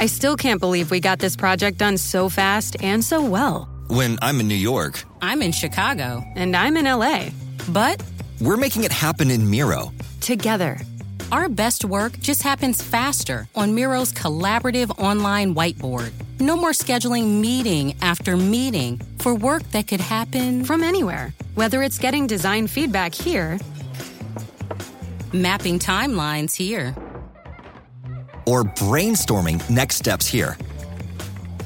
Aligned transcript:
I 0.00 0.06
still 0.06 0.36
can't 0.36 0.60
believe 0.60 0.92
we 0.92 1.00
got 1.00 1.18
this 1.18 1.34
project 1.34 1.78
done 1.78 1.98
so 1.98 2.28
fast 2.28 2.76
and 2.80 3.04
so 3.04 3.24
well. 3.24 3.68
When 3.88 4.16
I'm 4.22 4.38
in 4.38 4.46
New 4.46 4.54
York, 4.54 5.02
I'm 5.20 5.42
in 5.42 5.50
Chicago. 5.50 6.22
And 6.36 6.54
I'm 6.54 6.76
in 6.76 6.84
LA. 6.84 7.30
But 7.70 8.00
we're 8.40 8.56
making 8.56 8.84
it 8.84 8.92
happen 8.92 9.28
in 9.28 9.50
Miro. 9.50 9.92
Together. 10.20 10.78
Our 11.32 11.48
best 11.48 11.84
work 11.84 12.16
just 12.20 12.44
happens 12.44 12.80
faster 12.80 13.48
on 13.56 13.74
Miro's 13.74 14.12
collaborative 14.12 14.96
online 15.00 15.54
whiteboard. 15.56 16.12
No 16.38 16.56
more 16.56 16.70
scheduling 16.70 17.40
meeting 17.40 17.96
after 18.00 18.36
meeting 18.36 19.00
for 19.18 19.34
work 19.34 19.64
that 19.72 19.88
could 19.88 20.00
happen 20.00 20.64
from 20.64 20.84
anywhere. 20.84 21.34
Whether 21.56 21.82
it's 21.82 21.98
getting 21.98 22.28
design 22.28 22.68
feedback 22.68 23.14
here, 23.14 23.58
mapping 25.32 25.80
timelines 25.80 26.54
here 26.54 26.94
or 28.48 28.64
brainstorming 28.64 29.68
next 29.68 29.96
steps 29.96 30.26
here. 30.26 30.56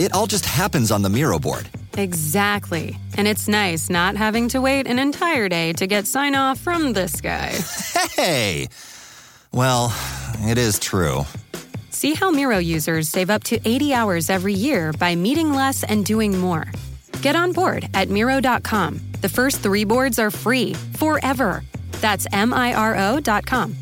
It 0.00 0.12
all 0.12 0.26
just 0.26 0.44
happens 0.44 0.90
on 0.90 1.02
the 1.02 1.08
Miro 1.08 1.38
board. 1.38 1.68
Exactly. 1.96 2.98
And 3.16 3.28
it's 3.28 3.46
nice 3.46 3.88
not 3.88 4.16
having 4.16 4.48
to 4.48 4.60
wait 4.60 4.88
an 4.88 4.98
entire 4.98 5.48
day 5.48 5.72
to 5.74 5.86
get 5.86 6.08
sign 6.08 6.34
off 6.34 6.58
from 6.58 6.92
this 6.92 7.20
guy. 7.20 7.52
Hey! 8.16 8.68
Well, 9.52 9.94
it 10.40 10.58
is 10.58 10.78
true. 10.78 11.24
See 11.90 12.14
how 12.14 12.30
Miro 12.30 12.58
users 12.58 13.08
save 13.08 13.30
up 13.30 13.44
to 13.44 13.60
80 13.64 13.94
hours 13.94 14.30
every 14.30 14.54
year 14.54 14.92
by 14.92 15.14
meeting 15.14 15.52
less 15.52 15.84
and 15.84 16.04
doing 16.04 16.36
more. 16.36 16.66
Get 17.22 17.36
on 17.36 17.52
board 17.52 17.88
at 17.94 18.08
Miro.com. 18.08 19.00
The 19.20 19.28
first 19.28 19.60
three 19.60 19.84
boards 19.84 20.18
are 20.18 20.30
free 20.30 20.74
forever. 20.94 21.62
That's 22.00 22.26
M 22.32 22.52
I 22.52 22.74
R 22.74 22.96
O.com 22.96 23.81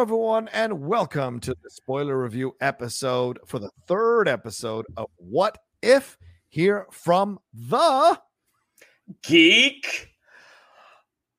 Hello, 0.00 0.14
everyone, 0.14 0.48
and 0.54 0.86
welcome 0.86 1.40
to 1.40 1.54
the 1.62 1.68
spoiler 1.68 2.22
review 2.22 2.56
episode 2.62 3.38
for 3.44 3.58
the 3.58 3.68
third 3.86 4.28
episode 4.28 4.86
of 4.96 5.10
What 5.16 5.58
If 5.82 6.16
here 6.48 6.86
from 6.90 7.38
the 7.52 8.18
Geek 9.22 10.08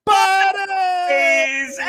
Buddies. 0.05 1.79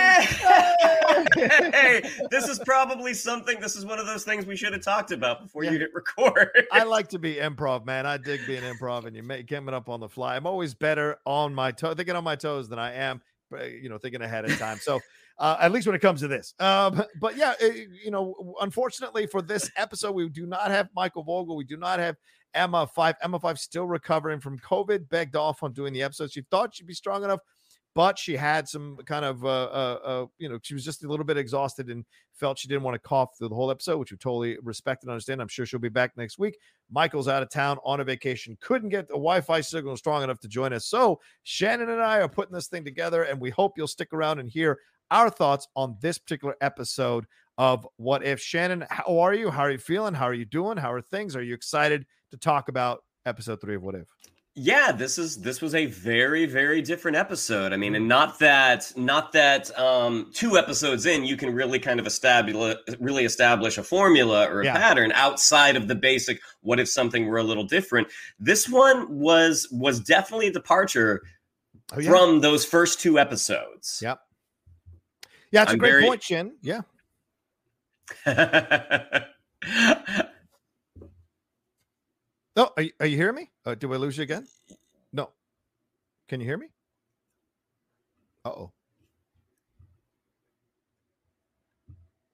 Hey, 1.34 2.10
this 2.30 2.48
is 2.48 2.58
probably 2.64 3.12
something. 3.12 3.60
This 3.60 3.76
is 3.76 3.84
one 3.84 3.98
of 3.98 4.06
those 4.06 4.24
things 4.24 4.46
we 4.46 4.56
should 4.56 4.72
have 4.72 4.82
talked 4.82 5.12
about 5.12 5.42
before 5.42 5.64
yeah. 5.64 5.72
you 5.72 5.78
hit 5.80 5.90
record. 5.92 6.48
I 6.72 6.84
like 6.84 7.08
to 7.08 7.18
be 7.18 7.34
improv, 7.34 7.84
man. 7.84 8.06
I 8.06 8.16
dig 8.16 8.46
being 8.46 8.62
improv, 8.62 9.04
and 9.04 9.14
you 9.14 9.22
make 9.22 9.46
coming 9.46 9.74
up 9.74 9.90
on 9.90 10.00
the 10.00 10.08
fly. 10.08 10.36
I'm 10.36 10.46
always 10.46 10.72
better 10.72 11.18
on 11.26 11.54
my 11.54 11.70
toe, 11.70 11.92
thinking 11.92 12.16
on 12.16 12.24
my 12.24 12.36
toes 12.36 12.70
than 12.70 12.78
I 12.78 12.94
am, 12.94 13.20
you 13.60 13.90
know, 13.90 13.98
thinking 13.98 14.22
ahead 14.22 14.46
of 14.46 14.58
time. 14.58 14.78
So 14.78 15.00
uh, 15.38 15.56
at 15.60 15.72
least 15.72 15.86
when 15.86 15.96
it 15.96 16.00
comes 16.00 16.20
to 16.20 16.28
this. 16.28 16.54
Um, 16.60 17.02
but 17.20 17.36
yeah, 17.36 17.54
it, 17.60 17.74
eh, 17.74 17.84
you 18.04 18.10
know, 18.10 18.54
unfortunately 18.60 19.26
for 19.26 19.42
this 19.42 19.70
episode, 19.76 20.12
we 20.12 20.28
do 20.28 20.46
not 20.46 20.70
have 20.70 20.88
Michael 20.94 21.22
Vogel. 21.22 21.56
We 21.56 21.64
do 21.64 21.76
not 21.76 21.98
have 21.98 22.16
Emma 22.54 22.86
Five. 22.86 23.16
Emma 23.22 23.38
Five 23.38 23.58
still 23.58 23.86
recovering 23.86 24.40
from 24.40 24.58
COVID. 24.58 25.08
Begged 25.08 25.36
off 25.36 25.62
on 25.62 25.72
doing 25.72 25.92
the 25.92 26.02
episode. 26.02 26.32
She 26.32 26.42
thought 26.50 26.74
she'd 26.74 26.86
be 26.86 26.94
strong 26.94 27.24
enough, 27.24 27.40
but 27.94 28.18
she 28.18 28.36
had 28.36 28.68
some 28.68 28.96
kind 29.06 29.24
of, 29.24 29.44
uh, 29.44 29.48
uh, 29.48 29.98
uh, 30.04 30.26
you 30.38 30.48
know, 30.48 30.58
she 30.62 30.74
was 30.74 30.84
just 30.84 31.04
a 31.04 31.08
little 31.08 31.24
bit 31.24 31.36
exhausted 31.36 31.88
and 31.88 32.04
felt 32.34 32.58
she 32.58 32.68
didn't 32.68 32.82
want 32.82 32.94
to 32.94 33.08
cough 33.08 33.36
through 33.36 33.48
the 33.48 33.54
whole 33.54 33.70
episode, 33.70 33.98
which 33.98 34.10
we 34.10 34.16
totally 34.16 34.58
respect 34.62 35.04
and 35.04 35.10
understand. 35.10 35.40
I'm 35.40 35.48
sure 35.48 35.66
she'll 35.66 35.80
be 35.80 35.88
back 35.88 36.16
next 36.16 36.38
week. 36.38 36.56
Michael's 36.90 37.28
out 37.28 37.42
of 37.42 37.50
town 37.50 37.78
on 37.84 38.00
a 38.00 38.04
vacation, 38.04 38.56
couldn't 38.60 38.88
get 38.88 39.08
the 39.08 39.14
Wi 39.14 39.40
Fi 39.40 39.60
signal 39.60 39.96
strong 39.96 40.22
enough 40.22 40.40
to 40.40 40.48
join 40.48 40.72
us. 40.72 40.86
So 40.86 41.20
Shannon 41.42 41.90
and 41.90 42.02
I 42.02 42.20
are 42.20 42.28
putting 42.28 42.54
this 42.54 42.68
thing 42.68 42.84
together, 42.84 43.24
and 43.24 43.40
we 43.40 43.50
hope 43.50 43.74
you'll 43.76 43.86
stick 43.86 44.12
around 44.12 44.40
and 44.40 44.48
hear 44.48 44.78
our 45.12 45.30
thoughts 45.30 45.68
on 45.76 45.96
this 46.00 46.18
particular 46.18 46.56
episode 46.60 47.26
of 47.58 47.86
What 47.96 48.24
If. 48.24 48.40
Shannon, 48.40 48.84
how 48.90 49.20
are 49.20 49.34
you? 49.34 49.50
How 49.50 49.62
are 49.62 49.70
you 49.70 49.78
feeling? 49.78 50.14
How 50.14 50.24
are 50.24 50.34
you 50.34 50.46
doing? 50.46 50.78
How 50.78 50.92
are 50.92 51.02
things? 51.02 51.36
Are 51.36 51.42
you 51.42 51.54
excited 51.54 52.06
to 52.32 52.36
talk 52.36 52.68
about 52.68 53.04
episode 53.26 53.60
three 53.60 53.76
of 53.76 53.82
What 53.82 53.94
If? 53.94 54.08
Yeah, 54.54 54.92
this 54.92 55.16
is 55.16 55.40
this 55.40 55.62
was 55.62 55.74
a 55.74 55.86
very 55.86 56.44
very 56.44 56.82
different 56.82 57.16
episode. 57.16 57.72
I 57.72 57.78
mean, 57.78 57.94
and 57.94 58.06
not 58.06 58.38
that 58.40 58.92
not 58.96 59.32
that 59.32 59.78
um 59.78 60.30
two 60.34 60.58
episodes 60.58 61.06
in 61.06 61.24
you 61.24 61.38
can 61.38 61.54
really 61.54 61.78
kind 61.78 61.98
of 61.98 62.06
establish 62.06 62.76
really 63.00 63.24
establish 63.24 63.78
a 63.78 63.82
formula 63.82 64.46
or 64.50 64.60
a 64.60 64.66
yeah. 64.66 64.76
pattern 64.76 65.10
outside 65.12 65.74
of 65.74 65.88
the 65.88 65.94
basic 65.94 66.38
what 66.60 66.78
if 66.78 66.88
something 66.88 67.26
were 67.26 67.38
a 67.38 67.42
little 67.42 67.64
different. 67.64 68.08
This 68.38 68.68
one 68.68 69.06
was 69.08 69.68
was 69.72 70.00
definitely 70.00 70.48
a 70.48 70.52
departure 70.52 71.22
oh, 71.92 72.00
yeah. 72.00 72.10
from 72.10 72.40
those 72.40 72.66
first 72.66 73.00
two 73.00 73.18
episodes. 73.18 74.00
Yep. 74.02 74.20
Yeah, 75.52 75.62
it's 75.62 75.70
I'm 75.70 75.76
a 75.76 75.78
great 75.78 75.90
very... 75.90 76.04
point, 76.04 76.22
Shin. 76.22 76.56
Yeah. 76.62 76.80
no, 82.56 82.70
are 82.76 82.82
you, 82.82 82.90
are 82.98 83.06
you 83.06 83.16
hearing 83.16 83.36
me? 83.36 83.50
Uh, 83.64 83.74
do 83.74 83.92
I 83.92 83.96
lose 83.96 84.16
you 84.16 84.22
again? 84.22 84.46
No. 85.12 85.30
Can 86.28 86.40
you 86.40 86.46
hear 86.46 86.56
me? 86.56 86.68
Uh 88.44 88.48
oh. 88.48 88.72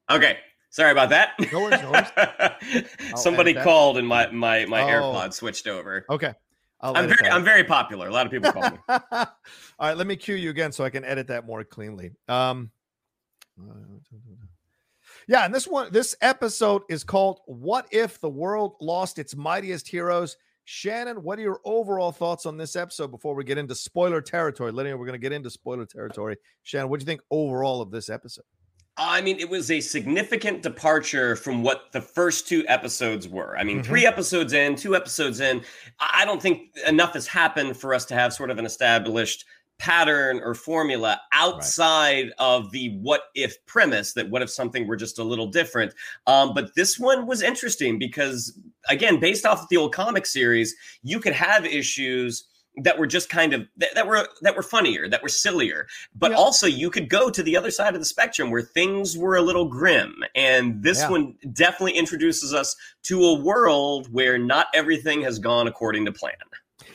Okay. 0.09 0.37
Sorry 0.71 0.91
about 0.91 1.09
that. 1.09 1.31
No 1.51 1.61
worries, 1.61 1.81
no 1.81 1.91
worries. 1.91 2.85
Somebody 3.15 3.53
called 3.53 3.97
and 3.97 4.07
my 4.07 4.27
my 4.31 4.65
my 4.65 4.81
oh. 4.81 4.87
AirPod 4.87 5.33
switched 5.33 5.67
over. 5.67 6.05
Okay. 6.09 6.33
i 6.81 6.99
am 6.99 7.09
very 7.09 7.29
I'm 7.29 7.43
very 7.43 7.63
popular. 7.63 8.07
A 8.07 8.13
lot 8.13 8.25
of 8.25 8.31
people 8.31 8.51
call 8.51 8.69
me. 8.69 8.77
All 8.89 9.27
right, 9.79 9.97
let 9.97 10.07
me 10.07 10.15
cue 10.15 10.35
you 10.35 10.49
again 10.51 10.71
so 10.71 10.83
I 10.83 10.89
can 10.89 11.03
edit 11.03 11.27
that 11.27 11.45
more 11.45 11.63
cleanly. 11.63 12.11
Um, 12.27 12.71
yeah, 15.27 15.45
and 15.45 15.53
this 15.53 15.67
one, 15.67 15.91
this 15.91 16.15
episode 16.21 16.83
is 16.89 17.03
called 17.03 17.39
"What 17.45 17.87
If 17.91 18.19
the 18.19 18.29
World 18.29 18.75
Lost 18.81 19.19
Its 19.19 19.35
Mightiest 19.35 19.87
Heroes." 19.87 20.37
Shannon, 20.65 21.23
what 21.23 21.39
are 21.39 21.41
your 21.41 21.61
overall 21.65 22.11
thoughts 22.11 22.45
on 22.45 22.55
this 22.55 22.75
episode 22.75 23.07
before 23.09 23.33
we 23.33 23.43
get 23.43 23.57
into 23.57 23.73
spoiler 23.73 24.21
territory? 24.21 24.71
Lydia, 24.71 24.95
we're 24.95 25.07
going 25.07 25.19
to 25.19 25.19
get 25.19 25.31
into 25.31 25.49
spoiler 25.49 25.87
territory. 25.87 26.37
Shannon, 26.61 26.89
what 26.89 26.99
do 26.99 27.03
you 27.03 27.07
think 27.07 27.21
overall 27.31 27.81
of 27.81 27.89
this 27.89 28.07
episode? 28.07 28.43
I 28.95 29.21
mean, 29.21 29.39
it 29.39 29.49
was 29.49 29.71
a 29.71 29.79
significant 29.79 30.61
departure 30.61 31.37
from 31.37 31.63
what 31.63 31.91
the 31.93 32.01
first 32.01 32.47
two 32.47 32.65
episodes 32.67 33.29
were. 33.29 33.57
I 33.57 33.63
mean, 33.63 33.77
mm-hmm. 33.77 33.89
three 33.89 34.05
episodes 34.05 34.51
in, 34.51 34.75
two 34.75 34.95
episodes 34.95 35.39
in, 35.39 35.63
I 35.99 36.25
don't 36.25 36.41
think 36.41 36.75
enough 36.85 37.13
has 37.13 37.25
happened 37.25 37.77
for 37.77 37.93
us 37.93 38.03
to 38.05 38.13
have 38.13 38.33
sort 38.33 38.51
of 38.51 38.57
an 38.57 38.65
established 38.65 39.45
pattern 39.79 40.41
or 40.43 40.53
formula 40.53 41.19
outside 41.31 42.25
right. 42.25 42.33
of 42.37 42.69
the 42.71 42.89
what 43.01 43.23
if 43.33 43.65
premise 43.65 44.13
that 44.13 44.29
what 44.29 44.41
if 44.41 44.49
something 44.49 44.85
were 44.85 44.97
just 44.97 45.17
a 45.17 45.23
little 45.23 45.47
different 45.47 45.93
um, 46.27 46.53
but 46.53 46.75
this 46.75 46.99
one 46.99 47.25
was 47.25 47.41
interesting 47.41 47.97
because 47.97 48.59
again 48.89 49.19
based 49.19 49.45
off 49.45 49.61
of 49.61 49.69
the 49.69 49.77
old 49.77 49.93
comic 49.93 50.25
series 50.25 50.75
you 51.01 51.19
could 51.19 51.33
have 51.33 51.65
issues 51.65 52.45
that 52.83 52.99
were 52.99 53.07
just 53.07 53.29
kind 53.29 53.53
of 53.53 53.67
that, 53.77 53.95
that 53.95 54.05
were 54.05 54.27
that 54.41 54.55
were 54.55 54.63
funnier 54.63 55.07
that 55.07 55.23
were 55.23 55.29
sillier 55.29 55.87
but 56.13 56.31
yeah. 56.31 56.37
also 56.37 56.67
you 56.67 56.89
could 56.89 57.09
go 57.09 57.29
to 57.29 57.41
the 57.41 57.55
other 57.55 57.71
side 57.71 57.93
of 57.93 58.01
the 58.01 58.05
spectrum 58.05 58.51
where 58.51 58.61
things 58.61 59.17
were 59.17 59.37
a 59.37 59.41
little 59.41 59.65
grim 59.65 60.13
and 60.35 60.83
this 60.83 60.99
yeah. 60.99 61.09
one 61.09 61.35
definitely 61.53 61.97
introduces 61.97 62.53
us 62.53 62.75
to 63.01 63.23
a 63.23 63.39
world 63.39 64.11
where 64.11 64.37
not 64.37 64.67
everything 64.73 65.21
has 65.21 65.39
gone 65.39 65.67
according 65.67 66.03
to 66.03 66.11
plan 66.11 66.33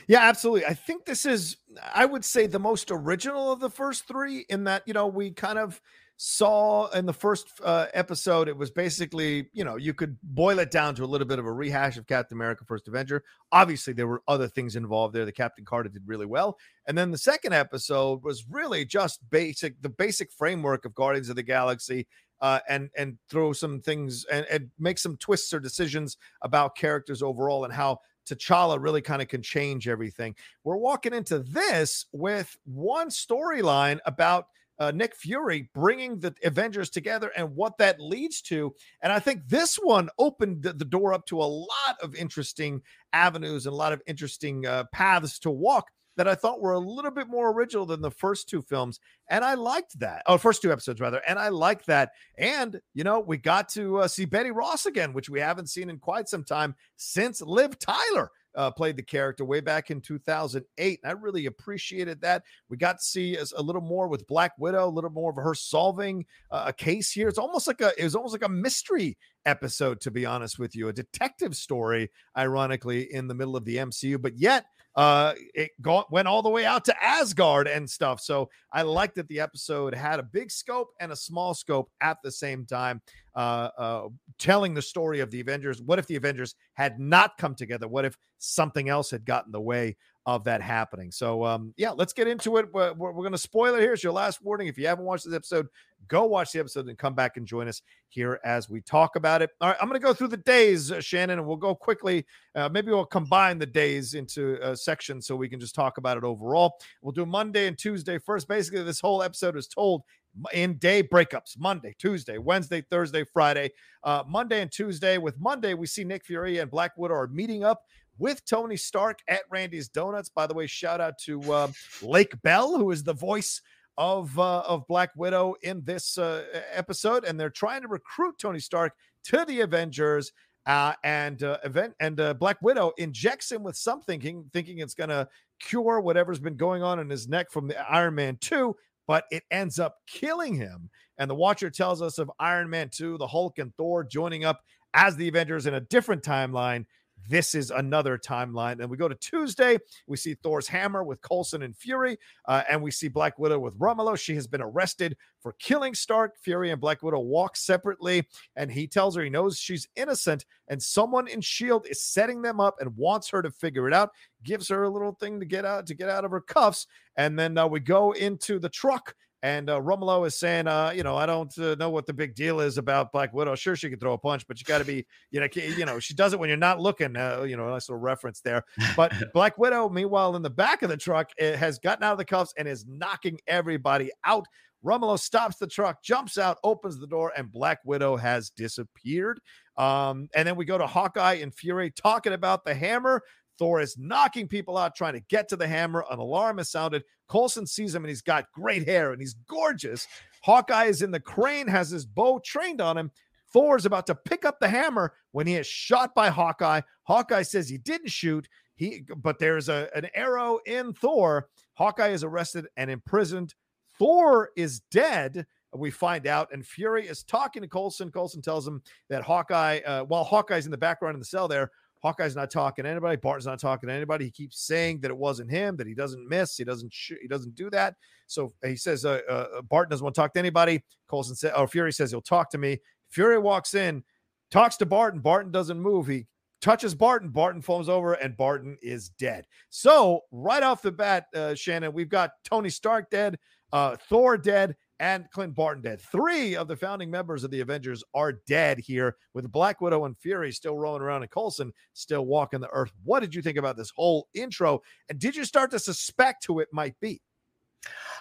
yeah, 0.08 0.20
absolutely. 0.20 0.66
I 0.66 0.74
think 0.74 1.04
this 1.04 1.26
is, 1.26 1.56
I 1.94 2.04
would 2.04 2.24
say, 2.24 2.46
the 2.46 2.58
most 2.58 2.90
original 2.90 3.52
of 3.52 3.60
the 3.60 3.70
first 3.70 4.06
three 4.06 4.44
in 4.48 4.64
that, 4.64 4.82
you 4.86 4.94
know, 4.94 5.06
we 5.06 5.30
kind 5.30 5.58
of 5.58 5.80
saw 6.16 6.88
in 6.90 7.06
the 7.06 7.12
first 7.12 7.48
uh, 7.64 7.86
episode, 7.92 8.48
it 8.48 8.56
was 8.56 8.70
basically, 8.70 9.48
you 9.52 9.64
know, 9.64 9.76
you 9.76 9.92
could 9.92 10.16
boil 10.22 10.58
it 10.60 10.70
down 10.70 10.94
to 10.94 11.04
a 11.04 11.06
little 11.06 11.26
bit 11.26 11.38
of 11.38 11.46
a 11.46 11.52
rehash 11.52 11.96
of 11.96 12.06
Captain 12.06 12.36
America 12.36 12.64
First 12.64 12.86
Avenger. 12.86 13.24
Obviously, 13.50 13.92
there 13.92 14.06
were 14.06 14.22
other 14.28 14.46
things 14.46 14.76
involved 14.76 15.14
there. 15.14 15.24
The 15.24 15.32
Captain 15.32 15.64
Carter 15.64 15.88
did 15.88 16.02
really 16.06 16.26
well. 16.26 16.56
And 16.86 16.96
then 16.96 17.10
the 17.10 17.18
second 17.18 17.52
episode 17.52 18.22
was 18.22 18.44
really 18.48 18.84
just 18.84 19.28
basic, 19.30 19.80
the 19.82 19.88
basic 19.88 20.30
framework 20.32 20.84
of 20.84 20.94
Guardians 20.94 21.28
of 21.28 21.36
the 21.36 21.42
Galaxy. 21.42 22.06
Uh, 22.40 22.58
and 22.68 22.90
and 22.98 23.16
throw 23.30 23.54
some 23.54 23.80
things 23.80 24.26
and, 24.30 24.44
and 24.50 24.68
make 24.78 24.98
some 24.98 25.16
twists 25.16 25.54
or 25.54 25.60
decisions 25.60 26.18
about 26.42 26.76
characters 26.76 27.22
overall 27.22 27.64
and 27.64 27.72
how 27.72 27.96
T'Challa 28.26 28.80
really 28.80 29.02
kind 29.02 29.22
of 29.22 29.28
can 29.28 29.42
change 29.42 29.88
everything. 29.88 30.34
We're 30.64 30.76
walking 30.76 31.14
into 31.14 31.40
this 31.40 32.06
with 32.12 32.56
one 32.64 33.08
storyline 33.08 33.98
about 34.06 34.46
uh, 34.78 34.90
Nick 34.90 35.14
Fury 35.14 35.70
bringing 35.74 36.18
the 36.18 36.34
Avengers 36.42 36.90
together 36.90 37.30
and 37.36 37.54
what 37.54 37.78
that 37.78 38.00
leads 38.00 38.42
to. 38.42 38.74
And 39.02 39.12
I 39.12 39.18
think 39.18 39.48
this 39.48 39.76
one 39.76 40.08
opened 40.18 40.62
the, 40.62 40.72
the 40.72 40.84
door 40.84 41.12
up 41.12 41.26
to 41.26 41.40
a 41.40 41.44
lot 41.44 41.96
of 42.02 42.14
interesting 42.14 42.82
avenues 43.12 43.66
and 43.66 43.72
a 43.72 43.76
lot 43.76 43.92
of 43.92 44.02
interesting 44.06 44.66
uh, 44.66 44.84
paths 44.92 45.38
to 45.40 45.50
walk 45.50 45.88
that 46.16 46.28
I 46.28 46.34
thought 46.34 46.60
were 46.60 46.72
a 46.72 46.78
little 46.78 47.10
bit 47.10 47.28
more 47.28 47.52
original 47.52 47.86
than 47.86 48.00
the 48.00 48.10
first 48.10 48.48
two 48.48 48.62
films. 48.62 49.00
And 49.28 49.44
I 49.44 49.54
liked 49.54 49.98
that. 50.00 50.22
Oh, 50.26 50.38
first 50.38 50.62
two 50.62 50.72
episodes, 50.72 51.00
rather. 51.00 51.22
And 51.26 51.38
I 51.38 51.48
liked 51.48 51.86
that. 51.86 52.12
And, 52.38 52.80
you 52.94 53.04
know, 53.04 53.20
we 53.20 53.36
got 53.36 53.68
to 53.70 53.98
uh, 53.98 54.08
see 54.08 54.24
Betty 54.24 54.50
Ross 54.50 54.86
again, 54.86 55.12
which 55.12 55.28
we 55.28 55.40
haven't 55.40 55.70
seen 55.70 55.90
in 55.90 55.98
quite 55.98 56.28
some 56.28 56.44
time 56.44 56.74
since 56.96 57.40
Liv 57.40 57.78
Tyler. 57.78 58.30
Uh, 58.56 58.70
played 58.70 58.96
the 58.96 59.02
character 59.02 59.44
way 59.44 59.58
back 59.58 59.90
in 59.90 60.00
2008. 60.00 61.00
And 61.02 61.10
I 61.10 61.12
really 61.20 61.46
appreciated 61.46 62.20
that. 62.20 62.44
We 62.68 62.76
got 62.76 62.98
to 62.98 63.04
see 63.04 63.36
a 63.36 63.60
little 63.60 63.82
more 63.82 64.06
with 64.06 64.28
Black 64.28 64.52
Widow, 64.58 64.86
a 64.86 64.88
little 64.88 65.10
more 65.10 65.30
of 65.30 65.36
her 65.36 65.56
solving 65.56 66.24
uh, 66.52 66.66
a 66.68 66.72
case 66.72 67.10
here. 67.10 67.26
It's 67.26 67.36
almost 67.36 67.66
like 67.66 67.80
a 67.80 67.90
it 67.98 68.04
was 68.04 68.14
almost 68.14 68.32
like 68.32 68.44
a 68.44 68.48
mystery 68.48 69.18
episode, 69.44 70.00
to 70.02 70.12
be 70.12 70.24
honest 70.24 70.60
with 70.60 70.76
you, 70.76 70.86
a 70.86 70.92
detective 70.92 71.56
story, 71.56 72.12
ironically, 72.36 73.12
in 73.12 73.26
the 73.26 73.34
middle 73.34 73.56
of 73.56 73.64
the 73.64 73.78
MCU. 73.78 74.22
But 74.22 74.38
yet, 74.38 74.66
uh, 74.96 75.34
it 75.54 75.70
went 76.10 76.28
all 76.28 76.42
the 76.42 76.48
way 76.48 76.64
out 76.64 76.84
to 76.84 77.04
Asgard 77.04 77.66
and 77.66 77.88
stuff. 77.88 78.20
So 78.20 78.48
I 78.72 78.82
like 78.82 79.14
that 79.14 79.28
the 79.28 79.40
episode 79.40 79.94
had 79.94 80.20
a 80.20 80.22
big 80.22 80.50
scope 80.50 80.90
and 81.00 81.10
a 81.10 81.16
small 81.16 81.54
scope 81.54 81.90
at 82.00 82.18
the 82.22 82.30
same 82.30 82.64
time, 82.64 83.02
uh, 83.34 83.70
uh, 83.76 84.08
telling 84.38 84.74
the 84.74 84.82
story 84.82 85.20
of 85.20 85.30
the 85.30 85.40
Avengers. 85.40 85.82
What 85.82 85.98
if 85.98 86.06
the 86.06 86.16
Avengers 86.16 86.54
had 86.74 87.00
not 87.00 87.38
come 87.38 87.54
together? 87.54 87.88
What 87.88 88.04
if 88.04 88.16
something 88.38 88.88
else 88.88 89.10
had 89.10 89.24
gotten 89.24 89.52
the 89.52 89.60
way 89.60 89.96
of 90.26 90.44
that 90.44 90.62
happening. 90.62 91.10
So, 91.10 91.44
um, 91.44 91.74
yeah, 91.76 91.90
let's 91.90 92.12
get 92.12 92.26
into 92.26 92.56
it. 92.56 92.72
We're, 92.72 92.94
we're, 92.94 93.12
going 93.12 93.32
to 93.32 93.38
spoil 93.38 93.74
it. 93.74 93.80
Here's 93.80 94.02
your 94.02 94.12
last 94.12 94.42
warning. 94.42 94.68
If 94.68 94.78
you 94.78 94.86
haven't 94.86 95.04
watched 95.04 95.26
this 95.26 95.34
episode, 95.34 95.68
go 96.08 96.24
watch 96.24 96.52
the 96.52 96.60
episode 96.60 96.88
and 96.88 96.96
come 96.96 97.14
back 97.14 97.36
and 97.36 97.46
join 97.46 97.68
us 97.68 97.82
here 98.08 98.40
as 98.42 98.70
we 98.70 98.80
talk 98.80 99.16
about 99.16 99.42
it. 99.42 99.50
All 99.60 99.68
right, 99.68 99.76
I'm 99.80 99.88
going 99.88 100.00
to 100.00 100.04
go 100.04 100.14
through 100.14 100.28
the 100.28 100.38
days, 100.38 100.90
uh, 100.90 101.00
Shannon, 101.00 101.38
and 101.38 101.46
we'll 101.46 101.56
go 101.56 101.74
quickly. 101.74 102.24
Uh, 102.54 102.70
maybe 102.70 102.90
we'll 102.90 103.04
combine 103.04 103.58
the 103.58 103.66
days 103.66 104.14
into 104.14 104.58
a 104.62 104.74
section 104.74 105.20
so 105.20 105.36
we 105.36 105.48
can 105.48 105.60
just 105.60 105.74
talk 105.74 105.98
about 105.98 106.16
it 106.16 106.24
overall. 106.24 106.78
We'll 107.02 107.12
do 107.12 107.26
Monday 107.26 107.66
and 107.66 107.76
Tuesday 107.76 108.18
first. 108.18 108.48
Basically, 108.48 108.82
this 108.82 109.00
whole 109.00 109.22
episode 109.22 109.56
is 109.58 109.66
told 109.66 110.04
in 110.52 110.78
day 110.78 111.02
breakups 111.02 111.58
Monday, 111.58 111.94
Tuesday, 111.98 112.38
Wednesday, 112.38 112.82
Thursday, 112.90 113.24
Friday. 113.24 113.70
Uh, 114.02 114.22
Monday 114.26 114.62
and 114.62 114.72
Tuesday. 114.72 115.18
With 115.18 115.38
Monday, 115.38 115.74
we 115.74 115.86
see 115.86 116.04
Nick 116.04 116.24
Fury 116.24 116.58
and 116.58 116.70
Black 116.70 116.96
Widow 116.96 117.14
are 117.14 117.26
meeting 117.28 117.64
up 117.64 117.82
with 118.18 118.44
Tony 118.44 118.76
Stark 118.76 119.18
at 119.28 119.42
Randy's 119.50 119.88
Donuts. 119.88 120.28
By 120.28 120.46
the 120.46 120.54
way, 120.54 120.66
shout 120.66 121.00
out 121.00 121.18
to 121.24 121.40
uh, 121.52 121.68
Lake 122.02 122.40
Bell, 122.42 122.78
who 122.78 122.90
is 122.90 123.02
the 123.02 123.12
voice 123.12 123.60
of 123.96 124.38
uh, 124.38 124.60
of 124.60 124.86
Black 124.86 125.10
Widow 125.16 125.54
in 125.62 125.82
this 125.84 126.18
uh, 126.18 126.44
episode, 126.72 127.24
and 127.24 127.38
they're 127.38 127.50
trying 127.50 127.82
to 127.82 127.88
recruit 127.88 128.36
Tony 128.38 128.60
Stark 128.60 128.92
to 129.24 129.44
the 129.44 129.60
Avengers. 129.60 130.32
Uh, 130.66 130.94
and 131.04 131.42
uh, 131.42 131.58
event 131.62 131.92
and 132.00 132.18
uh, 132.18 132.32
Black 132.32 132.56
Widow 132.62 132.90
injects 132.96 133.52
him 133.52 133.62
with 133.62 133.76
something, 133.76 134.18
thinking, 134.18 134.48
thinking 134.50 134.78
it's 134.78 134.94
gonna 134.94 135.28
cure 135.60 136.00
whatever's 136.00 136.38
been 136.38 136.56
going 136.56 136.82
on 136.82 136.98
in 136.98 137.10
his 137.10 137.28
neck 137.28 137.50
from 137.50 137.68
the 137.68 137.92
Iron 137.92 138.14
Man 138.14 138.38
2, 138.40 138.74
but 139.06 139.24
it 139.30 139.42
ends 139.50 139.78
up 139.78 139.96
killing 140.06 140.54
him. 140.54 140.88
And 141.18 141.28
the 141.28 141.34
Watcher 141.34 141.68
tells 141.68 142.00
us 142.00 142.18
of 142.18 142.30
Iron 142.38 142.70
Man 142.70 142.88
2, 142.90 143.18
the 143.18 143.26
Hulk 143.26 143.58
and 143.58 143.74
Thor 143.76 144.04
joining 144.04 144.46
up 144.46 144.62
as 144.94 145.16
the 145.16 145.28
Avengers 145.28 145.66
in 145.66 145.74
a 145.74 145.80
different 145.80 146.22
timeline 146.22 146.86
this 147.28 147.54
is 147.54 147.70
another 147.70 148.18
timeline. 148.18 148.80
And 148.80 148.90
we 148.90 148.96
go 148.96 149.08
to 149.08 149.14
Tuesday. 149.14 149.78
We 150.06 150.16
see 150.16 150.34
Thor's 150.34 150.68
hammer 150.68 151.04
with 151.04 151.20
Coulson 151.22 151.62
and 151.62 151.76
Fury, 151.76 152.18
uh, 152.46 152.62
and 152.70 152.82
we 152.82 152.90
see 152.90 153.08
Black 153.08 153.38
Widow 153.38 153.58
with 153.58 153.78
Rumlow. 153.78 154.18
She 154.18 154.34
has 154.34 154.46
been 154.46 154.62
arrested 154.62 155.16
for 155.40 155.52
killing 155.58 155.94
Stark. 155.94 156.36
Fury 156.38 156.70
and 156.70 156.80
Black 156.80 157.02
Widow 157.02 157.20
walk 157.20 157.56
separately, 157.56 158.26
and 158.56 158.70
he 158.70 158.86
tells 158.86 159.16
her 159.16 159.22
he 159.22 159.30
knows 159.30 159.58
she's 159.58 159.88
innocent, 159.96 160.44
and 160.68 160.82
someone 160.82 161.28
in 161.28 161.40
Shield 161.40 161.86
is 161.88 162.04
setting 162.04 162.42
them 162.42 162.60
up 162.60 162.76
and 162.80 162.96
wants 162.96 163.28
her 163.30 163.42
to 163.42 163.50
figure 163.50 163.88
it 163.88 163.94
out. 163.94 164.10
Gives 164.42 164.68
her 164.68 164.84
a 164.84 164.90
little 164.90 165.12
thing 165.12 165.40
to 165.40 165.46
get 165.46 165.64
out 165.64 165.86
to 165.86 165.94
get 165.94 166.08
out 166.08 166.24
of 166.24 166.30
her 166.30 166.40
cuffs, 166.40 166.86
and 167.16 167.38
then 167.38 167.56
uh, 167.56 167.66
we 167.66 167.80
go 167.80 168.12
into 168.12 168.58
the 168.58 168.68
truck 168.68 169.14
and 169.44 169.68
uh, 169.68 169.78
Rumlow 169.78 170.26
is 170.26 170.34
saying, 170.34 170.66
uh, 170.68 170.90
you 170.96 171.02
know, 171.02 171.18
I 171.18 171.26
don't 171.26 171.56
uh, 171.58 171.74
know 171.74 171.90
what 171.90 172.06
the 172.06 172.14
big 172.14 172.34
deal 172.34 172.60
is 172.60 172.78
about 172.78 173.12
Black 173.12 173.34
Widow. 173.34 173.54
Sure, 173.54 173.76
she 173.76 173.90
can 173.90 173.98
throw 173.98 174.14
a 174.14 174.18
punch, 174.18 174.46
but 174.48 174.58
you 174.58 174.64
got 174.64 174.78
to 174.78 174.86
be, 174.86 175.04
you 175.30 175.38
know, 175.38 175.46
you 175.54 175.84
know, 175.84 175.98
she 175.98 176.14
does 176.14 176.32
it 176.32 176.38
when 176.38 176.48
you're 176.48 176.56
not 176.56 176.80
looking. 176.80 177.14
Uh, 177.14 177.42
you 177.46 177.54
know, 177.54 177.68
a 177.68 177.70
nice 177.70 177.90
little 177.90 178.00
reference 178.00 178.40
there. 178.40 178.64
But 178.96 179.12
Black 179.34 179.58
Widow, 179.58 179.90
meanwhile, 179.90 180.34
in 180.36 180.40
the 180.40 180.48
back 180.48 180.82
of 180.82 180.88
the 180.88 180.96
truck, 180.96 181.28
eh, 181.38 181.56
has 181.56 181.78
gotten 181.78 182.02
out 182.02 182.12
of 182.12 182.18
the 182.18 182.24
cuffs 182.24 182.54
and 182.56 182.66
is 182.66 182.86
knocking 182.88 183.38
everybody 183.46 184.10
out. 184.24 184.46
Rumlow 184.82 185.18
stops 185.18 185.56
the 185.56 185.66
truck, 185.66 186.02
jumps 186.02 186.38
out, 186.38 186.56
opens 186.64 186.98
the 186.98 187.06
door, 187.06 187.30
and 187.36 187.52
Black 187.52 187.80
Widow 187.84 188.16
has 188.16 188.48
disappeared. 188.48 189.40
Um, 189.76 190.28
and 190.34 190.48
then 190.48 190.56
we 190.56 190.64
go 190.64 190.78
to 190.78 190.86
Hawkeye 190.86 191.34
and 191.34 191.54
Fury 191.54 191.90
talking 191.90 192.32
about 192.32 192.64
the 192.64 192.74
hammer. 192.74 193.22
Thor 193.58 193.80
is 193.80 193.96
knocking 193.98 194.48
people 194.48 194.76
out, 194.76 194.96
trying 194.96 195.14
to 195.14 195.20
get 195.28 195.48
to 195.48 195.56
the 195.56 195.66
hammer. 195.66 196.04
An 196.10 196.18
alarm 196.18 196.58
is 196.58 196.70
sounded. 196.70 197.04
Coulson 197.28 197.66
sees 197.66 197.94
him 197.94 198.04
and 198.04 198.08
he's 198.08 198.22
got 198.22 198.50
great 198.52 198.86
hair 198.86 199.12
and 199.12 199.20
he's 199.20 199.34
gorgeous. 199.48 200.06
Hawkeye 200.42 200.86
is 200.86 201.02
in 201.02 201.10
the 201.10 201.20
crane, 201.20 201.68
has 201.68 201.90
his 201.90 202.04
bow 202.04 202.40
trained 202.44 202.80
on 202.80 202.98
him. 202.98 203.10
Thor 203.52 203.76
is 203.76 203.86
about 203.86 204.06
to 204.08 204.14
pick 204.14 204.44
up 204.44 204.58
the 204.58 204.68
hammer 204.68 205.14
when 205.30 205.46
he 205.46 205.54
is 205.54 205.66
shot 205.66 206.14
by 206.14 206.28
Hawkeye. 206.28 206.80
Hawkeye 207.04 207.42
says 207.42 207.68
he 207.68 207.78
didn't 207.78 208.10
shoot. 208.10 208.48
He 208.74 209.04
but 209.16 209.38
there's 209.38 209.68
a, 209.68 209.88
an 209.94 210.08
arrow 210.14 210.58
in 210.66 210.92
Thor. 210.92 211.48
Hawkeye 211.74 212.08
is 212.08 212.24
arrested 212.24 212.66
and 212.76 212.90
imprisoned. 212.90 213.54
Thor 213.98 214.50
is 214.56 214.80
dead. 214.90 215.46
We 215.72 215.90
find 215.90 216.26
out, 216.26 216.52
and 216.52 216.64
Fury 216.64 217.06
is 217.06 217.22
talking 217.22 217.62
to 217.62 217.68
Coulson. 217.68 218.10
Coulson 218.10 218.42
tells 218.42 218.66
him 218.66 218.82
that 219.08 219.22
Hawkeye, 219.22 219.80
uh, 219.80 220.04
while 220.04 220.24
Hawkeye's 220.24 220.66
in 220.66 220.70
the 220.70 220.76
background 220.76 221.14
in 221.14 221.20
the 221.20 221.24
cell 221.24 221.48
there, 221.48 221.70
Hawkeye's 222.04 222.36
not 222.36 222.50
talking 222.50 222.84
to 222.84 222.90
anybody. 222.90 223.16
Barton's 223.16 223.46
not 223.46 223.58
talking 223.58 223.88
to 223.88 223.94
anybody. 223.94 224.26
He 224.26 224.30
keeps 224.30 224.60
saying 224.60 225.00
that 225.00 225.10
it 225.10 225.16
wasn't 225.16 225.50
him, 225.50 225.74
that 225.76 225.86
he 225.86 225.94
doesn't 225.94 226.28
miss, 226.28 226.54
he 226.54 226.62
doesn't 226.62 226.92
sh- 226.92 227.12
he 227.22 227.26
doesn't 227.26 227.54
do 227.54 227.70
that. 227.70 227.94
So 228.26 228.52
he 228.62 228.76
says 228.76 229.06
uh, 229.06 229.20
uh, 229.28 229.62
Barton 229.62 229.90
doesn't 229.90 230.04
want 230.04 230.14
to 230.14 230.20
talk 230.20 230.34
to 230.34 230.38
anybody. 230.38 230.84
Coulson 231.08 231.34
said, 231.34 231.52
"Oh, 231.56 231.66
Fury 231.66 231.94
says 231.94 232.10
he'll 232.10 232.20
talk 232.20 232.50
to 232.50 232.58
me." 232.58 232.78
Fury 233.08 233.38
walks 233.38 233.74
in, 233.74 234.04
talks 234.50 234.76
to 234.76 234.86
Barton. 234.86 235.20
Barton 235.20 235.50
doesn't 235.50 235.80
move. 235.80 236.06
He 236.06 236.26
touches 236.60 236.94
Barton. 236.94 237.30
Barton 237.30 237.62
falls 237.62 237.88
over, 237.88 238.12
and 238.14 238.36
Barton 238.36 238.76
is 238.82 239.08
dead. 239.08 239.46
So 239.70 240.20
right 240.30 240.62
off 240.62 240.82
the 240.82 240.92
bat, 240.92 241.26
uh, 241.34 241.54
Shannon, 241.54 241.94
we've 241.94 242.10
got 242.10 242.32
Tony 242.44 242.68
Stark 242.68 243.08
dead, 243.08 243.38
uh, 243.72 243.96
Thor 244.10 244.36
dead, 244.36 244.76
and 245.00 245.30
Clint 245.30 245.54
Barton 245.54 245.82
dead. 245.82 246.00
Three 246.00 246.56
of 246.56 246.68
the 246.68 246.76
founding 246.76 247.10
members 247.10 247.44
of 247.44 247.50
the 247.50 247.60
Avengers 247.60 248.04
are 248.14 248.40
dead 248.46 248.78
here, 248.78 249.16
with 249.32 249.50
Black 249.50 249.80
Widow 249.80 250.04
and 250.04 250.16
Fury 250.16 250.52
still 250.52 250.78
rolling 250.78 251.02
around 251.02 251.22
and 251.22 251.30
Coulson 251.30 251.72
still 251.92 252.26
walking 252.26 252.60
the 252.60 252.70
earth. 252.70 252.92
What 253.04 253.20
did 253.20 253.34
you 253.34 253.42
think 253.42 253.58
about 253.58 253.76
this 253.76 253.92
whole 253.96 254.28
intro? 254.34 254.80
And 255.08 255.18
did 255.18 255.36
you 255.36 255.44
start 255.44 255.70
to 255.72 255.78
suspect 255.78 256.46
who 256.46 256.60
it 256.60 256.68
might 256.72 256.98
be? 257.00 257.20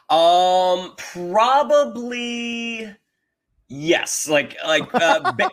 Um, 0.10 0.94
probably 0.98 2.94
Yes, 3.74 4.28
like 4.28 4.56
like 4.66 4.94
uh, 4.94 5.32
ba- 5.38 5.50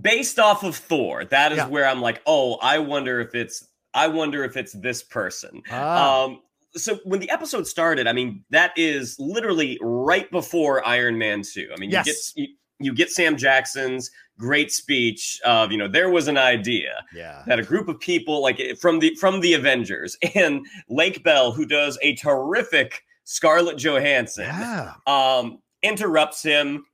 based 0.00 0.38
off 0.38 0.62
of 0.62 0.76
Thor, 0.76 1.24
that 1.24 1.52
is 1.52 1.58
yeah. 1.58 1.68
where 1.68 1.86
I'm 1.86 2.02
like, 2.02 2.20
oh, 2.26 2.56
I 2.56 2.78
wonder 2.78 3.20
if 3.20 3.34
it's 3.34 3.66
I 3.94 4.08
wonder 4.08 4.44
if 4.44 4.58
it's 4.58 4.72
this 4.72 5.02
person. 5.02 5.62
Ah. 5.70 6.24
Um, 6.24 6.42
so 6.76 6.98
when 7.04 7.20
the 7.20 7.30
episode 7.30 7.66
started, 7.66 8.06
I 8.06 8.12
mean, 8.12 8.44
that 8.50 8.72
is 8.76 9.16
literally 9.18 9.78
right 9.80 10.30
before 10.30 10.86
Iron 10.86 11.18
Man 11.18 11.42
2. 11.42 11.70
I 11.74 11.78
mean, 11.78 11.90
yes. 11.90 12.32
you 12.36 12.46
get 12.46 12.56
you, 12.78 12.94
get 12.94 13.10
Sam 13.10 13.36
Jackson's 13.36 14.10
great 14.38 14.72
speech 14.72 15.40
of, 15.44 15.70
you 15.70 15.76
know, 15.76 15.88
there 15.88 16.10
was 16.10 16.28
an 16.28 16.38
idea 16.38 17.04
yeah. 17.14 17.42
that 17.46 17.58
a 17.58 17.62
group 17.62 17.88
of 17.88 18.00
people 18.00 18.42
like 18.42 18.60
from 18.80 18.98
the 18.98 19.14
from 19.16 19.40
the 19.40 19.54
Avengers 19.54 20.16
and 20.34 20.64
Lake 20.88 21.22
Bell, 21.22 21.52
who 21.52 21.66
does 21.66 21.98
a 22.02 22.14
terrific 22.16 23.02
Scarlett 23.24 23.76
Johansson, 23.76 24.44
yeah. 24.44 24.94
um, 25.06 25.58
interrupts 25.82 26.42
him 26.42 26.84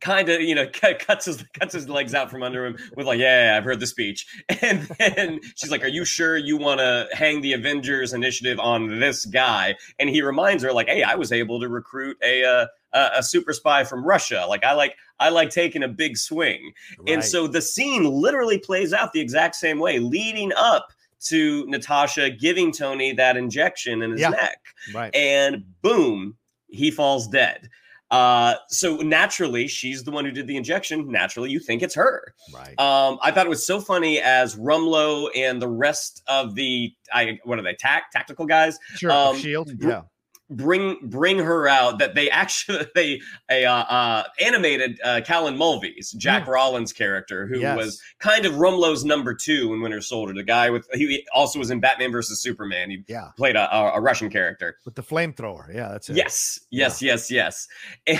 kind 0.00 0.28
of 0.28 0.40
you 0.40 0.54
know 0.54 0.66
cuts 0.98 1.26
his 1.26 1.44
cuts 1.58 1.74
his 1.74 1.88
legs 1.88 2.14
out 2.14 2.30
from 2.30 2.42
under 2.42 2.66
him 2.66 2.76
with 2.96 3.06
like 3.06 3.18
yeah, 3.18 3.50
yeah 3.52 3.56
I've 3.56 3.64
heard 3.64 3.80
the 3.80 3.86
speech. 3.86 4.26
And 4.62 4.82
then 4.98 5.40
she's 5.56 5.70
like 5.70 5.82
are 5.84 5.88
you 5.88 6.04
sure 6.04 6.36
you 6.36 6.56
want 6.56 6.80
to 6.80 7.08
hang 7.12 7.40
the 7.40 7.52
Avengers 7.52 8.12
initiative 8.12 8.58
on 8.58 9.00
this 9.00 9.24
guy? 9.24 9.76
And 9.98 10.10
he 10.10 10.22
reminds 10.22 10.62
her 10.62 10.72
like 10.72 10.88
hey 10.88 11.02
I 11.02 11.14
was 11.14 11.32
able 11.32 11.60
to 11.60 11.68
recruit 11.68 12.16
a 12.22 12.44
uh, 12.44 12.66
a 12.92 13.22
super 13.22 13.52
spy 13.52 13.84
from 13.84 14.04
Russia. 14.04 14.46
Like 14.48 14.64
I 14.64 14.74
like 14.74 14.96
I 15.18 15.28
like 15.28 15.50
taking 15.50 15.82
a 15.82 15.88
big 15.88 16.16
swing. 16.16 16.72
Right. 16.98 17.14
and 17.14 17.24
so 17.24 17.46
the 17.46 17.62
scene 17.62 18.04
literally 18.04 18.58
plays 18.58 18.92
out 18.92 19.12
the 19.12 19.20
exact 19.20 19.54
same 19.56 19.78
way 19.78 19.98
leading 19.98 20.52
up 20.56 20.88
to 21.26 21.66
Natasha 21.66 22.30
giving 22.30 22.72
Tony 22.72 23.12
that 23.12 23.36
injection 23.36 24.02
in 24.02 24.12
his 24.12 24.20
yeah. 24.20 24.30
neck. 24.30 24.60
Right. 24.94 25.14
And 25.14 25.64
boom 25.82 26.36
he 26.68 26.90
falls 26.90 27.28
dead 27.28 27.68
uh, 28.10 28.54
so 28.68 28.96
naturally, 28.96 29.68
she's 29.68 30.04
the 30.04 30.10
one 30.10 30.24
who 30.24 30.30
did 30.30 30.46
the 30.46 30.56
injection. 30.56 31.10
Naturally, 31.10 31.50
you 31.50 31.60
think 31.60 31.82
it's 31.82 31.94
her. 31.94 32.34
Right. 32.52 32.78
Um, 32.78 33.18
I 33.22 33.30
thought 33.30 33.46
it 33.46 33.50
was 33.50 33.64
so 33.64 33.80
funny 33.80 34.20
as 34.20 34.56
Rumlow 34.56 35.28
and 35.36 35.60
the 35.60 35.68
rest 35.68 36.22
of 36.26 36.54
the 36.54 36.94
I 37.12 37.38
what 37.44 37.58
are 37.58 37.62
they 37.62 37.74
tac 37.74 38.10
tactical 38.12 38.46
guys? 38.46 38.78
Sure. 38.96 39.10
Um, 39.10 39.36
Shield. 39.36 39.70
Yeah 39.78 40.02
bring 40.50 40.98
bring 41.02 41.38
her 41.38 41.68
out 41.68 41.98
that 41.98 42.14
they 42.14 42.28
actually 42.30 42.86
they 42.94 43.20
a 43.50 43.64
uh, 43.64 43.72
uh, 43.72 44.24
animated 44.40 45.00
uh, 45.04 45.20
Callan 45.24 45.56
Mulvey's 45.56 46.10
Jack 46.12 46.44
mm. 46.44 46.48
Rollins 46.48 46.92
character 46.92 47.46
who 47.46 47.60
yes. 47.60 47.76
was 47.76 48.02
kind 48.18 48.44
of 48.44 48.54
Rumlow's 48.54 49.04
number 49.04 49.34
two 49.34 49.72
in 49.72 49.80
Winter 49.80 50.00
Soldier, 50.00 50.34
the 50.34 50.42
guy 50.42 50.70
with 50.70 50.88
he 50.92 51.26
also 51.34 51.58
was 51.58 51.70
in 51.70 51.80
Batman 51.80 52.12
versus 52.12 52.42
Superman. 52.42 52.90
He 52.90 53.04
yeah. 53.06 53.28
played 53.36 53.56
a, 53.56 53.74
a, 53.74 54.00
Russian 54.00 54.30
character 54.30 54.76
with 54.84 54.94
the 54.94 55.02
flamethrower. 55.02 55.72
Yeah, 55.72 55.88
that's 55.88 56.10
it. 56.10 56.16
Yes, 56.16 56.60
yes, 56.70 57.00
yeah. 57.00 57.12
yes, 57.12 57.30
yes. 57.30 57.68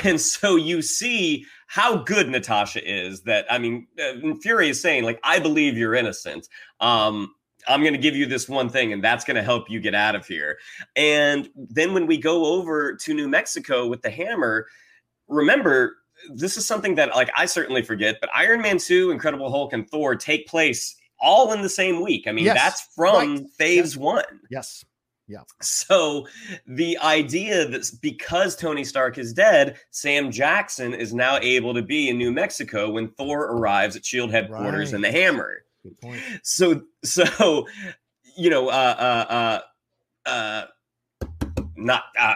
And 0.04 0.20
so 0.20 0.56
you 0.56 0.82
see 0.82 1.46
how 1.66 1.96
good 1.96 2.28
Natasha 2.28 2.80
is. 2.88 3.22
That 3.22 3.46
I 3.50 3.58
mean, 3.58 3.86
uh, 4.00 4.34
Fury 4.42 4.68
is 4.70 4.80
saying 4.80 5.04
like, 5.04 5.20
I 5.24 5.38
believe 5.40 5.76
you're 5.76 5.94
innocent. 5.94 6.48
Um, 6.80 7.34
I'm 7.68 7.80
going 7.80 7.94
to 7.94 7.98
give 7.98 8.16
you 8.16 8.26
this 8.26 8.48
one 8.48 8.68
thing, 8.68 8.92
and 8.92 9.02
that's 9.02 9.24
going 9.24 9.36
to 9.36 9.42
help 9.42 9.70
you 9.70 9.80
get 9.80 9.94
out 9.94 10.14
of 10.14 10.26
here. 10.26 10.58
And 10.96 11.48
then 11.56 11.94
when 11.94 12.06
we 12.06 12.18
go 12.18 12.46
over 12.46 12.94
to 12.96 13.14
New 13.14 13.28
Mexico 13.28 13.86
with 13.86 14.02
the 14.02 14.10
hammer, 14.10 14.66
remember, 15.28 15.96
this 16.28 16.56
is 16.56 16.66
something 16.66 16.94
that 16.96 17.14
like 17.14 17.30
I 17.36 17.46
certainly 17.46 17.82
forget, 17.82 18.18
but 18.20 18.30
Iron 18.34 18.60
Man 18.60 18.78
2, 18.78 19.10
Incredible 19.10 19.50
Hulk, 19.50 19.72
and 19.72 19.88
Thor 19.88 20.14
take 20.14 20.46
place 20.46 20.96
all 21.18 21.52
in 21.52 21.62
the 21.62 21.68
same 21.68 22.02
week. 22.02 22.26
I 22.26 22.32
mean, 22.32 22.44
yes. 22.44 22.56
that's 22.56 22.88
from 22.94 23.36
right. 23.36 23.50
phase 23.50 23.94
yes. 23.94 23.96
one. 23.96 24.40
Yes. 24.50 24.84
Yeah. 25.28 25.42
So 25.60 26.26
the 26.66 26.98
idea 26.98 27.64
that 27.68 27.88
because 28.02 28.56
Tony 28.56 28.82
Stark 28.82 29.16
is 29.16 29.32
dead, 29.32 29.78
Sam 29.92 30.32
Jackson 30.32 30.92
is 30.92 31.14
now 31.14 31.38
able 31.38 31.72
to 31.72 31.82
be 31.82 32.08
in 32.08 32.18
New 32.18 32.32
Mexico 32.32 32.90
when 32.90 33.10
Thor 33.10 33.44
arrives 33.44 33.94
at 33.94 34.04
Shield 34.04 34.32
headquarters 34.32 34.92
right. 34.92 34.96
in 34.96 35.02
the 35.02 35.12
Hammer. 35.12 35.62
Good 35.82 36.00
point. 36.00 36.20
So, 36.42 36.82
so 37.04 37.66
you 38.36 38.50
know, 38.50 38.68
uh, 38.68 38.72
uh, 39.30 39.32
uh, 39.32 40.28
uh 40.28 40.66
not 41.76 42.04
uh, 42.18 42.34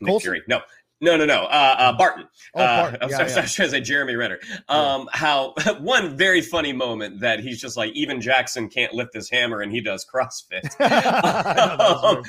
Nick 0.00 0.22
Fury. 0.22 0.42
No, 0.48 0.60
no, 1.00 1.16
no, 1.16 1.26
no. 1.26 1.42
Uh, 1.42 1.76
uh, 1.78 1.92
Barton. 1.96 2.26
Oh, 2.54 2.58
Barton. 2.58 2.96
Uh, 2.96 3.04
I'm, 3.04 3.10
sorry, 3.10 3.22
yeah. 3.30 3.40
I'm 3.40 3.46
trying 3.46 3.68
to 3.68 3.70
say 3.70 3.80
Jeremy 3.82 4.16
Renner. 4.16 4.38
Um, 4.68 5.02
yeah. 5.02 5.18
How 5.18 5.54
one 5.80 6.16
very 6.16 6.40
funny 6.40 6.72
moment 6.72 7.20
that 7.20 7.40
he's 7.40 7.60
just 7.60 7.76
like, 7.76 7.92
even 7.92 8.20
Jackson 8.20 8.68
can't 8.68 8.94
lift 8.94 9.12
his 9.12 9.28
hammer 9.28 9.60
and 9.60 9.70
he 9.70 9.82
does 9.82 10.06
CrossFit. 10.06 10.80
um, 11.80 12.22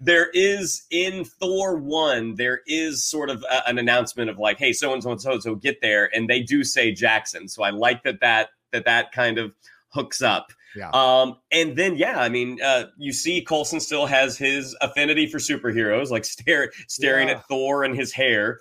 there 0.00 0.30
is 0.32 0.86
in 0.90 1.24
Thor 1.24 1.76
1, 1.76 2.36
there 2.36 2.60
is 2.66 3.04
sort 3.04 3.28
of 3.28 3.44
a, 3.50 3.68
an 3.68 3.78
announcement 3.78 4.30
of 4.30 4.38
like, 4.38 4.58
hey, 4.58 4.72
so 4.72 4.92
and 4.92 5.02
so 5.02 5.10
and 5.10 5.20
so 5.20 5.32
and 5.32 5.42
so 5.42 5.54
get 5.56 5.80
there. 5.82 6.08
And 6.14 6.30
they 6.30 6.42
do 6.42 6.62
say 6.62 6.92
Jackson. 6.92 7.48
So 7.48 7.64
I 7.64 7.70
like 7.70 8.04
that 8.04 8.20
that 8.20 8.50
that 8.70 8.84
that 8.84 9.10
kind 9.10 9.38
of 9.38 9.52
hooks 9.88 10.22
up. 10.22 10.52
Yeah. 10.74 10.90
Um, 10.90 11.38
and 11.50 11.76
then 11.76 11.96
yeah, 11.96 12.20
I 12.20 12.28
mean, 12.28 12.60
uh, 12.62 12.86
you 12.98 13.12
see 13.12 13.42
Coulson 13.42 13.80
still 13.80 14.06
has 14.06 14.36
his 14.36 14.76
affinity 14.80 15.26
for 15.26 15.38
superheroes, 15.38 16.10
like 16.10 16.24
stare 16.26 16.72
staring 16.88 17.28
yeah. 17.28 17.34
at 17.34 17.48
Thor 17.48 17.84
and 17.84 17.96
his 17.96 18.12
hair. 18.12 18.60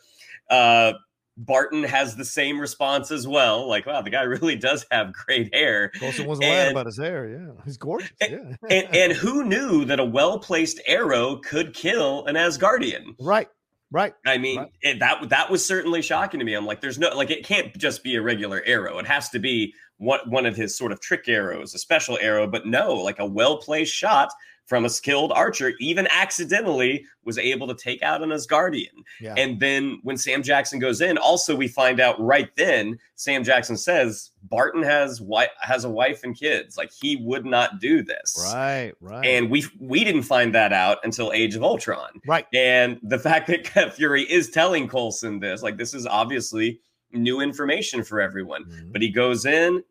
Uh, 0.50 0.94
Barton 1.38 1.84
has 1.84 2.15
the 2.15 2.24
same 2.24 2.60
response 2.60 3.12
as 3.12 3.27
well. 3.27 3.67
Like, 3.67 3.86
wow, 3.86 4.01
the 4.01 4.10
guy 4.10 4.22
really 4.24 4.55
does 4.55 4.86
have 4.91 5.13
great 5.13 5.53
hair. 5.53 5.89
Coulson 5.89 6.25
wasn't 6.25 6.48
lying 6.50 6.72
about 6.72 6.86
his 6.86 6.98
hair. 6.98 7.27
Yeah, 7.27 7.62
he's 7.65 7.77
gorgeous. 7.77 8.12
And, 8.22 8.32
yeah. 8.32 8.70
and, 8.70 8.96
and 8.96 9.13
who 9.13 9.44
knew 9.44 9.86
that 9.86 10.00
a 10.00 10.05
well 10.05 10.39
placed 10.39 10.79
arrow 10.88 11.38
could 11.38 11.74
kill 11.74 12.25
an 12.25 12.36
Asgardian? 12.36 13.15
Right. 13.20 13.50
Right. 13.92 14.13
I 14.25 14.38
mean, 14.38 14.60
right. 14.60 14.72
It, 14.82 15.00
that 15.00 15.30
that 15.30 15.50
was 15.50 15.65
certainly 15.65 16.01
shocking 16.01 16.39
to 16.39 16.46
me. 16.46 16.54
I'm 16.54 16.65
like, 16.65 16.82
there's 16.82 17.00
no 17.00 17.10
like, 17.15 17.30
it 17.30 17.46
can't 17.46 17.75
just 17.77 18.04
be 18.04 18.15
a 18.15 18.22
regular 18.22 18.62
arrow. 18.65 18.98
It 19.00 19.08
has 19.08 19.30
to 19.30 19.39
be 19.39 19.74
what 19.98 20.30
one 20.30 20.46
of 20.46 20.56
his 20.56 20.77
sort 20.77 20.92
of 20.92 21.00
trick 21.00 21.25
arrows, 21.27 21.74
a 21.74 21.77
special 21.77 22.18
arrow, 22.20 22.48
but 22.48 22.65
no, 22.65 22.94
like 22.96 23.20
a 23.20 23.25
well 23.25 23.58
placed 23.58 23.94
shot 23.94 24.30
from 24.65 24.86
a 24.86 24.89
skilled 24.89 25.31
archer, 25.31 25.74
even 25.79 26.07
accidentally, 26.12 27.05
was 27.24 27.38
able 27.38 27.67
to 27.67 27.75
take 27.75 28.01
out 28.01 28.24
an 28.24 28.29
Asgardian. 28.29 29.03
Yeah. 29.22 29.36
And 29.38 29.60
then 29.60 30.00
when 30.03 30.17
Sam 30.17 30.41
Jackson 30.41 30.79
goes 30.79 31.01
in, 31.01 31.17
also 31.17 31.55
we 31.55 31.67
find 31.67 32.00
out 32.00 32.19
right 32.19 32.50
then, 32.55 32.98
Sam 33.15 33.43
Jackson 33.43 33.77
says 33.77 34.31
Barton 34.43 34.84
has 34.84 35.22
wife 35.22 35.50
has 35.62 35.86
a 35.86 35.89
wife 35.89 36.24
and 36.24 36.38
kids. 36.38 36.77
Like 36.77 36.91
he 36.91 37.17
would 37.17 37.45
not 37.45 37.79
do 37.79 38.03
this. 38.03 38.36
Right, 38.53 38.93
right. 39.01 39.25
And 39.25 39.50
we 39.50 39.65
we 39.79 40.03
didn't 40.03 40.24
find 40.24 40.53
that 40.55 40.74
out 40.74 40.98
until 41.03 41.31
Age 41.31 41.55
of 41.55 41.63
Ultron. 41.63 42.22
Right. 42.27 42.48
And 42.53 43.00
the 43.03 43.19
fact 43.19 43.48
that 43.48 43.93
Fury 43.95 44.24
is 44.24 44.50
telling 44.50 44.88
Coulson 44.88 45.39
this, 45.39 45.62
like 45.62 45.77
this 45.77 45.93
is 45.93 46.07
obviously 46.07 46.79
new 47.12 47.39
information 47.39 48.03
for 48.03 48.19
everyone. 48.19 48.65
Mm-hmm. 48.65 48.91
But 48.91 49.01
he 49.01 49.10
goes 49.10 49.45
in, 49.45 49.84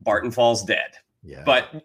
Barton 0.00 0.30
falls 0.30 0.64
dead. 0.64 0.92
Yeah. 1.22 1.42
But 1.44 1.84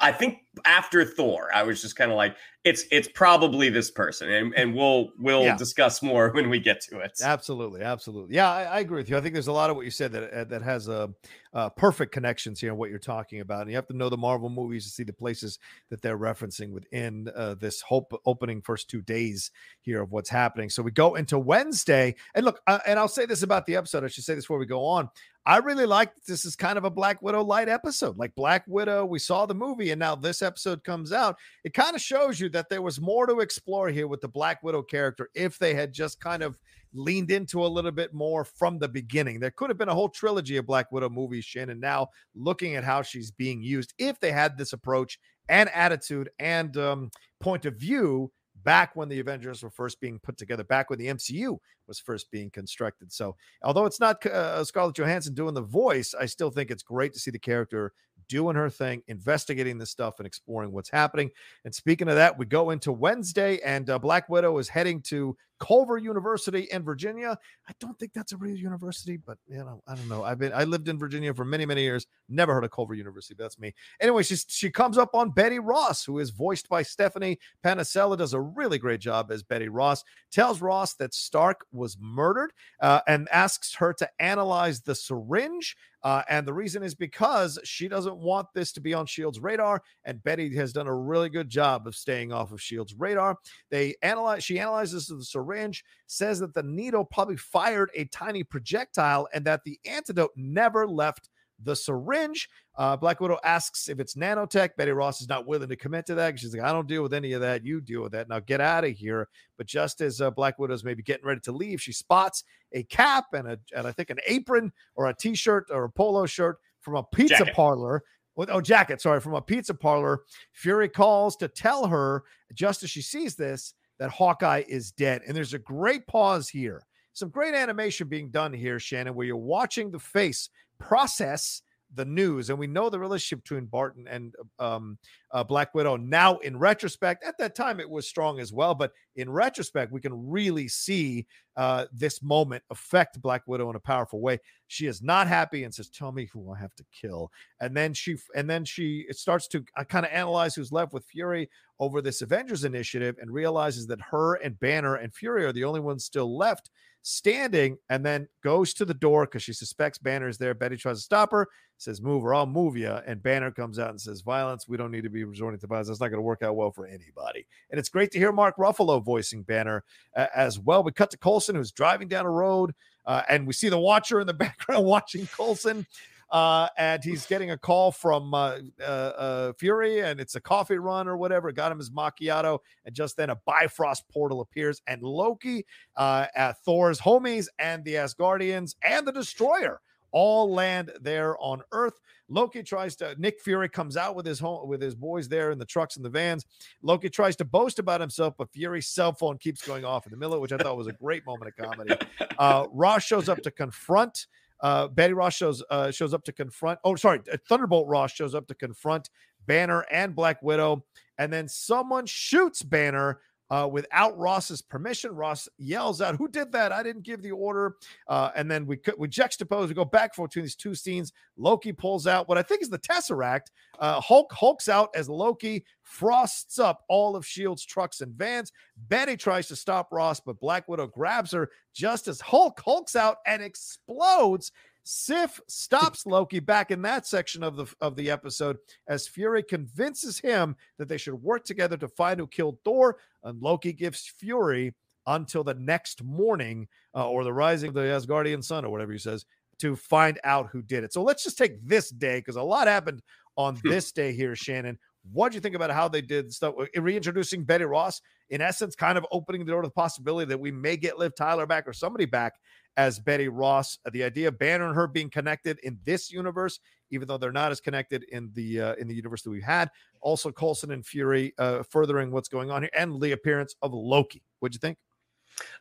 I 0.00 0.12
think 0.12 0.38
after 0.64 1.04
Thor, 1.04 1.50
I 1.54 1.62
was 1.62 1.80
just 1.80 1.96
kind 1.96 2.10
of 2.10 2.16
like, 2.16 2.36
it's 2.64 2.84
it's 2.92 3.08
probably 3.08 3.70
this 3.70 3.90
person, 3.90 4.30
and, 4.30 4.54
and 4.54 4.74
we'll 4.74 5.10
we'll 5.18 5.42
yeah. 5.42 5.56
discuss 5.56 6.00
more 6.00 6.30
when 6.30 6.48
we 6.48 6.60
get 6.60 6.80
to 6.82 7.00
it. 7.00 7.18
Absolutely, 7.22 7.82
absolutely. 7.82 8.36
Yeah, 8.36 8.48
I, 8.48 8.62
I, 8.62 8.80
agree 8.80 8.98
with 8.98 9.10
you. 9.10 9.16
I 9.16 9.20
think 9.20 9.34
there's 9.34 9.48
a 9.48 9.52
lot 9.52 9.68
of 9.68 9.74
what 9.74 9.84
you 9.84 9.90
said 9.90 10.12
that 10.12 10.30
uh, 10.30 10.44
that 10.44 10.62
has 10.62 10.86
a 10.86 11.12
uh, 11.54 11.70
perfect 11.70 12.12
connections 12.12 12.60
here. 12.60 12.72
What 12.72 12.88
you're 12.88 13.00
talking 13.00 13.40
about, 13.40 13.62
and 13.62 13.70
you 13.70 13.76
have 13.76 13.88
to 13.88 13.96
know 13.96 14.08
the 14.08 14.16
Marvel 14.16 14.48
movies 14.48 14.84
to 14.84 14.90
see 14.90 15.02
the 15.02 15.12
places 15.12 15.58
that 15.90 16.02
they're 16.02 16.18
referencing 16.18 16.70
within 16.70 17.28
uh, 17.34 17.54
this 17.54 17.80
hope 17.80 18.12
opening 18.26 18.62
first 18.62 18.88
two 18.88 19.02
days 19.02 19.50
here 19.80 20.00
of 20.00 20.12
what's 20.12 20.30
happening. 20.30 20.70
So 20.70 20.84
we 20.84 20.92
go 20.92 21.16
into 21.16 21.40
Wednesday, 21.40 22.14
and 22.36 22.44
look, 22.44 22.60
uh, 22.68 22.78
and 22.86 22.96
I'll 22.96 23.08
say 23.08 23.26
this 23.26 23.42
about 23.42 23.66
the 23.66 23.74
episode. 23.74 24.04
I 24.04 24.08
should 24.08 24.24
say 24.24 24.36
this 24.36 24.44
before 24.44 24.58
we 24.58 24.66
go 24.66 24.84
on. 24.84 25.10
I 25.44 25.56
really 25.56 25.86
like 25.86 26.12
this 26.24 26.44
is 26.44 26.54
kind 26.54 26.78
of 26.78 26.84
a 26.84 26.90
Black 26.90 27.20
Widow 27.20 27.42
light 27.42 27.68
episode. 27.68 28.16
Like 28.16 28.36
Black 28.36 28.62
Widow, 28.68 29.04
we 29.04 29.18
saw 29.18 29.46
the 29.46 29.54
movie, 29.54 29.90
and 29.90 29.98
now 29.98 30.14
this 30.14 30.41
episode 30.42 30.84
comes 30.84 31.12
out. 31.12 31.36
It 31.64 31.74
kind 31.74 31.94
of 31.94 32.00
shows 32.00 32.40
you 32.40 32.48
that 32.50 32.68
there 32.68 32.82
was 32.82 33.00
more 33.00 33.26
to 33.26 33.40
explore 33.40 33.88
here 33.88 34.08
with 34.08 34.20
the 34.20 34.28
Black 34.28 34.62
Widow 34.62 34.82
character 34.82 35.30
if 35.34 35.58
they 35.58 35.74
had 35.74 35.92
just 35.92 36.20
kind 36.20 36.42
of 36.42 36.58
leaned 36.94 37.30
into 37.30 37.64
a 37.64 37.66
little 37.66 37.90
bit 37.90 38.12
more 38.12 38.44
from 38.44 38.78
the 38.78 38.88
beginning. 38.88 39.40
There 39.40 39.50
could 39.50 39.70
have 39.70 39.78
been 39.78 39.88
a 39.88 39.94
whole 39.94 40.08
trilogy 40.08 40.56
of 40.56 40.66
Black 40.66 40.92
Widow 40.92 41.08
movies, 41.08 41.44
Shannon. 41.44 41.80
Now 41.80 42.08
looking 42.34 42.76
at 42.76 42.84
how 42.84 43.02
she's 43.02 43.30
being 43.30 43.62
used, 43.62 43.94
if 43.98 44.20
they 44.20 44.32
had 44.32 44.58
this 44.58 44.72
approach 44.72 45.18
and 45.48 45.70
attitude 45.70 46.30
and 46.38 46.76
um, 46.76 47.10
point 47.40 47.64
of 47.64 47.76
view 47.76 48.30
back 48.64 48.94
when 48.94 49.08
the 49.08 49.20
Avengers 49.20 49.62
were 49.62 49.70
first 49.70 50.00
being 50.00 50.18
put 50.20 50.36
together, 50.36 50.64
back 50.64 50.90
when 50.90 50.98
the 50.98 51.08
MCU 51.08 51.58
was 51.86 51.98
first 51.98 52.30
being 52.30 52.50
constructed. 52.50 53.12
So, 53.12 53.36
although 53.62 53.86
it's 53.86 54.00
not 54.00 54.24
uh, 54.26 54.64
Scarlett 54.64 54.96
Johansson 54.96 55.34
doing 55.34 55.54
the 55.54 55.62
voice, 55.62 56.14
I 56.18 56.26
still 56.26 56.50
think 56.50 56.70
it's 56.70 56.82
great 56.82 57.12
to 57.14 57.18
see 57.18 57.30
the 57.30 57.38
character 57.38 57.92
doing 58.28 58.56
her 58.56 58.70
thing, 58.70 59.02
investigating 59.08 59.78
this 59.78 59.90
stuff 59.90 60.18
and 60.18 60.26
exploring 60.26 60.72
what's 60.72 60.90
happening. 60.90 61.30
And 61.64 61.74
speaking 61.74 62.08
of 62.08 62.16
that, 62.16 62.38
we 62.38 62.46
go 62.46 62.70
into 62.70 62.92
Wednesday, 62.92 63.58
and 63.64 63.88
uh, 63.90 63.98
Black 63.98 64.28
Widow 64.28 64.56
is 64.58 64.68
heading 64.68 65.02
to 65.02 65.36
Culver 65.62 65.96
University 65.96 66.66
in 66.72 66.82
Virginia. 66.82 67.38
I 67.68 67.72
don't 67.78 67.96
think 67.96 68.12
that's 68.12 68.32
a 68.32 68.36
real 68.36 68.56
university, 68.56 69.16
but 69.16 69.38
you 69.46 69.58
know, 69.58 69.80
I 69.86 69.94
don't 69.94 70.08
know. 70.08 70.24
I've 70.24 70.38
been 70.38 70.52
I 70.52 70.64
lived 70.64 70.88
in 70.88 70.98
Virginia 70.98 71.32
for 71.32 71.44
many, 71.44 71.64
many 71.64 71.82
years. 71.82 72.06
Never 72.28 72.52
heard 72.52 72.64
of 72.64 72.72
Culver 72.72 72.94
University. 72.94 73.34
But 73.34 73.44
that's 73.44 73.60
me. 73.60 73.72
Anyway, 74.00 74.24
she's 74.24 74.44
she 74.48 74.70
comes 74.70 74.98
up 74.98 75.14
on 75.14 75.30
Betty 75.30 75.60
Ross, 75.60 76.04
who 76.04 76.18
is 76.18 76.30
voiced 76.30 76.68
by 76.68 76.82
Stephanie 76.82 77.38
Panisello, 77.64 78.18
does 78.18 78.32
a 78.32 78.40
really 78.40 78.78
great 78.78 79.00
job 79.00 79.30
as 79.30 79.44
Betty 79.44 79.68
Ross. 79.68 80.02
Tells 80.32 80.60
Ross 80.60 80.94
that 80.94 81.14
Stark 81.14 81.64
was 81.72 81.96
murdered 82.00 82.52
uh, 82.80 83.00
and 83.06 83.28
asks 83.30 83.74
her 83.76 83.92
to 83.94 84.08
analyze 84.18 84.80
the 84.82 84.94
syringe 84.94 85.76
uh, 86.02 86.22
and 86.28 86.46
the 86.46 86.52
reason 86.52 86.82
is 86.82 86.94
because 86.94 87.58
she 87.64 87.86
doesn't 87.88 88.16
want 88.16 88.48
this 88.54 88.72
to 88.72 88.80
be 88.80 88.92
on 88.92 89.06
Shield's 89.06 89.40
radar, 89.40 89.82
and 90.04 90.22
Betty 90.22 90.54
has 90.56 90.72
done 90.72 90.88
a 90.88 90.94
really 90.94 91.28
good 91.28 91.48
job 91.48 91.86
of 91.86 91.94
staying 91.94 92.32
off 92.32 92.52
of 92.52 92.60
Shield's 92.60 92.94
radar. 92.94 93.38
They 93.70 93.94
analyze, 94.02 94.42
she 94.42 94.58
analyzes 94.58 95.06
the 95.06 95.22
syringe, 95.24 95.84
says 96.06 96.40
that 96.40 96.54
the 96.54 96.62
needle 96.62 97.04
probably 97.04 97.36
fired 97.36 97.90
a 97.94 98.04
tiny 98.06 98.42
projectile, 98.42 99.28
and 99.32 99.44
that 99.44 99.62
the 99.64 99.78
antidote 99.86 100.32
never 100.36 100.88
left 100.88 101.28
the 101.64 101.76
syringe. 101.76 102.48
Uh, 102.76 102.96
Black 102.96 103.20
Widow 103.20 103.38
asks 103.44 103.88
if 103.88 104.00
it's 104.00 104.14
nanotech. 104.14 104.70
Betty 104.76 104.92
Ross 104.92 105.20
is 105.20 105.28
not 105.28 105.46
willing 105.46 105.68
to 105.68 105.76
commit 105.76 106.06
to 106.06 106.14
that. 106.14 106.38
She's 106.38 106.54
like, 106.54 106.64
I 106.64 106.72
don't 106.72 106.88
deal 106.88 107.02
with 107.02 107.14
any 107.14 107.32
of 107.32 107.40
that. 107.40 107.64
You 107.64 107.80
deal 107.80 108.02
with 108.02 108.12
that. 108.12 108.28
Now 108.28 108.40
get 108.40 108.60
out 108.60 108.84
of 108.84 108.92
here. 108.92 109.28
But 109.56 109.66
just 109.66 110.00
as 110.00 110.20
uh, 110.20 110.30
Black 110.30 110.58
Widow's 110.58 110.84
maybe 110.84 111.02
getting 111.02 111.26
ready 111.26 111.40
to 111.40 111.52
leave, 111.52 111.80
she 111.80 111.92
spots 111.92 112.44
a 112.72 112.82
cap 112.84 113.26
and 113.34 113.48
a 113.48 113.58
and 113.76 113.86
I 113.86 113.92
think 113.92 114.10
an 114.10 114.18
apron 114.26 114.72
or 114.94 115.06
a 115.06 115.14
t-shirt 115.14 115.66
or 115.70 115.84
a 115.84 115.90
polo 115.90 116.26
shirt 116.26 116.58
from 116.80 116.96
a 116.96 117.02
pizza 117.02 117.38
jacket. 117.38 117.54
parlor. 117.54 118.02
With, 118.34 118.48
oh, 118.48 118.62
jacket, 118.62 119.02
sorry, 119.02 119.20
from 119.20 119.34
a 119.34 119.42
pizza 119.42 119.74
parlor. 119.74 120.22
Fury 120.52 120.88
calls 120.88 121.36
to 121.36 121.48
tell 121.48 121.86
her, 121.86 122.24
just 122.54 122.82
as 122.82 122.88
she 122.88 123.02
sees 123.02 123.36
this, 123.36 123.74
that 123.98 124.08
Hawkeye 124.08 124.64
is 124.68 124.90
dead. 124.90 125.20
And 125.26 125.36
there's 125.36 125.52
a 125.52 125.58
great 125.58 126.06
pause 126.06 126.48
here. 126.48 126.86
Some 127.12 127.28
great 127.28 127.54
animation 127.54 128.08
being 128.08 128.30
done 128.30 128.54
here, 128.54 128.78
Shannon, 128.78 129.14
where 129.14 129.26
you're 129.26 129.36
watching 129.36 129.90
the 129.90 129.98
face 129.98 130.48
process 130.88 131.62
the 131.94 132.04
news 132.04 132.48
and 132.50 132.58
we 132.58 132.66
know 132.66 132.88
the 132.88 132.98
relationship 132.98 133.42
between 133.42 133.66
barton 133.66 134.06
and 134.08 134.34
um, 134.58 134.98
uh, 135.32 135.44
black 135.44 135.74
widow. 135.74 135.96
Now 135.96 136.38
in 136.38 136.58
retrospect 136.58 137.24
at 137.24 137.36
that 137.38 137.54
time 137.54 137.80
it 137.80 137.88
was 137.88 138.08
strong 138.08 138.40
as 138.40 138.52
well 138.52 138.74
but 138.74 138.92
in 139.16 139.30
retrospect 139.30 139.92
we 139.92 140.00
can 140.00 140.30
really 140.30 140.68
see 140.68 141.26
uh, 141.56 141.84
this 141.92 142.22
moment 142.22 142.62
affect 142.70 143.20
black 143.20 143.42
widow 143.46 143.68
in 143.68 143.76
a 143.76 143.80
powerful 143.80 144.20
way. 144.20 144.38
She 144.68 144.86
is 144.86 145.02
not 145.02 145.28
happy 145.28 145.64
and 145.64 145.74
says 145.74 145.90
tell 145.90 146.12
me 146.12 146.28
who 146.32 146.52
i 146.52 146.58
have 146.58 146.74
to 146.76 146.84
kill. 146.98 147.30
And 147.60 147.76
then 147.76 147.92
she 147.92 148.16
and 148.34 148.48
then 148.48 148.64
she 148.64 149.04
it 149.08 149.16
starts 149.16 149.46
to 149.48 149.64
uh, 149.76 149.84
kind 149.84 150.06
of 150.06 150.12
analyze 150.12 150.54
who's 150.54 150.72
left 150.72 150.94
with 150.94 151.04
fury 151.04 151.50
over 151.78 152.00
this 152.00 152.22
avengers 152.22 152.64
initiative 152.64 153.16
and 153.20 153.30
realizes 153.30 153.86
that 153.88 154.00
her 154.00 154.34
and 154.36 154.58
banner 154.60 154.96
and 154.96 155.12
fury 155.12 155.44
are 155.44 155.52
the 155.52 155.64
only 155.64 155.80
ones 155.80 156.04
still 156.04 156.36
left 156.36 156.70
standing 157.02 157.76
and 157.90 158.06
then 158.06 158.28
goes 158.42 158.72
to 158.74 158.84
the 158.84 158.94
door 158.94 159.26
because 159.26 159.42
she 159.42 159.52
suspects 159.52 159.98
Banner 159.98 160.28
is 160.28 160.38
there. 160.38 160.54
Betty 160.54 160.76
tries 160.76 160.98
to 160.98 161.02
stop 161.02 161.30
her, 161.32 161.48
says, 161.76 162.00
Move 162.00 162.24
or 162.24 162.34
I'll 162.34 162.46
move 162.46 162.76
you. 162.76 162.90
And 162.90 163.22
Banner 163.22 163.50
comes 163.50 163.78
out 163.78 163.90
and 163.90 164.00
says, 164.00 164.22
Violence, 164.22 164.66
we 164.68 164.76
don't 164.76 164.90
need 164.90 165.02
to 165.02 165.10
be 165.10 165.24
resorting 165.24 165.60
to 165.60 165.66
violence. 165.66 165.88
That's 165.88 166.00
not 166.00 166.08
going 166.08 166.18
to 166.18 166.22
work 166.22 166.42
out 166.42 166.56
well 166.56 166.70
for 166.70 166.86
anybody. 166.86 167.46
And 167.70 167.78
it's 167.78 167.88
great 167.88 168.10
to 168.12 168.18
hear 168.18 168.32
Mark 168.32 168.56
Ruffalo 168.56 169.04
voicing 169.04 169.42
Banner 169.42 169.84
uh, 170.16 170.26
as 170.34 170.58
well. 170.58 170.82
We 170.82 170.92
cut 170.92 171.10
to 171.10 171.18
Coulson, 171.18 171.56
who's 171.56 171.72
driving 171.72 172.08
down 172.08 172.24
a 172.24 172.30
road. 172.30 172.72
Uh, 173.04 173.22
and 173.28 173.46
we 173.46 173.52
see 173.52 173.68
the 173.68 173.78
watcher 173.78 174.20
in 174.20 174.26
the 174.26 174.34
background 174.34 174.84
watching 174.84 175.26
Coulson 175.26 175.86
uh, 176.32 176.68
and 176.78 177.04
he's 177.04 177.26
getting 177.26 177.50
a 177.50 177.58
call 177.58 177.92
from 177.92 178.32
uh, 178.32 178.56
uh, 178.80 178.82
uh, 178.82 179.52
Fury, 179.52 180.00
and 180.00 180.18
it's 180.18 180.34
a 180.34 180.40
coffee 180.40 180.78
run 180.78 181.06
or 181.06 181.16
whatever. 181.16 181.52
Got 181.52 181.70
him 181.70 181.78
his 181.78 181.90
macchiato, 181.90 182.58
and 182.84 182.94
just 182.94 183.16
then 183.16 183.30
a 183.30 183.36
Bifrost 183.46 184.08
portal 184.10 184.40
appears, 184.40 184.80
and 184.86 185.02
Loki, 185.02 185.66
uh, 185.96 186.52
Thor's 186.64 187.00
homies, 187.00 187.46
and 187.58 187.84
the 187.84 187.94
Asgardians, 187.94 188.74
and 188.82 189.06
the 189.06 189.12
Destroyer 189.12 189.80
all 190.12 190.52
land 190.52 190.92
there 191.00 191.36
on 191.38 191.62
Earth. 191.72 191.98
Loki 192.28 192.62
tries 192.62 192.96
to 192.96 193.14
Nick 193.18 193.40
Fury 193.40 193.68
comes 193.68 193.96
out 193.96 194.14
with 194.14 194.24
his 194.24 194.38
home 194.38 194.68
with 194.68 194.80
his 194.80 194.94
boys 194.94 195.28
there 195.28 195.50
in 195.50 195.58
the 195.58 195.64
trucks 195.64 195.96
and 195.96 196.04
the 196.04 196.10
vans. 196.10 196.46
Loki 196.82 197.10
tries 197.10 197.36
to 197.36 197.44
boast 197.44 197.78
about 197.78 198.00
himself, 198.00 198.34
but 198.38 198.50
Fury's 198.52 198.88
cell 198.88 199.12
phone 199.12 199.36
keeps 199.38 199.66
going 199.66 199.84
off 199.84 200.06
in 200.06 200.10
the 200.10 200.16
middle, 200.16 200.40
which 200.40 200.52
I 200.52 200.58
thought 200.58 200.76
was 200.76 200.86
a 200.86 200.92
great 200.92 201.26
moment 201.26 201.52
of 201.58 201.66
comedy. 201.66 201.94
Uh, 202.38 202.66
Ross 202.72 203.02
shows 203.04 203.28
up 203.28 203.42
to 203.42 203.50
confront 203.50 204.26
uh, 204.62 204.88
Betty 204.88 205.12
Ross 205.12 205.34
shows 205.34 205.62
uh, 205.70 205.90
shows 205.90 206.14
up 206.14 206.24
to 206.24 206.32
confront. 206.32 206.78
Oh, 206.84 206.94
sorry, 206.96 207.20
uh, 207.32 207.36
Thunderbolt 207.48 207.88
Ross 207.88 208.12
shows 208.12 208.34
up 208.34 208.46
to 208.48 208.54
confront 208.54 209.10
Banner 209.46 209.84
and 209.90 210.14
Black 210.14 210.42
Widow, 210.42 210.84
and 211.18 211.32
then 211.32 211.48
someone 211.48 212.06
shoots 212.06 212.62
Banner 212.62 213.20
uh, 213.52 213.68
without 213.68 214.18
Ross's 214.18 214.62
permission. 214.62 215.14
Ross 215.14 215.46
yells 215.58 216.00
out, 216.00 216.16
"Who 216.16 216.26
did 216.26 216.50
that? 216.52 216.72
I 216.72 216.82
didn't 216.82 217.02
give 217.02 217.20
the 217.20 217.32
order." 217.32 217.76
Uh, 218.08 218.30
and 218.34 218.50
then 218.50 218.64
we 218.64 218.80
we 218.96 219.08
juxtapose. 219.08 219.68
We 219.68 219.74
go 219.74 219.84
back 219.84 220.14
for 220.14 220.26
between 220.26 220.46
these 220.46 220.56
two 220.56 220.74
scenes. 220.74 221.12
Loki 221.36 221.70
pulls 221.70 222.06
out 222.06 222.30
what 222.30 222.38
I 222.38 222.42
think 222.42 222.62
is 222.62 222.70
the 222.70 222.78
Tesseract. 222.78 223.50
Uh, 223.78 224.00
Hulk 224.00 224.32
hulks 224.32 224.70
out 224.70 224.88
as 224.94 225.10
Loki 225.10 225.66
frosts 225.82 226.58
up 226.58 226.82
all 226.88 227.14
of 227.14 227.26
Shield's 227.26 227.66
trucks 227.66 228.00
and 228.00 228.14
vans. 228.14 228.52
Betty 228.88 229.18
tries 229.18 229.48
to 229.48 229.56
stop 229.56 229.92
Ross, 229.92 230.18
but 230.18 230.40
Black 230.40 230.66
Widow 230.66 230.86
grabs 230.86 231.32
her 231.32 231.50
just 231.74 232.08
as 232.08 232.22
Hulk 232.22 232.58
hulks 232.64 232.96
out 232.96 233.18
and 233.26 233.42
explodes. 233.42 234.50
Sif 234.84 235.40
stops 235.48 236.06
Loki 236.06 236.40
back 236.40 236.70
in 236.70 236.82
that 236.82 237.06
section 237.06 237.42
of 237.42 237.56
the 237.56 237.66
of 237.80 237.94
the 237.96 238.10
episode 238.10 238.58
as 238.88 239.06
Fury 239.06 239.42
convinces 239.42 240.18
him 240.18 240.56
that 240.78 240.88
they 240.88 240.98
should 240.98 241.14
work 241.14 241.44
together 241.44 241.76
to 241.76 241.88
find 241.88 242.18
who 242.18 242.26
killed 242.26 242.58
Thor, 242.64 242.98
and 243.22 243.40
Loki 243.40 243.72
gives 243.72 244.12
Fury 244.18 244.74
until 245.06 245.44
the 245.44 245.54
next 245.54 246.02
morning 246.02 246.68
uh, 246.94 247.08
or 247.08 247.24
the 247.24 247.32
rising 247.32 247.68
of 247.68 247.74
the 247.74 247.80
Asgardian 247.80 248.42
sun 248.42 248.64
or 248.64 248.70
whatever 248.70 248.92
he 248.92 248.98
says 248.98 249.24
to 249.60 249.76
find 249.76 250.18
out 250.24 250.48
who 250.50 250.62
did 250.62 250.84
it. 250.84 250.92
So 250.92 251.02
let's 251.02 251.22
just 251.22 251.38
take 251.38 251.64
this 251.66 251.90
day 251.90 252.18
because 252.18 252.36
a 252.36 252.42
lot 252.42 252.66
happened 252.66 253.02
on 253.36 253.56
hmm. 253.56 253.68
this 253.68 253.92
day 253.92 254.12
here, 254.12 254.34
Shannon. 254.34 254.78
What 255.10 255.32
do 255.32 255.36
you 255.36 255.40
think 255.40 255.54
about 255.54 255.70
how 255.70 255.88
they 255.88 256.00
did 256.00 256.32
stuff? 256.32 256.54
Uh, 256.58 256.80
reintroducing 256.80 257.44
Betty 257.44 257.64
Ross, 257.64 258.00
in 258.30 258.40
essence, 258.40 258.76
kind 258.76 258.96
of 258.96 259.06
opening 259.10 259.44
the 259.44 259.52
door 259.52 259.62
to 259.62 259.68
the 259.68 259.72
possibility 259.72 260.28
that 260.28 260.38
we 260.38 260.52
may 260.52 260.76
get 260.76 260.98
Liv 260.98 261.14
Tyler 261.16 261.46
back 261.46 261.66
or 261.66 261.72
somebody 261.72 262.04
back 262.04 262.34
as 262.76 262.98
Betty 262.98 263.28
Ross. 263.28 263.78
Uh, 263.84 263.90
the 263.92 264.04
idea 264.04 264.28
of 264.28 264.38
Banner 264.38 264.66
and 264.66 264.76
her 264.76 264.86
being 264.86 265.10
connected 265.10 265.58
in 265.64 265.78
this 265.84 266.12
universe, 266.12 266.60
even 266.90 267.08
though 267.08 267.18
they're 267.18 267.32
not 267.32 267.50
as 267.50 267.60
connected 267.60 268.04
in 268.04 268.30
the 268.34 268.60
uh, 268.60 268.74
in 268.74 268.86
the 268.86 268.94
universe 268.94 269.22
that 269.22 269.30
we've 269.30 269.42
had. 269.42 269.70
Also, 270.00 270.30
Coulson 270.30 270.70
and 270.70 270.86
Fury 270.86 271.34
uh, 271.38 271.62
furthering 271.64 272.12
what's 272.12 272.28
going 272.28 272.50
on 272.50 272.62
here, 272.62 272.70
and 272.76 273.00
the 273.00 273.12
appearance 273.12 273.56
of 273.62 273.72
Loki. 273.72 274.22
What'd 274.38 274.54
you 274.54 274.60
think? 274.60 274.78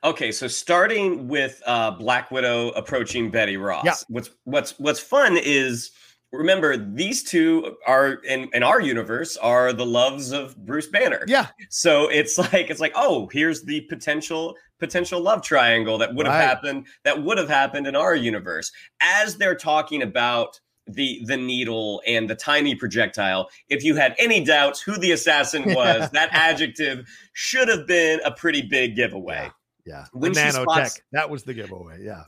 Okay, 0.03 0.31
so 0.31 0.47
starting 0.47 1.27
with 1.27 1.61
uh, 1.65 1.91
Black 1.91 2.29
Widow 2.31 2.69
approaching 2.71 3.31
Betty 3.31 3.57
Ross. 3.57 3.85
Yeah. 3.85 3.95
What's 4.09 4.31
what's 4.43 4.79
what's 4.79 4.99
fun 4.99 5.37
is 5.37 5.91
remember 6.31 6.77
these 6.77 7.23
two 7.23 7.75
are 7.85 8.13
in, 8.27 8.49
in 8.53 8.63
our 8.63 8.81
universe 8.81 9.37
are 9.37 9.73
the 9.73 9.85
loves 9.85 10.31
of 10.31 10.55
Bruce 10.65 10.87
Banner. 10.87 11.23
Yeah. 11.27 11.47
So 11.69 12.07
it's 12.09 12.37
like 12.37 12.69
it's 12.69 12.79
like 12.79 12.93
oh 12.95 13.29
here's 13.31 13.63
the 13.63 13.81
potential 13.81 14.55
potential 14.79 15.21
love 15.21 15.43
triangle 15.43 15.97
that 15.99 16.13
would 16.15 16.25
have 16.25 16.35
right. 16.35 16.43
happened 16.43 16.87
that 17.03 17.23
would 17.23 17.37
have 17.37 17.49
happened 17.49 17.87
in 17.87 17.95
our 17.95 18.15
universe 18.15 18.71
as 18.99 19.37
they're 19.37 19.55
talking 19.55 20.01
about 20.01 20.59
the 20.87 21.21
the 21.25 21.37
needle 21.37 22.01
and 22.07 22.27
the 22.27 22.35
tiny 22.35 22.73
projectile 22.73 23.47
if 23.69 23.83
you 23.83 23.95
had 23.95 24.15
any 24.17 24.43
doubts 24.43 24.81
who 24.81 24.97
the 24.97 25.11
assassin 25.11 25.63
was 25.75 26.09
that 26.09 26.29
adjective 26.31 27.07
should 27.33 27.67
have 27.67 27.85
been 27.85 28.19
a 28.25 28.31
pretty 28.31 28.63
big 28.63 28.95
giveaway 28.95 29.49
yeah, 29.85 29.99
yeah. 29.99 30.05
when 30.13 30.33
nanotech 30.33 30.63
spots, 30.63 31.01
that 31.11 31.29
was 31.29 31.43
the 31.43 31.53
giveaway 31.53 31.99
yeah 32.01 32.23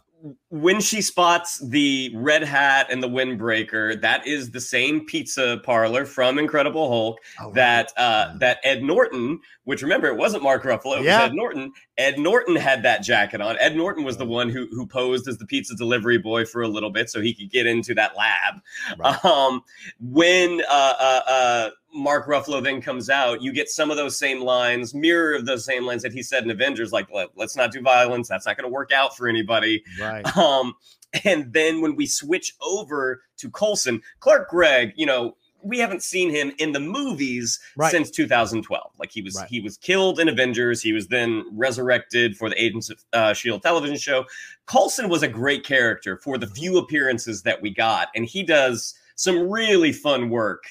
when 0.50 0.80
she 0.80 1.02
spots 1.02 1.60
the 1.68 2.12
red 2.16 2.44
hat 2.44 2.88
and 2.90 3.04
the 3.04 3.10
windbreaker, 3.10 4.00
that 4.00 4.26
is 4.26 4.52
the 4.52 4.62
same 4.62 5.06
pizza 5.06 5.60
parlor 5.66 6.06
from 6.06 6.40
Incredible 6.40 6.88
Hulk 6.88 7.20
oh, 7.42 7.52
that 7.54 7.92
uh, 7.98 8.34
that 8.38 8.60
Ed 8.64 8.84
Norton, 8.84 9.40
which 9.66 9.82
remember 9.82 10.08
it 10.08 10.16
wasn't 10.16 10.44
Mark 10.44 10.64
Ruffalo, 10.64 11.00
it 11.00 11.04
yeah. 11.04 11.24
was 11.24 11.32
Ed 11.32 11.36
Norton. 11.36 11.74
Ed 11.98 12.20
Norton 12.20 12.56
had 12.56 12.84
that 12.84 13.04
jacket 13.04 13.42
on. 13.42 13.58
Ed 13.60 13.76
Norton 13.76 14.06
was 14.06 14.16
the 14.16 14.26
one 14.26 14.50
who 14.50 14.68
who 14.72 14.88
posed 14.88 15.28
as 15.28 15.38
the 15.38 15.46
pizza 15.46 15.76
delivery 15.76 16.18
boy 16.18 16.46
for 16.46 16.62
a 16.62 16.70
little 16.70 16.92
bit 16.92 17.10
so 17.10 17.20
he 17.20 17.34
could 17.34 17.52
get 17.52 17.68
into 17.68 17.94
that 17.94 18.16
lab. 18.16 18.62
Right. 18.98 19.26
Um, 19.26 19.62
when 20.00 20.62
uh, 20.70 20.94
uh, 21.00 21.22
uh 21.28 21.70
Mark 21.94 22.28
Ruffalo 22.28 22.64
then 22.64 22.82
comes 22.82 23.10
out, 23.10 23.42
you 23.42 23.54
get 23.54 23.70
some 23.70 23.92
of 23.92 23.98
those 23.98 24.18
same 24.18 24.42
lines, 24.42 24.94
mirror 24.94 25.36
of 25.36 25.46
those 25.46 25.66
same 25.66 25.86
lines 25.86 26.02
that 26.04 26.14
he 26.14 26.24
said 26.24 26.44
in 26.44 26.52
Avengers, 26.52 26.92
like 26.92 27.08
Let, 27.14 27.30
us 27.40 27.56
not 27.56 27.72
do 27.72 27.82
violence. 27.82 28.28
That's 28.28 28.46
not 28.46 28.58
going 28.58 28.70
to 28.70 28.74
work 28.74 28.92
out 28.92 29.16
for 29.16 29.28
anybody. 29.28 29.84
Right. 30.00 30.26
Um, 30.44 30.74
and 31.24 31.54
then 31.54 31.82
when 31.82 31.96
we 31.96 32.08
switch 32.08 32.56
over 32.60 33.22
to 33.38 33.50
Coulson, 33.52 34.02
Clark 34.20 34.50
Gregg, 34.50 34.94
you 34.96 35.06
know, 35.06 35.38
we 35.62 35.80
haven't 35.80 36.04
seen 36.04 36.30
him 36.30 36.52
in 36.58 36.74
the 36.74 36.80
movies 36.80 37.60
right. 37.78 37.92
since 37.92 38.10
2012. 38.12 38.92
Like 39.00 39.12
he 39.12 39.22
was 39.22 39.36
right. 39.36 39.48
he 39.48 39.62
was 39.62 39.78
killed 39.78 40.20
in 40.20 40.28
Avengers. 40.28 40.82
He 40.82 40.92
was 40.92 41.08
then 41.08 41.46
resurrected 41.52 42.36
for 42.36 42.50
the 42.50 42.62
Agents 42.62 42.90
of 42.90 43.06
uh, 43.14 43.34
Shield 43.34 43.62
television 43.62 43.98
show. 43.98 44.26
Coulson 44.66 45.08
was 45.08 45.24
a 45.24 45.28
great 45.28 45.64
character 45.64 46.18
for 46.18 46.38
the 46.38 46.48
few 46.48 46.78
appearances 46.78 47.44
that 47.44 47.62
we 47.62 47.70
got, 47.70 48.10
and 48.16 48.26
he 48.26 48.44
does 48.44 48.94
some 49.16 49.50
really 49.50 49.94
fun 49.94 50.30
work 50.30 50.66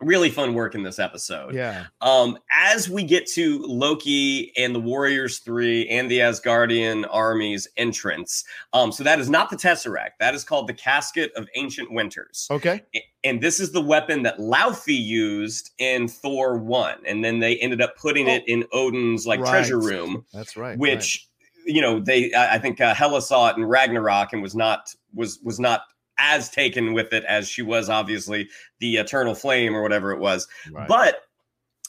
really 0.00 0.30
fun 0.30 0.54
work 0.54 0.74
in 0.76 0.82
this 0.84 0.98
episode. 1.00 1.54
Yeah. 1.54 1.86
Um, 2.00 2.38
as 2.54 2.88
we 2.88 3.02
get 3.02 3.26
to 3.32 3.58
Loki 3.66 4.52
and 4.56 4.74
the 4.74 4.78
Warriors 4.80 5.38
Three 5.40 5.88
and 5.88 6.08
the 6.10 6.20
Asgardian 6.20 7.06
army's 7.10 7.66
entrance, 7.76 8.44
um, 8.72 8.92
so 8.92 9.02
that 9.04 9.18
is 9.18 9.28
not 9.28 9.50
the 9.50 9.56
Tesseract. 9.56 10.10
That 10.20 10.34
is 10.34 10.44
called 10.44 10.68
the 10.68 10.74
Casket 10.74 11.32
of 11.34 11.48
Ancient 11.56 11.90
Winters. 11.92 12.46
Okay. 12.50 12.82
And 13.24 13.40
this 13.40 13.58
is 13.58 13.72
the 13.72 13.80
weapon 13.80 14.22
that 14.22 14.38
Laufey 14.38 14.96
used 15.02 15.70
in 15.78 16.06
Thor 16.06 16.56
One, 16.58 16.98
and 17.04 17.24
then 17.24 17.40
they 17.40 17.56
ended 17.58 17.80
up 17.82 17.96
putting 17.96 18.28
Oh. 18.28 18.34
it 18.34 18.44
in 18.46 18.64
Odin's 18.72 19.26
like 19.26 19.40
Right. 19.40 19.50
treasure 19.50 19.80
room, 19.80 20.24
That's 20.32 20.56
right. 20.56 20.78
which 20.78 21.26
you 21.66 21.82
know 21.82 21.98
they 22.00 22.32
I 22.32 22.54
I 22.54 22.58
think 22.58 22.80
uh, 22.80 22.94
Hela 22.94 23.20
saw 23.20 23.48
it 23.50 23.56
in 23.56 23.64
Ragnarok 23.64 24.32
and 24.32 24.40
was 24.40 24.54
not 24.54 24.94
was 25.12 25.40
was 25.42 25.58
not 25.58 25.82
as 26.18 26.48
taken 26.48 26.92
with 26.92 27.12
it 27.12 27.24
as 27.24 27.48
she 27.48 27.62
was 27.62 27.88
obviously 27.88 28.48
the 28.80 28.96
Eternal 28.96 29.34
Flame 29.34 29.74
or 29.74 29.82
whatever 29.82 30.12
it 30.12 30.18
was. 30.18 30.46
right. 30.72 30.88
But 30.88 31.22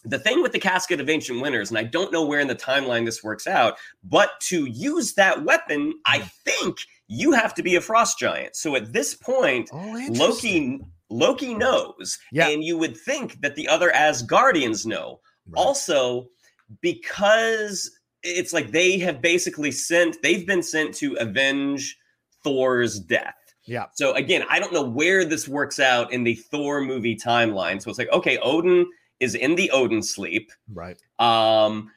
the 0.05 0.19
thing 0.19 0.41
with 0.41 0.53
the 0.53 0.59
Casket 0.59 1.01
of 1.01 1.09
Ancient 1.09 1.41
Winters, 1.41 1.69
and 1.69 1.77
I 1.77 1.83
don't 1.83 2.13
know 2.13 2.25
where 2.25 2.39
in 2.39 2.47
the 2.47 2.55
timeline 2.55 3.05
this 3.05 3.23
works 3.23 3.47
out, 3.47 3.77
but 4.03 4.31
to 4.41 4.65
use 4.65 5.13
that 5.15 5.43
weapon, 5.43 5.93
I 6.05 6.19
hmm. 6.19 6.27
think 6.45 6.77
you 7.07 7.33
have 7.33 7.53
to 7.55 7.63
be 7.63 7.75
a 7.75 7.81
frost 7.81 8.17
giant. 8.17 8.55
So 8.55 8.75
at 8.75 8.93
this 8.93 9.13
point, 9.13 9.69
oh. 9.73 10.07
Loki 10.09 10.79
Loki 11.09 11.55
knows, 11.55 12.19
Yeah. 12.31 12.47
and 12.49 12.63
you 12.63 12.77
would 12.77 12.95
think 12.95 13.41
that 13.41 13.55
the 13.55 13.67
other 13.67 13.91
Asgardians 13.91 14.85
know. 14.85 15.19
Right. 15.47 15.59
Also, 15.59 16.27
because 16.81 17.89
it's 18.21 18.53
like 18.53 18.71
they 18.71 18.99
have 18.99 19.21
basically 19.21 19.71
sent, 19.71 20.21
they've 20.21 20.45
been 20.45 20.61
sent 20.61 20.93
to 20.95 21.15
avenge 21.15 21.97
Thor's 22.43 22.99
death. 22.99 23.33
Yeah. 23.69 23.85
So 23.93 24.13
again, 24.15 24.43
I 24.49 24.59
don't 24.59 24.73
know 24.73 24.83
where 24.83 25.23
this 25.23 25.47
works 25.47 25.79
out 25.79 26.11
in 26.11 26.23
the 26.23 26.35
Thor 26.35 26.81
movie 26.81 27.15
timeline. 27.15 27.81
So 27.81 27.89
it's 27.89 27.99
like, 27.99 28.11
okay, 28.11 28.39
Odin 28.39 28.89
is 29.19 29.35
in 29.35 29.55
the 29.55 29.69
Odin 29.71 30.01
sleep. 30.01 30.51
Right. 30.73 30.99
Um, 31.19 31.91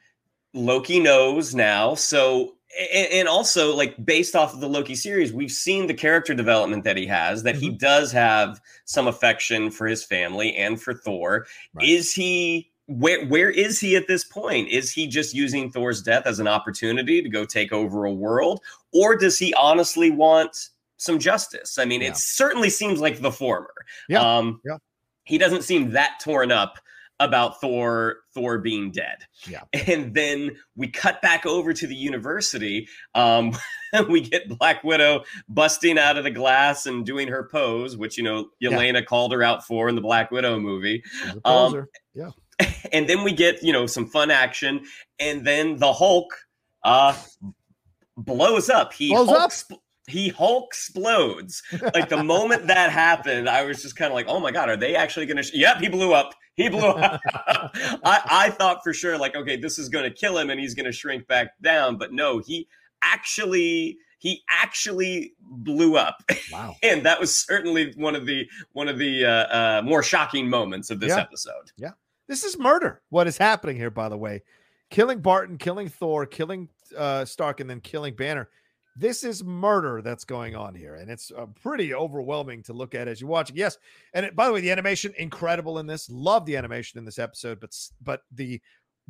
Loki 0.53 0.99
knows 0.99 1.55
now. 1.55 1.95
So 1.95 2.55
and, 2.91 3.27
also 3.27 3.75
like 3.75 4.03
based 4.05 4.35
off 4.35 4.53
of 4.53 4.59
the 4.59 4.69
Loki 4.69 4.95
series, 4.95 5.33
we've 5.33 5.51
seen 5.51 5.87
the 5.87 5.93
character 5.93 6.33
development 6.33 6.83
that 6.83 6.97
he 6.97 7.07
has, 7.07 7.43
that 7.43 7.55
he 7.55 7.69
Mm-hmm. 7.69 7.77
does 7.77 8.11
have 8.11 8.61
some 8.85 9.07
affection 9.07 9.71
for 9.71 9.87
his 9.87 10.03
family 10.03 10.55
and 10.55 10.81
for 10.81 10.93
Thor. 10.93 11.47
Right. 11.73 11.87
Is 11.87 12.13
he 12.13 12.69
where 12.87 13.25
where 13.27 13.49
is 13.49 13.79
he 13.79 13.95
at 13.95 14.07
this 14.07 14.25
point? 14.25 14.69
Is 14.69 14.91
he 14.91 15.07
just 15.07 15.33
using 15.33 15.71
Thor's 15.71 16.01
death 16.01 16.25
as 16.25 16.39
an 16.39 16.47
opportunity 16.47 17.21
to 17.21 17.29
go 17.29 17.45
take 17.45 17.71
over 17.71 18.05
a 18.05 18.13
world? 18.13 18.59
Or 18.91 19.15
does 19.15 19.39
he 19.39 19.53
honestly 19.53 20.11
want 20.11 20.69
some 21.03 21.19
justice? 21.19 21.77
I 21.77 21.85
mean, 21.85 22.01
Yeah. 22.01 22.09
it 22.09 22.17
certainly 22.17 22.69
seems 22.69 22.99
like 22.99 23.21
the 23.21 23.31
former. 23.31 23.73
Yeah, 24.09 24.21
Um 24.21 24.61
yeah. 24.65 24.77
he 25.23 25.37
doesn't 25.37 25.63
seem 25.63 25.91
that 25.91 26.19
torn 26.21 26.51
up 26.51 26.77
about 27.19 27.61
Thor 27.61 28.17
Thor 28.33 28.57
being 28.57 28.91
dead. 28.91 29.19
Yeah. 29.47 29.61
And 29.87 30.13
then 30.13 30.57
we 30.75 30.87
cut 30.87 31.21
back 31.21 31.45
over 31.45 31.73
to 31.73 31.87
the 31.87 31.95
university. 31.95 32.87
Um 33.15 33.55
we 34.09 34.21
get 34.21 34.49
Black 34.57 34.83
Widow 34.83 35.23
busting 35.47 35.99
out 35.99 36.17
of 36.17 36.23
the 36.23 36.31
glass 36.31 36.85
and 36.87 37.05
doing 37.05 37.27
her 37.27 37.47
pose, 37.51 37.95
which 37.95 38.17
you 38.17 38.23
know 38.23 38.49
Yelena 38.61 39.05
called 39.05 39.31
her 39.31 39.43
out 39.43 39.65
for 39.65 39.87
in 39.89 39.95
the 39.95 40.01
Black 40.01 40.31
Widow 40.31 40.59
movie. 40.59 41.03
Um, 41.45 41.85
yeah. 42.13 42.29
And 42.91 43.09
then 43.09 43.23
we 43.23 43.31
get, 43.31 43.63
you 43.63 43.73
know, 43.73 43.87
some 43.87 44.05
fun 44.05 44.29
action 44.29 44.81
and 45.19 45.45
then 45.45 45.77
the 45.77 45.91
Hulk 45.91 46.31
uh 46.83 47.15
blows 48.17 48.69
up. 48.69 48.93
He 48.93 49.09
Blows 49.09 49.29
up? 49.29 49.51
He 50.07 50.29
Hulk 50.29 50.67
explodes. 50.67 51.61
Like 51.93 52.09
the 52.09 52.23
moment 52.23 52.67
that 52.67 52.91
happened, 52.91 53.47
I 53.49 53.63
was 53.63 53.81
just 53.81 53.95
kind 53.95 54.11
of 54.11 54.15
like, 54.15 54.25
"Oh 54.27 54.39
my 54.39 54.51
god, 54.51 54.69
are 54.69 54.77
they 54.77 54.95
actually 54.95 55.25
going 55.25 55.37
to?" 55.37 55.43
Sh-? 55.43 55.53
Yep, 55.53 55.77
he 55.77 55.89
blew 55.89 56.13
up. 56.13 56.33
He 56.55 56.69
blew 56.69 56.81
up. 56.89 57.21
I, 57.33 58.21
I 58.29 58.49
thought 58.51 58.83
for 58.83 58.93
sure, 58.93 59.17
like, 59.17 59.35
okay, 59.35 59.55
this 59.55 59.79
is 59.79 59.89
going 59.89 60.03
to 60.03 60.11
kill 60.11 60.37
him, 60.37 60.49
and 60.49 60.59
he's 60.59 60.75
going 60.75 60.85
to 60.85 60.91
shrink 60.91 61.27
back 61.27 61.51
down. 61.61 61.97
But 61.97 62.11
no, 62.13 62.39
he 62.39 62.67
actually 63.01 63.97
he 64.19 64.41
actually 64.49 65.33
blew 65.41 65.97
up, 65.97 66.17
Wow. 66.51 66.75
and 66.83 67.05
that 67.05 67.19
was 67.19 67.37
certainly 67.37 67.93
one 67.97 68.15
of 68.15 68.25
the 68.25 68.47
one 68.71 68.87
of 68.87 68.97
the 68.97 69.25
uh, 69.25 69.29
uh, 69.29 69.81
more 69.83 70.01
shocking 70.03 70.49
moments 70.49 70.89
of 70.89 70.99
this 70.99 71.09
Yeah. 71.09 71.19
episode. 71.21 71.71
Yeah, 71.77 71.91
this 72.27 72.43
is 72.43 72.57
murder. 72.57 73.01
What 73.09 73.27
is 73.27 73.37
happening 73.37 73.75
here, 73.77 73.89
by 73.89 74.09
the 74.09 74.17
way? 74.17 74.43
Killing 74.89 75.19
Barton, 75.19 75.57
killing 75.57 75.89
Thor, 75.89 76.25
killing 76.25 76.69
uh, 76.97 77.25
Stark, 77.25 77.59
and 77.59 77.69
then 77.69 77.81
killing 77.81 78.15
Banner. 78.15 78.49
This 78.95 79.23
is 79.23 79.43
murder 79.43 80.01
that's 80.01 80.23
going 80.23 80.55
on 80.55 80.75
here, 80.75 80.95
and 80.95 81.09
it's 81.09 81.31
uh, 81.35 81.47
pretty 81.61 81.93
overwhelming 81.93 82.61
to 82.63 82.73
look 82.73 82.93
at 82.93 83.07
as 83.07 83.19
you 83.19 83.27
watch 83.27 83.49
it. 83.49 83.55
Yes, 83.55 83.77
and 84.13 84.25
it, 84.25 84.35
by 84.35 84.47
the 84.47 84.53
way, 84.53 84.61
the 84.61 84.71
animation 84.71 85.13
incredible 85.17 85.79
in 85.79 85.87
this. 85.87 86.09
Love 86.09 86.45
the 86.45 86.55
animation 86.55 86.99
in 86.99 87.05
this 87.05 87.17
episode, 87.17 87.59
but 87.59 87.71
but 88.01 88.21
the 88.31 88.61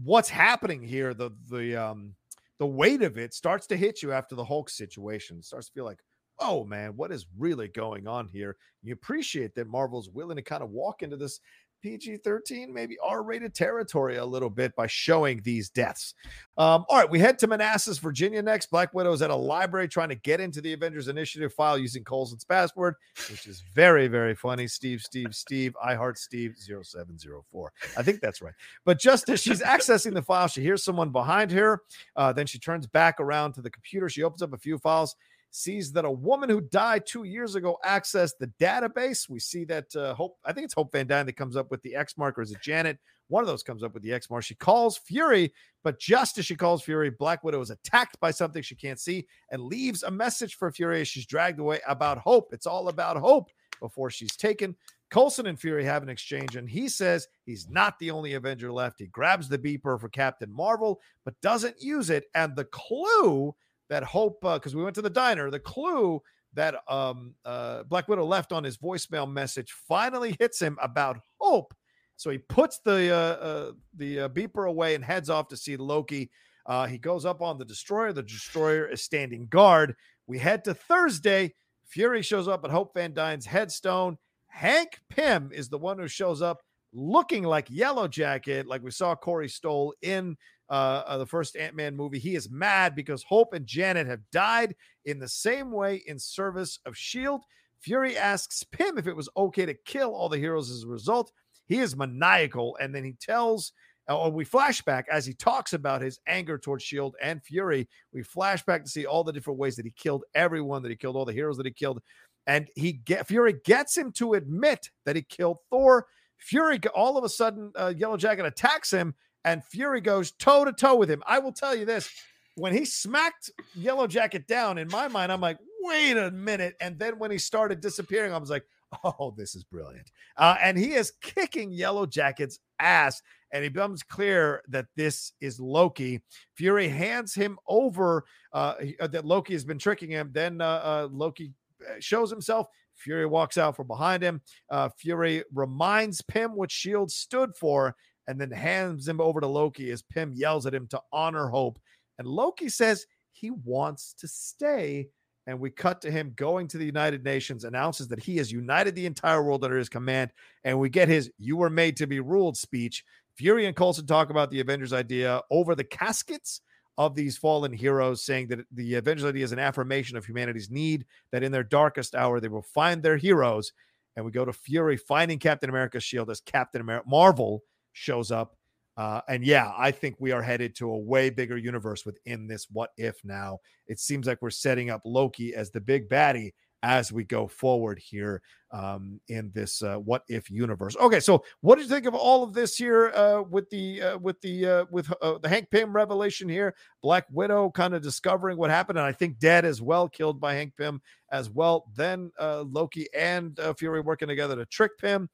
what's 0.02 0.30
happening 0.30 0.82
here, 0.82 1.14
the 1.14 1.32
the 1.50 1.76
um 1.76 2.16
the 2.60 2.68
weight 2.68 3.02
of 3.02 3.18
it 3.18 3.34
starts 3.34 3.68
to 3.68 3.76
hit 3.76 4.02
you 4.02 4.14
after 4.14 4.36
the 4.36 4.46
Hulk 4.46 4.70
situation. 4.70 5.38
It 5.38 5.46
starts 5.46 5.68
to 5.68 5.74
feel 5.74 5.86
like, 5.86 6.00
oh 6.40 6.64
man, 6.64 6.94
what 6.96 7.12
is 7.12 7.26
really 7.38 7.68
going 7.68 8.08
on 8.08 8.30
here? 8.32 8.56
You 8.84 8.94
appreciate 8.94 9.54
that 9.56 9.68
Marvel's 9.68 10.10
willing 10.10 10.38
to 10.38 10.42
kind 10.42 10.64
of 10.64 10.70
walk 10.70 11.04
into 11.04 11.18
this 11.18 11.40
PG 11.84 12.18
13, 12.18 12.74
maybe 12.74 12.98
R 13.04 13.24
rated 13.24 13.54
territory 13.54 14.16
a 14.16 14.26
little 14.26 14.50
bit 14.50 14.74
by 14.76 14.88
showing 14.88 15.42
these 15.44 15.70
deaths. 15.70 16.16
Um, 16.58 16.86
all 16.88 16.98
right, 16.98 17.10
we 17.10 17.20
head 17.20 17.38
to 17.40 17.48
Manassas, 17.48 17.98
Virginia 17.98 18.42
next. 18.42 18.72
Black 18.72 18.94
Widow 18.94 19.12
is 19.12 19.22
at 19.22 19.30
a 19.30 19.36
library 19.36 19.90
trying 19.90 20.08
to 20.10 20.16
get 20.16 20.40
into 20.40 20.62
the 20.62 20.72
Avengers 20.72 21.10
Initiative 21.10 21.54
file 21.54 21.78
using 21.78 22.04
Coulson's 22.06 22.46
password, 22.46 22.96
which 23.30 23.48
is 23.48 23.62
very, 23.76 24.08
very 24.08 24.34
funny. 24.34 24.66
Steve, 24.66 25.02
Steve, 25.02 25.36
Steve, 25.36 25.76
I 25.84 25.96
heart 25.96 26.18
Steve 26.18 26.56
0704. 26.58 27.74
I 27.98 28.04
think 28.04 28.22
that's 28.22 28.42
right. 28.42 28.54
But 28.86 28.98
just 28.98 29.28
as 29.30 29.42
she's 29.42 29.62
accessing 29.62 30.14
the 30.14 30.22
file, 30.22 30.48
she 30.48 30.62
hears 30.62 30.84
someone 30.86 31.10
behind 31.10 31.52
her. 31.52 31.82
Uh, 32.16 32.32
then 32.32 32.48
she 32.48 32.60
turns 32.60 32.88
back 32.88 33.20
around 33.20 33.54
to 33.54 33.62
the 33.62 33.70
computer. 33.70 34.08
She 34.08 34.24
opens 34.24 34.42
up 34.42 34.54
a 34.54 34.58
few 34.58 34.78
files 34.78 35.18
sees 35.56 35.92
that 35.92 36.04
a 36.04 36.12
woman 36.12 36.50
who 36.50 36.60
died 36.60 37.06
two 37.06 37.26
years 37.26 37.54
ago 37.54 37.78
accessed 37.86 38.38
the 38.40 38.52
database. 38.60 39.30
We 39.30 39.40
see 39.40 39.66
that 39.66 39.96
uh, 39.96 40.16
Hope, 40.16 40.38
I 40.44 40.52
think 40.52 40.66
it's 40.66 40.74
Hope 40.74 40.92
Van 40.92 41.06
Dyne 41.06 41.28
that 41.28 41.34
comes 41.34 41.56
up 41.56 41.70
with 41.70 41.82
the 41.84 41.96
X 41.96 42.18
mark, 42.18 42.40
or 42.40 42.42
is 42.42 42.52
it 42.52 42.62
Janet? 42.62 42.98
One 43.28 43.44
of 43.44 43.48
those 43.48 43.62
comes 43.62 43.84
up 43.84 43.94
with 43.94 44.02
the 44.02 44.14
X 44.14 44.32
mark. 44.32 44.44
She 44.44 44.56
calls 44.56 44.98
Fury, 44.98 45.54
but 45.84 46.00
just 46.00 46.40
as 46.40 46.46
she 46.48 46.56
calls 46.56 46.82
Fury, 46.82 47.12
Black 47.12 47.44
Widow 47.44 47.62
is 47.62 47.70
attacked 47.70 48.20
by 48.20 48.32
something 48.32 48.64
she 48.64 48.76
can't 48.76 49.00
see 49.00 49.28
and 49.52 49.62
leaves 49.62 50.02
a 50.02 50.10
message 50.10 50.56
for 50.56 50.72
Fury 50.72 51.02
as 51.02 51.08
she's 51.08 51.28
dragged 51.28 51.60
away 51.60 51.80
about 51.88 52.18
hope. 52.18 52.50
It's 52.52 52.66
all 52.66 52.88
about 52.88 53.18
hope 53.18 53.50
before 53.80 54.10
she's 54.10 54.36
taken. 54.36 54.76
Coulson 55.12 55.46
and 55.46 55.60
Fury 55.60 55.84
have 55.84 56.02
an 56.02 56.10
exchange, 56.10 56.56
and 56.56 56.68
he 56.68 56.90
says 56.90 57.28
he's 57.46 57.70
not 57.70 58.00
the 58.00 58.10
only 58.10 58.34
Avenger 58.34 58.72
left. 58.72 59.00
He 59.00 59.06
grabs 59.06 59.48
the 59.48 59.60
beeper 59.60 60.02
for 60.02 60.10
Captain 60.10 60.52
Marvel, 60.52 61.00
but 61.24 61.40
doesn't 61.42 61.80
use 61.80 62.10
it. 62.10 62.26
And 62.34 62.56
the 62.56 62.66
clue 62.66 63.54
that 63.94 64.04
Hope, 64.04 64.42
because 64.42 64.76
we 64.76 64.84
went 64.84 64.96
to 64.96 65.04
the 65.04 65.10
diner, 65.10 65.52
the 65.52 65.60
clue 65.60 66.20
that 66.56 66.76
um, 66.88 67.36
uh, 67.46 67.84
Black 67.84 68.08
Widow 68.08 68.26
left 68.26 68.52
on 68.52 68.64
his 68.64 68.76
voicemail 68.76 69.32
message 69.32 69.72
finally 69.72 70.36
hits 70.40 70.60
him 70.60 70.80
about 70.82 71.20
Hope. 71.40 71.76
So 72.16 72.32
he 72.32 72.40
puts 72.40 72.80
the 72.80 73.14
uh, 73.14 73.16
uh, 73.16 73.72
the 73.96 74.22
uh, 74.22 74.30
beeper 74.30 74.68
away 74.68 74.96
and 74.96 75.04
heads 75.04 75.30
off 75.30 75.48
to 75.50 75.58
see 75.58 75.78
Loki. 75.78 76.32
Uh, 76.66 76.88
he 76.88 76.98
goes 76.98 77.24
up 77.24 77.42
on 77.42 77.60
the 77.60 77.66
destroyer. 77.66 78.14
The 78.14 78.24
destroyer 78.24 78.88
is 78.88 79.04
standing 79.04 79.46
guard. 79.48 79.96
We 80.26 80.40
head 80.40 80.64
to 80.64 80.74
Thursday. 80.74 81.54
Fury 81.86 82.24
shows 82.24 82.48
up 82.48 82.66
at 82.66 82.72
Hope 82.72 82.96
Van 82.96 83.14
Dyne's 83.14 83.46
headstone. 83.46 84.18
Hank 84.48 85.00
Pym 85.10 85.52
is 85.54 85.70
the 85.70 85.78
one 85.78 86.00
who 86.00 86.08
shows 86.08 86.42
up 86.42 86.62
looking 86.94 87.44
like 87.44 87.68
Yellow 87.70 88.08
Jacket, 88.08 88.66
like 88.66 88.82
we 88.82 88.92
saw 88.92 89.16
Corey 89.16 89.50
Stoll 89.50 89.94
in 90.02 90.38
uh, 90.70 91.04
uh, 91.06 91.18
the 91.18 91.26
first 91.26 91.56
Ant 91.56 91.76
Man 91.76 91.96
movie. 91.96 92.20
He 92.20 92.36
is 92.36 92.50
mad 92.50 92.96
because 92.96 93.24
Hope 93.24 93.54
and 93.54 93.66
Janet 93.66 94.08
have 94.08 94.22
died 94.32 94.76
in 95.06 95.20
the 95.20 95.28
same 95.28 95.72
way 95.72 96.04
in 96.08 96.18
service 96.18 96.80
of 96.86 96.94
S.H.I.E.L.D. 96.94 97.44
Fury 97.80 98.18
asks 98.18 98.64
Pym 98.64 98.98
if 98.98 99.08
it 99.08 99.16
was 99.16 99.30
okay 99.36 99.66
to 99.66 99.74
kill 99.74 100.16
all 100.16 100.30
the 100.30 100.38
heroes 100.38 100.72
as 100.72 100.84
a 100.84 100.88
result. 100.88 101.32
He 101.68 101.80
is 101.80 101.96
maniacal, 101.96 102.78
and 102.80 102.94
then 102.94 103.04
he 103.04 103.14
tells. 103.14 103.74
Or 104.10 104.30
we 104.30 104.44
flashback 104.44 105.06
as 105.10 105.26
he 105.26 105.34
talks 105.34 105.72
about 105.72 106.02
his 106.02 106.20
anger 106.28 106.58
towards 106.58 106.84
Shield 106.84 107.16
and 107.22 107.42
Fury. 107.42 107.88
We 108.12 108.22
flashback 108.22 108.84
to 108.84 108.90
see 108.90 109.06
all 109.06 109.24
the 109.24 109.32
different 109.32 109.60
ways 109.60 109.78
that 109.78 109.86
he 109.86 109.92
killed 109.92 110.26
everyone, 110.36 110.84
that 110.84 110.90
he 110.90 110.98
killed 110.98 111.16
all 111.16 111.24
the 111.24 111.32
heroes 111.32 111.56
that 111.56 111.66
he 111.66 111.72
killed, 111.72 112.02
and 112.46 112.68
he 112.76 112.94
get 112.94 113.28
Fury 113.28 113.56
gets 113.64 113.98
him 113.98 114.12
to 114.14 114.34
admit 114.34 114.90
that 115.06 115.16
he 115.16 115.22
killed 115.22 115.60
Thor. 115.70 116.08
Fury 116.38 116.80
all 116.94 117.18
of 117.18 117.24
a 117.24 117.30
sudden, 117.30 117.72
uh, 117.80 117.94
Yellow 117.96 118.18
Jacket 118.18 118.46
attacks 118.46 118.92
him, 118.92 119.16
and 119.46 119.64
Fury 119.66 120.02
goes 120.02 120.32
toe 120.32 120.66
to 120.66 120.74
toe 120.74 120.96
with 120.96 121.10
him. 121.10 121.24
I 121.26 121.40
will 121.40 121.52
tell 121.52 121.76
you 121.76 121.86
this: 121.86 122.10
when 122.56 122.74
he 122.74 122.86
smacked 122.86 123.52
Yellow 123.76 124.08
Jacket 124.08 124.48
down, 124.48 124.78
in 124.78 124.88
my 124.90 125.08
mind, 125.08 125.32
I'm 125.32 125.42
like, 125.42 125.58
wait 125.82 126.18
a 126.18 126.32
minute. 126.32 126.76
And 126.80 126.98
then 126.98 127.20
when 127.20 127.32
he 127.32 127.38
started 127.38 127.82
disappearing, 127.82 128.34
I 128.34 128.38
was 128.38 128.50
like, 128.50 128.66
oh, 129.04 129.34
this 129.38 129.56
is 129.56 129.64
brilliant. 129.64 130.12
Uh, 130.38 130.56
and 130.62 130.78
he 130.78 130.94
is 130.94 131.14
kicking 131.22 131.72
Yellow 131.72 132.06
Jacket's 132.06 132.60
ass, 132.80 133.22
and 133.52 133.64
it 133.64 133.74
becomes 133.74 134.04
clear 134.04 134.62
that 134.70 134.88
this 134.96 135.34
is 135.42 135.60
Loki. 135.60 136.22
Fury 136.56 136.88
hands 136.88 137.34
him 137.34 137.58
over 137.68 138.26
uh, 138.52 138.76
uh, 139.00 139.08
that 139.08 139.26
Loki 139.26 139.54
has 139.54 139.66
been 139.66 139.80
tricking 139.80 140.10
him. 140.10 140.32
Then 140.34 140.62
uh, 140.62 140.66
uh, 140.66 141.08
Loki 141.12 141.54
shows 142.00 142.30
himself. 142.30 142.68
Fury 142.96 143.26
walks 143.26 143.58
out 143.58 143.76
from 143.76 143.88
behind 143.88 144.24
him. 144.24 144.42
Uh, 144.70 144.90
Fury 144.98 145.44
reminds 145.54 146.22
Pym 146.22 146.56
what 146.56 146.72
Shield 146.72 147.12
stood 147.12 147.56
for, 147.56 147.96
and 148.28 148.40
then 148.40 148.52
hands 148.52 149.08
him 149.08 149.20
over 149.20 149.40
to 149.42 149.48
Loki 149.48 149.92
as 149.92 150.02
Pym 150.02 150.34
yells 150.34 150.66
at 150.66 150.74
him 150.74 150.88
to 150.88 151.02
honor 151.12 151.48
Hope. 151.50 151.80
And 152.20 152.28
Loki 152.28 152.70
says 152.70 153.06
he 153.32 153.52
wants 153.52 154.14
to 154.20 154.28
stay. 154.28 155.10
And 155.46 155.60
we 155.60 155.72
cut 155.72 156.02
to 156.02 156.12
him 156.12 156.32
going 156.38 156.70
to 156.70 156.78
the 156.78 156.86
United 156.86 157.26
Nations, 157.26 157.66
announces 157.66 158.08
that 158.08 158.24
he 158.24 158.38
has 158.38 158.50
united 158.50 158.96
the 158.96 159.06
entire 159.06 159.44
world 159.44 159.66
under 159.66 159.78
his 159.78 159.90
command. 159.90 160.32
And 160.64 160.80
we 160.80 160.90
get 160.90 161.10
his 161.10 161.32
You 161.38 161.58
were 161.58 161.70
made 161.70 161.98
to 161.98 162.08
be 162.08 162.22
ruled 162.22 162.56
speech. 162.56 163.04
Fury 163.36 163.66
and 163.66 163.76
Coulson 163.76 164.06
talk 164.06 164.30
about 164.30 164.52
the 164.52 164.62
Avengers 164.62 164.94
idea 164.94 165.42
over 165.52 165.76
the 165.76 165.84
caskets 165.84 166.62
of 166.98 167.16
these 167.16 167.36
fallen 167.38 167.74
heroes, 167.74 168.24
saying 168.24 168.48
that 168.48 168.60
the 168.72 168.96
Avengers 168.96 169.26
idea 169.26 169.44
is 169.44 169.52
an 169.52 169.60
affirmation 169.60 170.16
of 170.16 170.26
humanity's 170.26 170.70
need, 170.70 171.06
that 171.32 171.44
in 171.44 171.52
their 171.52 171.64
darkest 171.64 172.16
hour 172.16 172.40
they 172.40 172.48
will 172.48 172.62
find 172.62 173.02
their 173.02 173.18
heroes. 173.18 173.74
And 174.16 174.24
we 174.24 174.32
go 174.32 174.46
to 174.46 174.54
Fury 174.54 174.96
finding 174.96 175.40
Captain 175.40 175.70
America's 175.70 176.04
shield 176.04 176.30
as 176.30 176.40
Captain 176.40 176.88
Marvel 177.06 177.64
shows 177.94 178.32
up. 178.32 178.56
Uh, 178.96 179.22
and 179.28 179.44
yeah, 179.44 179.72
I 179.76 179.90
think 179.90 180.16
we 180.20 180.32
are 180.32 180.42
headed 180.42 180.76
to 180.76 180.92
a 180.92 180.98
way 180.98 181.30
bigger 181.32 181.58
universe 181.58 182.06
within 182.06 182.46
this 182.46 182.68
what 182.72 182.92
if 182.98 183.16
now. 183.24 183.58
It 183.88 184.00
seems 184.00 184.28
like 184.28 184.42
we're 184.42 184.52
setting 184.52 184.92
up 184.92 185.02
Loki 185.04 185.56
as 185.56 185.72
the 185.72 185.82
big 185.82 186.10
baddie 186.10 186.52
as 186.84 187.14
we 187.14 187.24
go 187.24 187.48
forward 187.48 187.98
here 187.98 188.42
um, 188.72 189.20
in 189.30 189.50
this 189.56 189.82
uh, 189.82 189.96
what 189.96 190.24
if 190.28 190.50
universe. 190.52 190.98
Okay, 190.98 191.22
so 191.22 191.44
what 191.62 191.76
did 191.78 191.84
you 191.84 191.90
think 191.90 192.06
of 192.06 192.14
all 192.14 192.44
of 192.44 192.54
this 192.54 192.76
here 192.76 193.10
uh, 193.16 193.42
with 193.42 193.70
the 193.70 194.02
uh, 194.02 194.18
with 194.18 194.40
the 194.42 194.66
uh, 194.66 194.86
with 194.92 195.12
uh, 195.22 195.38
the 195.38 195.48
Hank 195.48 195.72
Pym 195.72 195.96
revelation 195.96 196.50
here? 196.50 196.76
Black 197.02 197.26
Widow 197.32 197.72
kind 197.72 197.96
of 197.96 198.04
discovering 198.04 198.58
what 198.58 198.70
happened, 198.70 199.00
and 199.00 199.08
I 199.08 199.14
think 199.14 199.40
dead 199.40 199.64
as 199.64 199.82
well, 199.82 200.10
killed 200.10 200.42
by 200.42 200.56
Hank 200.56 200.74
Pym 200.78 201.02
as 201.32 201.50
well. 201.50 201.86
Then 201.96 202.32
uh, 202.40 202.64
Loki 202.64 203.08
and 203.18 203.58
Fury 203.78 204.02
working 204.02 204.28
together 204.28 204.58
to 204.58 204.66
trick 204.66 204.92
Pym. 205.00 205.30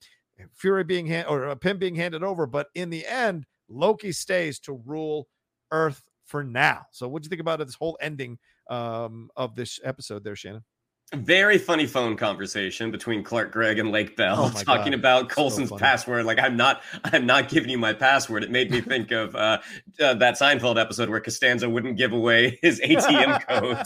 Fury 0.53 0.83
being 0.83 1.05
hand 1.05 1.27
or 1.27 1.55
Pym 1.55 1.77
being 1.77 1.95
handed 1.95 2.23
over, 2.23 2.45
but 2.45 2.67
in 2.75 2.89
the 2.89 3.05
end, 3.05 3.45
Loki 3.67 4.11
stays 4.11 4.59
to 4.61 4.73
rule 4.85 5.27
Earth 5.71 6.03
for 6.25 6.43
now. 6.43 6.85
So, 6.91 7.07
what 7.07 7.21
do 7.21 7.27
you 7.27 7.29
think 7.29 7.41
about 7.41 7.59
this 7.59 7.75
whole 7.75 7.97
ending 8.01 8.37
um, 8.69 9.29
of 9.35 9.55
this 9.55 9.79
episode, 9.83 10.23
there, 10.23 10.35
Shannon? 10.35 10.63
very 11.15 11.57
funny 11.57 11.87
phone 11.87 12.15
conversation 12.15 12.91
between 12.91 13.23
Clark 13.23 13.51
Gregg 13.51 13.79
and 13.79 13.91
Lake 13.91 14.15
Bell 14.15 14.35
oh 14.37 14.49
talking 14.63 14.91
God. 14.91 14.99
about 14.99 15.29
Coulson's 15.29 15.69
so 15.69 15.77
password. 15.77 16.25
Like 16.25 16.39
I'm 16.39 16.55
not, 16.55 16.81
I'm 17.05 17.25
not 17.25 17.49
giving 17.49 17.69
you 17.69 17.77
my 17.77 17.93
password. 17.93 18.43
It 18.43 18.51
made 18.51 18.69
me 18.69 18.81
think 18.89 19.11
of 19.11 19.35
uh, 19.35 19.59
uh, 19.99 20.13
that 20.15 20.35
Seinfeld 20.35 20.79
episode 20.79 21.09
where 21.09 21.19
Costanza 21.19 21.69
wouldn't 21.69 21.97
give 21.97 22.13
away 22.13 22.59
his 22.61 22.79
ATM 22.81 23.41
code. 23.47 23.77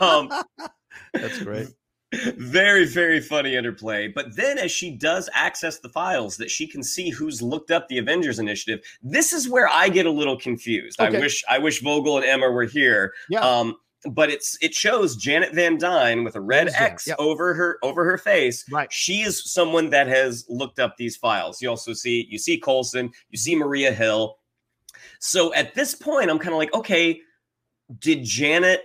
um, 0.00 0.30
That's 1.12 1.42
great. 1.42 1.68
Very, 2.12 2.86
very 2.86 3.20
funny 3.20 3.56
interplay. 3.56 4.08
But 4.08 4.36
then, 4.36 4.58
as 4.58 4.70
she 4.70 4.92
does 4.92 5.28
access 5.34 5.80
the 5.80 5.88
files, 5.88 6.36
that 6.36 6.50
she 6.50 6.66
can 6.66 6.82
see 6.82 7.10
who's 7.10 7.42
looked 7.42 7.70
up 7.70 7.88
the 7.88 7.98
Avengers 7.98 8.38
Initiative. 8.38 8.84
This 9.02 9.32
is 9.32 9.48
where 9.48 9.68
I 9.68 9.88
get 9.88 10.06
a 10.06 10.10
little 10.10 10.38
confused. 10.38 11.00
Okay. 11.00 11.16
I 11.16 11.20
wish, 11.20 11.44
I 11.48 11.58
wish 11.58 11.82
Vogel 11.82 12.18
and 12.18 12.24
Emma 12.24 12.48
were 12.48 12.64
here. 12.64 13.12
Yeah. 13.28 13.40
Um, 13.40 13.76
but 14.10 14.30
it's 14.30 14.56
it 14.60 14.74
shows 14.74 15.16
Janet 15.16 15.52
Van 15.52 15.78
Dyne 15.78 16.22
with 16.22 16.36
a 16.36 16.40
red 16.40 16.68
X 16.68 17.08
yep. 17.08 17.16
over 17.18 17.54
her 17.54 17.78
over 17.82 18.04
her 18.04 18.18
face. 18.18 18.64
Right. 18.70 18.92
She 18.92 19.22
is 19.22 19.50
someone 19.52 19.90
that 19.90 20.06
has 20.06 20.44
looked 20.48 20.78
up 20.78 20.96
these 20.96 21.16
files. 21.16 21.60
You 21.60 21.70
also 21.70 21.92
see 21.92 22.26
you 22.30 22.38
see 22.38 22.60
Coulson, 22.60 23.10
you 23.30 23.38
see 23.38 23.56
Maria 23.56 23.92
Hill. 23.92 24.38
So 25.18 25.52
at 25.54 25.74
this 25.74 25.94
point, 25.94 26.30
I'm 26.30 26.38
kind 26.38 26.52
of 26.52 26.58
like, 26.58 26.72
okay, 26.74 27.20
did 27.98 28.22
Janet, 28.22 28.82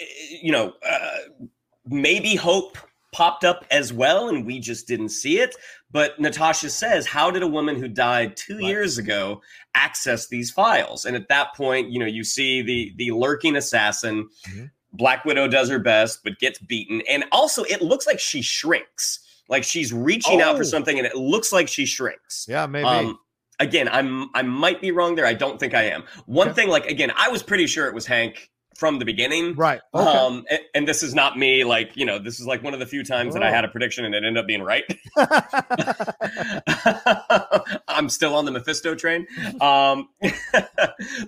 eh, 0.00 0.04
you 0.42 0.52
know, 0.52 0.72
uh, 0.88 1.46
maybe 1.88 2.36
Hope 2.36 2.78
popped 3.12 3.44
up 3.44 3.64
as 3.70 3.92
well 3.92 4.28
and 4.28 4.44
we 4.44 4.60
just 4.60 4.86
didn't 4.86 5.08
see 5.08 5.40
it. 5.40 5.56
But 5.90 6.20
Natasha 6.20 6.70
says, 6.70 7.06
How 7.06 7.30
did 7.30 7.42
a 7.42 7.46
woman 7.46 7.76
who 7.76 7.88
died 7.88 8.36
two 8.36 8.56
right. 8.56 8.64
years 8.64 8.98
ago 8.98 9.40
access 9.74 10.28
these 10.28 10.50
files? 10.50 11.04
And 11.04 11.16
at 11.16 11.28
that 11.28 11.54
point, 11.54 11.90
you 11.90 11.98
know, 11.98 12.06
you 12.06 12.24
see 12.24 12.62
the 12.62 12.92
the 12.96 13.10
lurking 13.12 13.56
assassin. 13.56 14.28
Mm-hmm. 14.48 14.64
Black 14.92 15.24
Widow 15.24 15.48
does 15.48 15.68
her 15.68 15.78
best, 15.78 16.24
but 16.24 16.38
gets 16.38 16.58
beaten. 16.58 17.02
And 17.08 17.24
also, 17.30 17.62
it 17.64 17.82
looks 17.82 18.06
like 18.06 18.18
she 18.18 18.40
shrinks. 18.40 19.20
Like 19.48 19.64
she's 19.64 19.92
reaching 19.92 20.40
oh. 20.42 20.46
out 20.46 20.56
for 20.56 20.62
oh. 20.62 20.66
something, 20.66 20.98
and 20.98 21.06
it 21.06 21.14
looks 21.16 21.52
like 21.52 21.68
she 21.68 21.86
shrinks. 21.86 22.46
Yeah, 22.48 22.66
maybe. 22.66 22.86
Um, 22.86 23.18
again, 23.58 23.88
I'm 23.88 24.28
I 24.34 24.42
might 24.42 24.80
be 24.80 24.90
wrong 24.90 25.14
there. 25.14 25.26
I 25.26 25.34
don't 25.34 25.58
think 25.58 25.74
I 25.74 25.84
am. 25.84 26.04
One 26.26 26.48
okay. 26.48 26.62
thing, 26.62 26.68
like 26.68 26.86
again, 26.86 27.12
I 27.16 27.28
was 27.28 27.42
pretty 27.42 27.66
sure 27.66 27.86
it 27.86 27.94
was 27.94 28.06
Hank 28.06 28.50
from 28.78 29.00
the 29.00 29.04
beginning. 29.04 29.54
Right. 29.54 29.80
Okay. 29.92 30.18
Um, 30.18 30.44
and, 30.48 30.60
and, 30.72 30.88
this 30.88 31.02
is 31.02 31.12
not 31.12 31.36
me. 31.36 31.64
Like, 31.64 31.96
you 31.96 32.06
know, 32.06 32.20
this 32.20 32.38
is 32.38 32.46
like 32.46 32.62
one 32.62 32.74
of 32.74 32.80
the 32.80 32.86
few 32.86 33.02
times 33.02 33.34
that 33.34 33.42
I 33.42 33.50
had 33.50 33.64
a 33.64 33.68
prediction 33.68 34.04
and 34.04 34.14
it 34.14 34.22
ended 34.24 34.38
up 34.38 34.46
being 34.46 34.62
right. 34.62 34.84
I'm 37.88 38.08
still 38.08 38.36
on 38.36 38.44
the 38.44 38.52
Mephisto 38.52 38.94
train. 38.94 39.26
Um, 39.60 40.08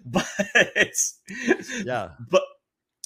but 0.05 0.27
yeah. 1.85 2.11
But 2.31 2.43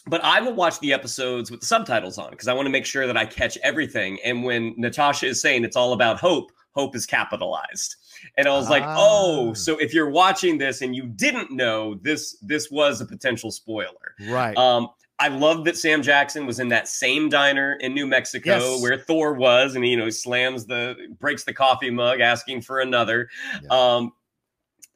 but 0.07 0.23
I 0.23 0.43
will 0.43 0.53
watch 0.53 0.81
the 0.81 0.93
episodes 0.93 1.51
with 1.51 1.61
the 1.61 1.67
subtitles 1.67 2.19
on 2.19 2.31
because 2.31 2.47
I 2.47 2.53
want 2.53 2.67
to 2.67 2.71
make 2.71 2.85
sure 2.85 3.07
that 3.07 3.17
I 3.17 3.25
catch 3.25 3.57
everything. 3.63 4.19
And 4.23 4.45
when 4.45 4.75
Natasha 4.77 5.27
is 5.27 5.41
saying 5.41 5.65
it's 5.65 5.77
all 5.77 5.95
about 5.95 6.21
hope, 6.21 6.53
hope 6.75 6.97
is 6.97 7.07
capitalized. 7.07 7.97
And 8.37 8.49
I 8.49 8.53
was 8.53 8.67
ah. 8.67 8.71
like, 8.71 8.85
oh, 8.87 9.55
so 9.55 9.77
if 9.79 9.95
you're 9.95 10.11
watching 10.11 10.59
this 10.59 10.83
and 10.83 10.95
you 10.95 11.05
didn't 11.05 11.51
know 11.51 11.95
this, 11.95 12.37
this 12.43 12.71
was 12.71 13.01
a 13.01 13.07
potential 13.07 13.51
spoiler. 13.51 14.15
Right. 14.29 14.57
Um, 14.57 14.89
I 15.19 15.29
love 15.29 15.65
that 15.65 15.77
Sam 15.77 16.03
Jackson 16.03 16.45
was 16.45 16.59
in 16.59 16.69
that 16.69 16.89
same 16.89 17.29
diner 17.29 17.75
in 17.75 17.95
New 17.95 18.07
Mexico 18.07 18.73
yes. 18.73 18.83
where 18.83 18.99
Thor 18.99 19.35
was, 19.35 19.77
and 19.77 19.87
you 19.87 19.97
know, 19.97 20.11
slams 20.11 20.67
the 20.67 20.97
breaks 21.21 21.45
the 21.45 21.53
coffee 21.53 21.91
mug, 21.91 22.21
asking 22.21 22.63
for 22.63 22.81
another. 22.81 23.29
Yeah. 23.63 23.69
Um, 23.71 24.13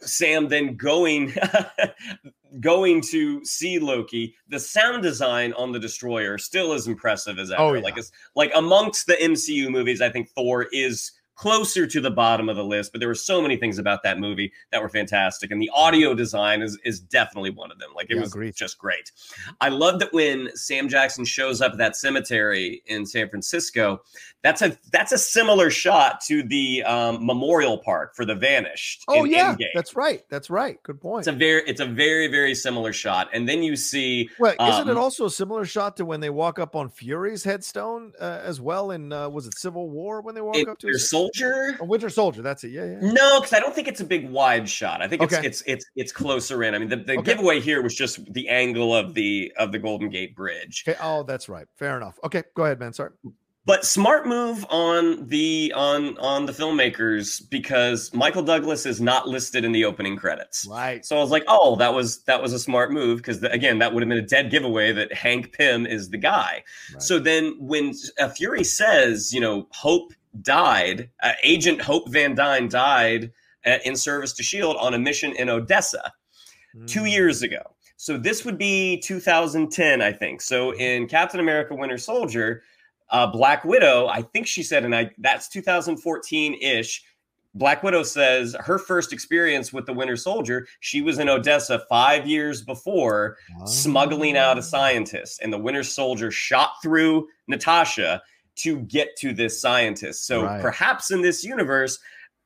Sam 0.01 0.49
then 0.49 0.77
going 0.77 1.35
going 2.61 3.01
to 3.11 3.45
see 3.45 3.79
Loki. 3.79 4.35
The 4.49 4.59
sound 4.59 5.03
design 5.03 5.53
on 5.53 5.71
the 5.71 5.79
destroyer 5.79 6.37
still 6.39 6.73
as 6.73 6.89
impressive 6.89 7.39
as 7.39 7.51
ever. 7.53 7.63
Oh, 7.63 7.73
yeah. 7.75 7.83
Like 7.83 7.97
it's 7.97 8.11
like 8.35 8.51
amongst 8.55 9.07
the 9.07 9.15
MCU 9.15 9.71
movies, 9.71 10.01
I 10.01 10.11
think 10.11 10.31
Thor 10.31 10.67
is 10.73 11.13
closer 11.39 11.87
to 11.87 12.01
the 12.01 12.11
bottom 12.11 12.49
of 12.49 12.57
the 12.57 12.65
list, 12.65 12.93
but 12.93 12.99
there 12.99 13.09
were 13.09 13.15
so 13.15 13.41
many 13.41 13.57
things 13.57 13.79
about 13.79 14.03
that 14.03 14.19
movie 14.19 14.53
that 14.73 14.83
were 14.83 14.89
fantastic. 14.89 15.53
And 15.53 15.63
the 15.63 15.71
audio 15.75 16.13
design 16.13 16.61
is 16.63 16.79
is 16.85 17.01
definitely 17.01 17.51
one 17.51 17.71
of 17.71 17.79
them. 17.79 17.91
Like 17.95 18.11
it 18.11 18.17
yeah, 18.17 18.23
was 18.23 18.33
agreed. 18.33 18.55
just 18.55 18.77
great. 18.79 19.13
I 19.61 19.69
love 19.69 20.01
that 20.01 20.13
when 20.13 20.51
Sam 20.55 20.89
Jackson 20.89 21.25
shows 21.25 21.63
up 21.63 21.73
at 21.73 21.79
that 21.79 21.97
cemetery 21.97 22.83
in 22.87 23.07
San 23.07 23.29
Francisco, 23.29 24.03
that's 24.43 24.63
a 24.63 24.77
that's 24.93 25.13
a 25.13 25.19
similar 25.19 25.71
shot 25.71 26.21
to 26.23 26.43
the 26.43 26.83
um, 26.83 27.25
memorial 27.25 27.79
park 27.79 28.17
for 28.17 28.25
the 28.25 28.35
vanished. 28.35 29.05
Oh 29.07 29.25
yeah, 29.25 29.55
Endgame. 29.55 29.69
that's 29.75 29.95
right. 29.95 30.25
That's 30.29 30.51
right. 30.51 30.83
Good 30.83 31.01
point. 31.01 31.21
It's 31.21 31.29
a 31.29 31.33
very 31.33 31.63
it's 31.67 31.81
a 31.81 31.87
very 31.87 32.27
very 32.27 32.55
similar 32.55 32.93
shot. 32.93 33.29
And 33.33 33.49
then 33.49 33.63
you 33.63 33.77
see 33.77 34.29
Well, 34.41 34.55
isn't 34.61 34.83
um, 34.83 34.91
it 34.91 34.97
also 34.97 35.27
a 35.27 35.31
similar 35.31 35.65
shot 35.65 35.97
to 35.99 36.05
when 36.05 36.21
they 36.21 36.31
walk 36.31 36.59
up 36.59 36.75
on 36.75 36.89
Fury's 36.89 37.45
headstone 37.45 38.13
uh, 38.21 38.41
as 38.43 38.61
well 38.61 38.91
in 38.91 39.13
uh, 39.13 39.29
was 39.29 39.47
it 39.47 39.57
Civil 39.57 39.89
War 39.89 40.21
when 40.21 40.35
they 40.35 40.41
walk 40.41 40.57
up 40.69 40.79
to 40.79 40.89
his 40.89 41.09
Soldier. 41.35 41.77
A 41.81 41.85
Winter 41.85 42.11
Soldier. 42.11 42.43
That's 42.43 42.65
it. 42.65 42.69
Yeah, 42.69 42.85
yeah. 42.85 42.99
No, 43.01 43.41
because 43.41 43.53
I 43.53 43.61
don't 43.61 43.75
think 43.75 43.89
it's 43.89 44.01
a 44.01 44.05
big 44.05 44.29
wide 44.31 44.69
shot. 44.69 45.03
I 45.03 45.09
think 45.09 45.23
it's 45.23 45.35
okay. 45.35 45.47
it's 45.47 45.63
it's 45.67 45.85
it's 45.97 46.13
closer 46.13 46.63
in. 46.63 46.75
I 46.75 46.79
mean, 46.79 46.89
the, 46.89 46.97
the 46.97 47.19
okay. 47.19 47.23
giveaway 47.23 47.61
here 47.61 47.83
was 47.83 47.95
just 47.95 48.33
the 48.33 48.49
angle 48.49 48.95
of 48.95 49.15
the 49.15 49.53
of 49.59 49.73
the 49.73 49.79
Golden 49.79 50.09
Gate 50.09 50.35
Bridge. 50.35 50.85
Okay. 50.87 50.99
Oh, 51.03 51.23
that's 51.23 51.49
right. 51.49 51.67
Fair 51.77 51.97
enough. 51.97 52.19
Okay, 52.25 52.43
go 52.55 52.65
ahead, 52.65 52.81
man. 52.81 52.93
Sorry 52.93 53.11
but 53.69 53.85
smart 53.85 54.27
move 54.27 54.65
on 54.71 55.27
the 55.27 55.71
on 55.77 56.17
on 56.17 56.47
the 56.47 56.53
filmmakers 56.53 57.43
because 57.51 58.11
Michael 58.15 58.43
Douglas 58.43 58.87
is 58.87 58.99
not 58.99 59.29
listed 59.29 59.63
in 59.63 59.73
the 59.73 59.85
opening 59.85 60.17
credits. 60.17 60.67
Right. 60.67 61.05
So 61.05 61.19
I 61.19 61.21
was 61.21 61.31
like, 61.31 61.45
oh, 61.49 61.77
that 61.77 61.93
was 61.93 62.23
that 62.23 62.41
was 62.41 62.55
a 62.55 62.59
smart 62.59 62.93
move 62.93 63.19
because 63.19 63.43
again, 63.43 63.79
that 63.81 63.93
would 63.93 64.03
have 64.03 64.09
been 64.09 64.17
a 64.17 64.27
dead 64.27 64.51
giveaway 64.51 64.93
that 64.93 65.13
Hank 65.13 65.53
Pym 65.53 65.85
is 65.85 66.09
the 66.09 66.17
guy. 66.17 66.65
Right. 66.95 67.03
So 67.03 67.19
then 67.19 67.57
when 67.59 67.93
Fury 68.37 68.65
says, 68.65 69.35
you 69.35 69.41
know, 69.43 69.69
Hope 69.71 70.15
died, 70.43 71.11
uh, 71.23 71.33
Agent 71.43 71.81
Hope 71.81 72.09
Van 72.09 72.35
Dyne 72.35 72.69
died 72.69 73.33
uh, 73.67 73.79
in 73.85 73.97
service 73.97 74.33
to 74.35 74.43
Shield 74.43 74.77
on 74.77 74.95
a 74.95 74.99
mission 74.99 75.35
in 75.37 75.49
Odessa 75.49 76.13
mm. 76.77 76.87
two 76.87 77.01
hmm. 77.01 77.07
years 77.07 77.43
ago. 77.43 77.63
So 77.97 78.17
this 78.17 78.45
would 78.45 78.59
be 78.59 79.01
2010, 79.01 80.01
I 80.01 80.13
think. 80.13 80.41
So 80.41 80.73
in 80.75 81.09
Captain 81.09 81.41
America: 81.41 81.75
Winter 81.75 81.99
Soldier 81.99 82.63
uh, 83.11 83.27
Black 83.27 83.65
Widow, 83.65 84.07
I 84.07 84.23
think 84.23 84.47
she 84.47 84.63
said, 84.63 84.85
and 84.85 84.95
I 84.95 85.11
that's 85.19 85.49
2014 85.49 86.55
ish. 86.61 87.05
Black 87.55 87.83
Widow 87.83 88.03
says 88.03 88.55
her 88.61 88.79
first 88.79 89.13
experience 89.13 89.73
with 89.73 89.87
the 89.87 89.93
Winter 89.93 90.17
Soldier, 90.17 90.67
she 90.81 91.01
was 91.01 91.19
in 91.19 91.29
Odessa 91.29 91.81
five 91.89 92.27
years 92.27 92.63
before, 92.63 93.37
oh. 93.61 93.67
smuggling 93.67 94.37
out 94.37 94.59
a 94.59 94.63
scientist, 94.63 95.41
and 95.43 95.53
the 95.53 95.59
Winter 95.59 95.83
Soldier 95.83 96.31
shot 96.31 96.73
through 96.83 97.27
Natasha 97.49 98.23
to 98.59 98.81
get 98.81 99.17
to 99.19 99.33
this 99.33 99.61
scientist. 99.61 100.27
So 100.27 100.45
right. 100.45 100.61
perhaps 100.61 101.11
in 101.11 101.23
this 101.23 101.45
universe, 101.45 101.99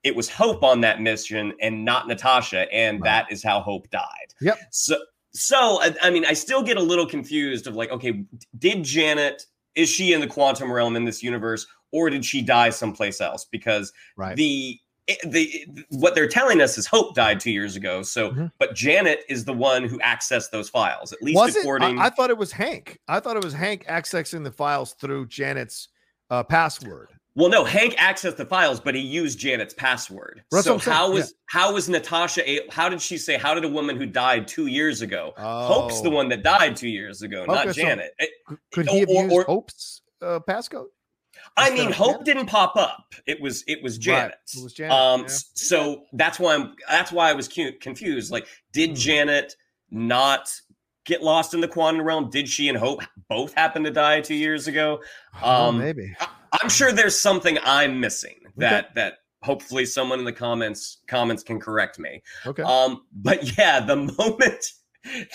it 0.03 0.17
was 0.17 0.29
Hope 0.29 0.63
on 0.63 0.81
that 0.81 1.01
mission 1.01 1.53
and 1.61 1.85
not 1.85 2.09
Natasha, 2.09 2.73
and 2.73 3.01
right. 3.01 3.27
that 3.27 3.33
is 3.33 3.43
how 3.43 3.61
Hope 3.61 3.91
died. 3.91 4.35
Yep. 4.41 4.59
So, 4.71 4.97
so 5.33 5.81
I, 5.81 5.95
I 6.03 6.11
mean, 6.11 6.25
I 6.25 6.33
still 6.33 6.63
get 6.63 6.77
a 6.77 6.83
little 6.83 7.07
confused 7.07 7.67
of 7.67 7.77
like, 7.77 7.91
okay, 7.91 8.25
did 8.59 8.85
Janet 8.85 9.47
is 9.75 9.89
she 9.89 10.13
in 10.13 10.21
the 10.21 10.27
quantum 10.27 10.71
realm 10.71 10.97
in 10.97 11.05
this 11.05 11.23
universe, 11.23 11.67
or 11.93 12.11
did 12.11 12.25
she 12.25 12.43
die 12.43 12.71
someplace 12.71 13.21
else? 13.21 13.45
Because 13.45 13.93
right. 14.17 14.37
the 14.37 14.79
the 15.27 15.67
what 15.91 16.15
they're 16.15 16.29
telling 16.29 16.61
us 16.61 16.79
is 16.79 16.87
Hope 16.87 17.15
died 17.15 17.41
two 17.41 17.51
years 17.51 17.75
ago. 17.77 18.03
So, 18.03 18.31
mm-hmm. 18.31 18.47
but 18.59 18.75
Janet 18.75 19.21
is 19.29 19.45
the 19.45 19.53
one 19.53 19.85
who 19.85 19.99
accessed 19.99 20.51
those 20.51 20.69
files. 20.69 21.13
At 21.13 21.23
least 21.23 21.37
was 21.37 21.57
according, 21.57 21.99
I, 21.99 22.07
I, 22.07 22.11
thought 22.11 22.31
it 22.31 22.39
was 22.39 22.53
Hank. 22.53 22.99
I 23.09 23.19
thought 23.19 23.37
it 23.37 23.45
was 23.45 23.53
Hank 23.53 23.85
accessing 23.87 24.45
the 24.45 24.53
files 24.53 24.93
through 24.95 25.27
Janet's 25.27 25.89
uh, 26.33 26.43
password. 26.43 27.11
Well, 27.35 27.49
no, 27.49 27.65
Hank 27.65 27.95
accessed 27.97 28.37
the 28.37 28.45
files, 28.45 28.81
but 28.81 28.95
he 28.95 29.01
used 29.01 29.39
Janet's 29.39 29.75
password. 29.75 30.43
That's 30.51 30.65
so 30.65 30.79
how 30.79 31.13
was 31.13 31.31
yeah. 31.31 31.37
how 31.47 31.75
was 31.75 31.89
Natasha? 31.89 32.43
How 32.71 32.89
did 32.89 33.01
she 33.01 33.17
say? 33.17 33.39
How 33.39 33.55
did 33.55 33.65
a 33.65 33.69
woman 33.69 33.97
who 33.97 34.07
died 34.07 34.49
two 34.49 34.67
years 34.67 35.03
ago? 35.03 35.33
Oh. 35.37 35.67
Hope's 35.67 36.01
the 36.01 36.11
oh. 36.11 36.15
one 36.15 36.29
that 36.31 36.43
died 36.43 36.77
two 36.77 36.89
years 36.89 37.23
ago, 37.23 37.43
okay, 37.43 37.53
not 37.53 37.75
Janet. 37.75 38.13
So 38.19 38.57
could 38.73 38.89
he 38.89 39.01
have 39.01 39.09
or, 39.09 39.23
used 39.25 39.35
or, 39.35 39.45
Hope's 39.45 40.03
uh, 40.21 40.41
passcode? 40.47 40.87
I 41.57 41.71
mean, 41.71 41.93
Hope 41.93 42.25
didn't 42.25 42.47
pop 42.47 42.77
up. 42.77 43.15
It 43.27 43.41
was 43.41 43.65
it 43.67 43.83
was 43.83 43.99
Janet. 43.99 44.33
Right. 44.33 44.57
It 44.57 44.63
was 44.63 44.73
Janet. 44.75 44.93
Um, 44.93 45.21
yeah. 45.23 45.27
so 45.55 46.05
that's 46.13 46.39
why 46.39 46.55
I'm 46.55 46.75
that's 46.89 47.13
why 47.13 47.31
I 47.31 47.35
was 47.35 47.49
confused. 47.49 48.31
Like, 48.31 48.47
did 48.73 48.91
hmm. 48.91 48.97
Janet 48.97 49.57
not 49.91 50.51
get 51.05 51.23
lost 51.23 51.55
in 51.55 51.61
the 51.61 51.69
quantum 51.69 52.03
realm? 52.03 52.31
Did 52.31 52.49
she 52.49 52.69
and 52.69 52.79
Hope 52.79 53.03
both 53.29 53.55
happen 53.55 53.85
to 53.85 53.91
die 53.91 54.21
two 54.21 54.35
years 54.35 54.67
ago? 54.67 55.01
Um, 55.37 55.43
oh, 55.43 55.73
maybe. 55.73 56.15
I, 56.21 56.29
I'm 56.61 56.69
sure 56.69 56.93
there's 56.93 57.19
something 57.19 57.59
I'm 57.65 58.01
missing 58.01 58.37
that 58.57 58.85
okay. 58.85 58.93
that 58.97 59.15
hopefully 59.43 59.85
someone 59.85 60.19
in 60.19 60.25
the 60.25 60.33
comments 60.33 60.99
comments 61.07 61.43
can 61.43 61.61
correct 61.61 61.99
me. 61.99 62.23
Okay. 62.47 62.63
Um, 62.63 63.03
but 63.13 63.57
yeah, 63.57 63.81
the 63.81 63.97
moment 64.19 64.65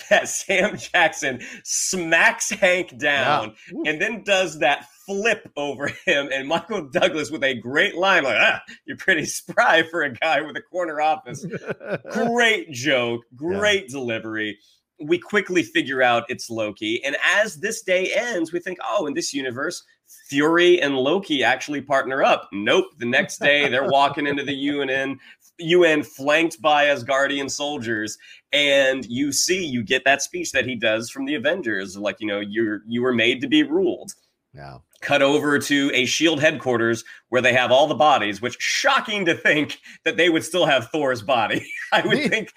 that 0.08 0.28
Sam 0.28 0.76
Jackson 0.78 1.40
smacks 1.64 2.50
Hank 2.50 2.98
down 2.98 3.54
yeah. 3.70 3.90
and 3.90 4.00
then 4.00 4.22
does 4.24 4.60
that 4.60 4.86
flip 5.04 5.50
over 5.56 5.88
him, 6.06 6.28
and 6.32 6.48
Michael 6.48 6.88
Douglas 6.88 7.30
with 7.30 7.44
a 7.44 7.54
great 7.54 7.96
line 7.96 8.24
like, 8.24 8.38
"Ah, 8.38 8.62
you're 8.86 8.96
pretty 8.96 9.24
spry 9.24 9.82
for 9.90 10.02
a 10.02 10.12
guy 10.12 10.40
with 10.40 10.56
a 10.56 10.62
corner 10.62 11.00
office." 11.00 11.44
great 12.10 12.70
joke, 12.70 13.22
great 13.34 13.84
yeah. 13.88 13.92
delivery 13.98 14.58
we 15.00 15.18
quickly 15.18 15.62
figure 15.62 16.02
out 16.02 16.24
it's 16.28 16.50
Loki. 16.50 17.02
And 17.04 17.16
as 17.24 17.56
this 17.56 17.82
day 17.82 18.12
ends, 18.14 18.52
we 18.52 18.60
think, 18.60 18.78
oh, 18.86 19.06
in 19.06 19.14
this 19.14 19.32
universe, 19.32 19.84
Fury 20.28 20.80
and 20.80 20.96
Loki 20.96 21.44
actually 21.44 21.80
partner 21.80 22.22
up. 22.22 22.48
Nope. 22.52 22.86
The 22.98 23.06
next 23.06 23.38
day, 23.38 23.68
they're 23.68 23.88
walking 23.90 24.26
into 24.26 24.42
the 24.42 24.54
UN, 24.54 25.18
UN 25.58 26.02
flanked 26.02 26.60
by 26.60 26.86
Asgardian 26.86 27.50
soldiers, 27.50 28.16
and 28.52 29.04
you 29.06 29.32
see, 29.32 29.64
you 29.64 29.82
get 29.82 30.04
that 30.04 30.22
speech 30.22 30.52
that 30.52 30.66
he 30.66 30.74
does 30.74 31.10
from 31.10 31.26
the 31.26 31.34
Avengers, 31.34 31.96
like 31.96 32.16
you 32.20 32.26
know, 32.26 32.40
you're 32.40 32.82
you 32.86 33.02
were 33.02 33.12
made 33.12 33.40
to 33.42 33.48
be 33.48 33.62
ruled. 33.62 34.12
Yeah 34.54 34.78
cut 35.00 35.22
over 35.22 35.58
to 35.58 35.90
a 35.94 36.04
shield 36.04 36.40
headquarters 36.40 37.04
where 37.28 37.42
they 37.42 37.52
have 37.52 37.70
all 37.70 37.86
the 37.86 37.94
bodies 37.94 38.40
which 38.40 38.56
shocking 38.60 39.24
to 39.24 39.34
think 39.34 39.78
that 40.04 40.16
they 40.16 40.28
would 40.28 40.44
still 40.44 40.66
have 40.66 40.88
thor's 40.88 41.22
body. 41.22 41.66
I 41.92 42.06
would 42.06 42.30
think 42.30 42.52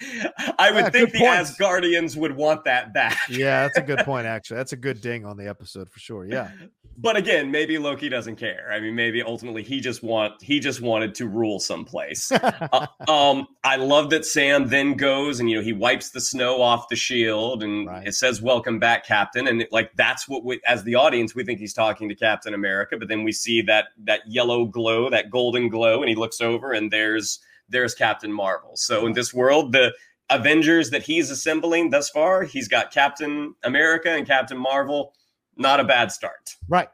i 0.60 0.72
would 0.72 0.86
yeah, 0.86 0.90
think 0.90 1.12
the 1.12 1.20
asgardians 1.20 2.18
would 2.18 2.36
want 2.36 2.66
that 2.66 2.94
back. 2.94 3.18
Yeah 3.30 3.64
that's 3.64 3.78
a 3.78 3.82
good 3.82 4.00
point 4.06 4.28
actually. 4.28 4.58
That's 4.58 4.74
a 4.74 4.78
good 4.78 5.02
ding 5.02 5.26
on 5.26 5.38
the 5.38 5.48
episode 5.48 5.90
for 5.90 6.00
sure 6.00 6.26
yeah. 6.26 6.52
But 6.98 7.16
again 7.16 7.52
maybe 7.52 7.78
loki 7.78 8.10
doesn't 8.10 8.36
care. 8.36 8.72
I 8.72 8.80
mean 8.80 8.96
maybe 8.96 9.22
ultimately 9.22 9.64
he 9.64 9.80
just 9.80 10.04
want 10.04 10.42
he 10.42 10.60
just 10.60 10.82
wanted 10.82 11.16
to 11.16 11.28
rule 11.28 11.60
someplace. 11.60 12.32
Uh, 12.72 12.86
um 13.08 13.48
i 13.64 13.76
love 13.76 14.10
that 14.10 14.24
sam 14.26 14.68
then 14.68 14.94
goes 14.94 15.40
and 15.40 15.50
you 15.50 15.58
know 15.58 15.64
he 15.64 15.74
wipes 15.74 16.12
the 16.12 16.22
snow 16.22 16.62
off 16.62 16.88
the 16.90 16.96
shield 16.96 17.64
and 17.64 17.88
right. 17.88 18.08
it 18.08 18.14
says 18.14 18.42
welcome 18.42 18.80
back 18.80 19.06
captain. 19.06 19.48
And 19.48 19.62
it, 19.62 19.72
like 19.72 19.92
that's 19.96 20.28
what 20.28 20.44
we 20.44 20.62
as 20.66 20.84
the 20.84 20.96
audience 20.96 21.36
we 21.36 21.44
think 21.44 21.60
he's 21.60 21.74
talking 21.74 22.08
to 22.10 22.16
Captain 22.16 22.54
America, 22.54 22.98
but 22.98 23.08
then 23.08 23.24
we 23.24 23.32
see 23.32 23.62
that 23.64 23.88
that 24.04 24.22
yellow 24.28 24.61
glow, 24.66 25.10
that 25.10 25.30
golden 25.30 25.70
glow, 25.70 26.02
and 26.02 26.10
he 26.10 26.16
looks 26.16 26.42
over 26.42 26.72
and 26.72 26.92
there's 26.92 27.40
there's 27.70 27.96
Captain 27.96 28.32
Marvel. 28.32 28.76
So 28.76 29.06
in 29.08 29.14
this 29.14 29.34
world, 29.34 29.72
the 29.72 29.94
Avengers 30.30 30.90
that 30.92 31.04
he's 31.04 31.30
assembling 31.30 31.90
thus 31.90 32.10
far, 32.10 32.44
he's 32.44 32.68
got 32.68 32.92
Captain 32.92 33.56
America 33.64 34.10
and 34.10 34.26
Captain 34.26 34.58
Marvel. 34.58 35.14
Not 35.58 35.80
a 35.80 35.84
bad 35.84 36.12
start. 36.12 36.56
Right. 36.68 36.90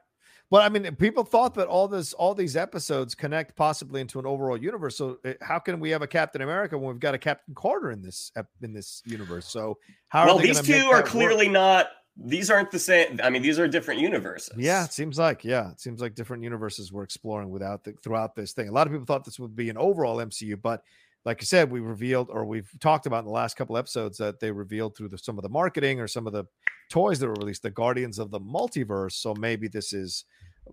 Well, 0.49 0.62
I 0.62 0.69
mean, 0.69 0.95
people 0.95 1.23
thought 1.23 1.56
that 1.56 1.67
all 1.67 1.88
this, 1.89 2.13
all 2.13 2.34
these 2.34 2.56
episodes 2.56 3.15
connect 3.15 3.56
possibly 3.56 3.99
into 3.99 4.17
an 4.17 4.25
overall 4.25 4.58
universe. 4.58 4.95
So, 4.95 5.17
eh, 5.25 5.34
how 5.41 5.60
can 5.60 5.80
we 5.80 5.89
have 5.89 6.01
a 6.01 6.08
Captain 6.08 6.41
America 6.41 6.77
when 6.77 6.88
we've 6.88 7.01
got 7.01 7.13
a 7.13 7.17
Captain 7.17 7.53
Carter 7.53 7.91
in 7.91 8.01
this 8.01 8.32
in 8.62 8.73
this 8.73 9.01
universe? 9.06 9.45
So, 9.45 9.77
how 10.08 10.25
well 10.25 10.38
these 10.38 10.62
two 10.62 10.86
are 10.86 11.03
clearly 11.03 11.47
work? 11.47 11.53
not 11.53 11.88
these 12.19 12.49
aren't 12.49 12.71
the 12.71 12.80
same. 12.80 13.19
I 13.23 13.30
mean, 13.30 13.41
these 13.41 13.60
are 13.60 13.67
different 13.67 14.01
universes. 14.01 14.53
Yeah, 14.58 14.84
it 14.84 14.93
seems 14.93 15.19
like 15.19 15.43
yeah, 15.43 15.71
it 15.71 15.80
seems 15.80 16.01
like 16.01 16.15
different 16.15 16.43
universes 16.43 16.91
we're 16.91 17.03
exploring 17.03 17.49
without 17.49 17.84
the 17.84 17.93
throughout 18.03 18.36
this 18.36 18.53
thing. 18.53 18.69
A 18.69 18.71
lot 18.71 18.88
of 18.88 18.93
people 18.93 19.06
thought 19.06 19.23
this 19.23 19.39
would 19.39 19.56
be 19.56 19.69
an 19.69 19.77
overall 19.77 20.17
MCU, 20.17 20.60
but 20.62 20.84
like 21.25 21.41
I 21.41 21.45
said, 21.45 21.69
we 21.69 21.80
revealed 21.80 22.30
or 22.32 22.45
we've 22.45 22.71
talked 22.80 23.06
about 23.06 23.19
in 23.19 23.25
the 23.25 23.32
last 23.32 23.58
couple 23.58 23.77
episodes 23.77 24.17
that 24.17 24.39
they 24.39 24.51
revealed 24.51 24.95
through 24.95 25.10
the, 25.10 25.17
some 25.17 25.38
of 25.38 25.43
the 25.43 25.49
marketing 25.49 25.99
or 25.99 26.08
some 26.08 26.25
of 26.25 26.34
the 26.34 26.45
toys 26.89 27.19
that 27.19 27.27
were 27.27 27.34
released, 27.34 27.63
the 27.63 27.69
Guardians 27.69 28.17
of 28.17 28.32
the 28.32 28.39
Multiverse. 28.39 29.13
So 29.13 29.36
maybe 29.36 29.67
this 29.67 29.91
is 29.91 30.23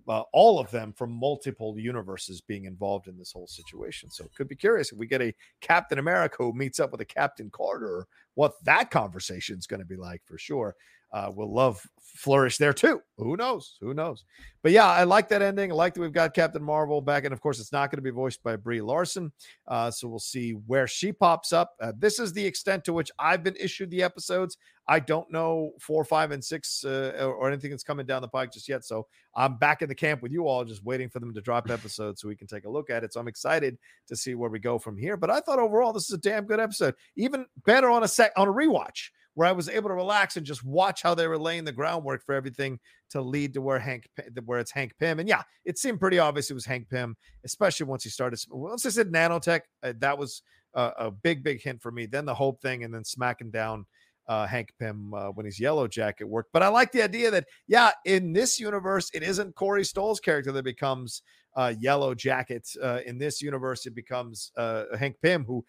uh, 0.09 0.23
all 0.33 0.61
of 0.61 0.71
them 0.71 0.93
from 0.93 1.11
multiple 1.11 1.77
universes 1.79 2.41
being 2.41 2.67
involved 2.67 3.09
in 3.09 3.19
this 3.19 3.33
whole 3.33 3.49
situation. 3.49 4.11
So 4.11 4.25
it 4.25 4.35
could 4.37 4.49
be 4.49 4.55
curious 4.55 4.93
if 4.93 4.99
we 4.99 5.07
get 5.07 5.23
a 5.23 5.35
Captain 5.61 5.99
America 5.99 6.37
who 6.39 6.53
meets 6.53 6.79
up 6.79 6.93
with 6.93 7.01
a 7.01 7.07
Captain 7.07 7.51
Carter, 7.51 8.07
what 8.35 8.53
that 8.65 8.91
conversation 8.91 9.59
is 9.59 9.67
going 9.67 9.81
to 9.81 9.87
be 9.87 9.97
like 9.97 10.23
for 10.25 10.39
sure 10.39 10.77
uh, 11.15 11.31
will 11.35 11.53
love 11.53 11.81
flourish 12.01 12.59
there 12.59 12.73
too. 12.73 13.01
Who 13.19 13.37
knows? 13.37 13.77
Who 13.81 13.95
knows? 13.95 14.25
But 14.63 14.73
yeah, 14.73 14.87
I 14.87 15.05
like 15.05 15.29
that 15.29 15.43
ending. 15.43 15.71
I 15.71 15.75
like 15.75 15.95
that 15.95 16.01
we've 16.01 16.13
got 16.13 16.35
Captain 16.35 16.63
Marvel 16.63 17.01
back, 17.01 17.25
and 17.25 17.33
of 17.33 17.41
course, 17.41 17.61
it's 17.61 17.73
not 17.73 17.91
going 17.91 17.99
to 17.99 18.03
be 18.03 18.11
voiced 18.11 18.43
by 18.43 18.57
Brie 18.57 18.81
Larson. 18.81 19.33
Uh, 19.69 19.91
so 19.91 20.09
we'll 20.09 20.19
see 20.19 20.53
where 20.67 20.89
she 20.89 21.13
pops 21.13 21.53
up. 21.53 21.77
Uh, 21.81 21.93
this 21.97 22.19
is 22.19 22.33
the 22.33 22.45
extent 22.45 22.85
to 22.85 22.93
which 22.93 23.13
I've 23.19 23.45
been 23.45 23.57
issued 23.61 23.91
the 23.91 24.03
episodes. 24.03 24.57
I 24.89 25.01
don't 25.01 25.31
know 25.31 25.71
four, 25.81 26.05
five, 26.05 26.33
and 26.33 26.45
six 26.45 26.85
uh, 26.85 27.13
or, 27.21 27.49
anything 27.49 27.71
that's 27.71 27.85
coming 27.85 28.07
down 28.07 28.21
the 28.21 28.29
pike 28.29 28.53
just 28.53 28.69
yet. 28.69 28.85
So 28.85 29.07
I'm 29.35 29.57
back 29.57 29.81
in 29.81 29.89
the 29.89 29.95
camp 29.95 30.21
with 30.21 30.33
you 30.33 30.47
all, 30.47 30.65
just 30.65 30.85
waiting 30.85 31.09
for 31.09 31.21
them 31.21 31.33
to 31.33 31.41
drop 31.41 31.71
episodes 31.71 32.21
so 32.21 32.29
we 32.29 32.37
can 32.37 32.47
take 32.47 32.65
a 32.65 32.71
look 32.71 32.91
at 32.91 33.03
it. 33.05 33.13
So 33.13 33.21
I'm 33.21 33.29
excited 33.29 33.79
to 34.09 34.17
see 34.17 34.35
where 34.35 34.51
we 34.51 34.59
go 34.59 34.79
from 34.79 34.99
here. 34.99 35.17
But 35.17 35.31
I 35.31 35.41
thought 35.41 35.59
overall 35.59 35.93
this 35.93 36.05
is 36.05 36.13
a 36.13 36.19
damn 36.19 36.45
good 36.45 36.61
episode, 36.61 36.95
even 37.17 37.47
better 37.65 37.89
on 37.89 38.03
a 38.03 38.09
sec 38.09 38.33
on 38.37 38.49
a 38.49 38.53
rewatch 38.53 39.11
where 39.35 39.49
I 39.49 39.53
was 39.53 39.69
able 39.69 39.89
to 39.89 39.95
relax 39.95 40.37
and 40.37 40.47
just 40.47 40.65
watch 40.65 41.03
how 41.03 41.15
they 41.15 41.27
were 41.27 41.39
laying 41.39 41.65
the 41.65 41.73
groundwork 41.73 42.25
for 42.25 42.35
everything 42.35 42.79
to 43.11 43.21
lead 43.21 43.55
to 43.55 43.61
where 43.61 43.79
Hank, 43.79 44.09
where 44.45 44.61
it's 44.61 44.71
Hank 44.71 44.93
Pym. 44.99 45.19
And 45.19 45.29
yeah, 45.29 45.43
it 45.65 45.79
seemed 45.79 46.01
pretty 46.01 46.19
obvious 46.19 46.51
it 46.51 46.55
was 46.55 46.65
Hank 46.65 46.89
Pym, 46.89 47.17
especially 47.45 47.87
once 47.87 48.05
he 48.05 48.11
started. 48.11 48.39
Once 48.49 48.87
I 48.87 48.91
said 48.91 49.13
nanotech, 49.13 49.61
uh, 49.83 49.93
that 49.99 50.17
was 50.17 50.43
a, 50.75 50.93
a, 50.99 51.11
big, 51.11 51.43
big 51.43 51.63
hint 51.63 51.83
for 51.83 51.91
me. 51.91 52.07
Then 52.07 52.25
the 52.25 52.35
Hope 52.35 52.61
thing, 52.61 52.85
and 52.85 52.95
then 52.95 53.05
smacking 53.05 53.51
down 53.51 53.87
uh, 54.29 54.47
Hank 54.47 54.73
Pym 54.79 55.13
uh, 55.15 55.29
when 55.31 55.47
he's 55.47 55.61
Yellow 55.61 55.87
Jacket 55.87 56.25
worked. 56.25 56.51
But 56.53 56.63
I 56.63 56.69
like 56.69 56.93
the 56.93 57.03
idea 57.03 57.31
that 57.31 57.47
yeah, 57.67 57.91
in 58.05 58.33
this 58.33 58.59
universe, 58.59 59.11
it 59.15 59.23
isn't 59.23 59.55
Corey 59.55 59.85
Stoll's 59.85 60.21
character 60.21 60.53
that 60.53 60.65
becomes 60.65 61.23
uh, 61.57 61.75
Yellow 61.79 62.15
Jacket. 62.15 62.69
Uh, 62.83 63.01
in 63.07 63.19
this 63.19 63.43
universe, 63.43 63.87
it 63.87 63.95
becomes 63.95 64.51
uh, 64.57 64.85
Hank 64.99 65.17
Pym, 65.23 65.45
who 65.45 65.65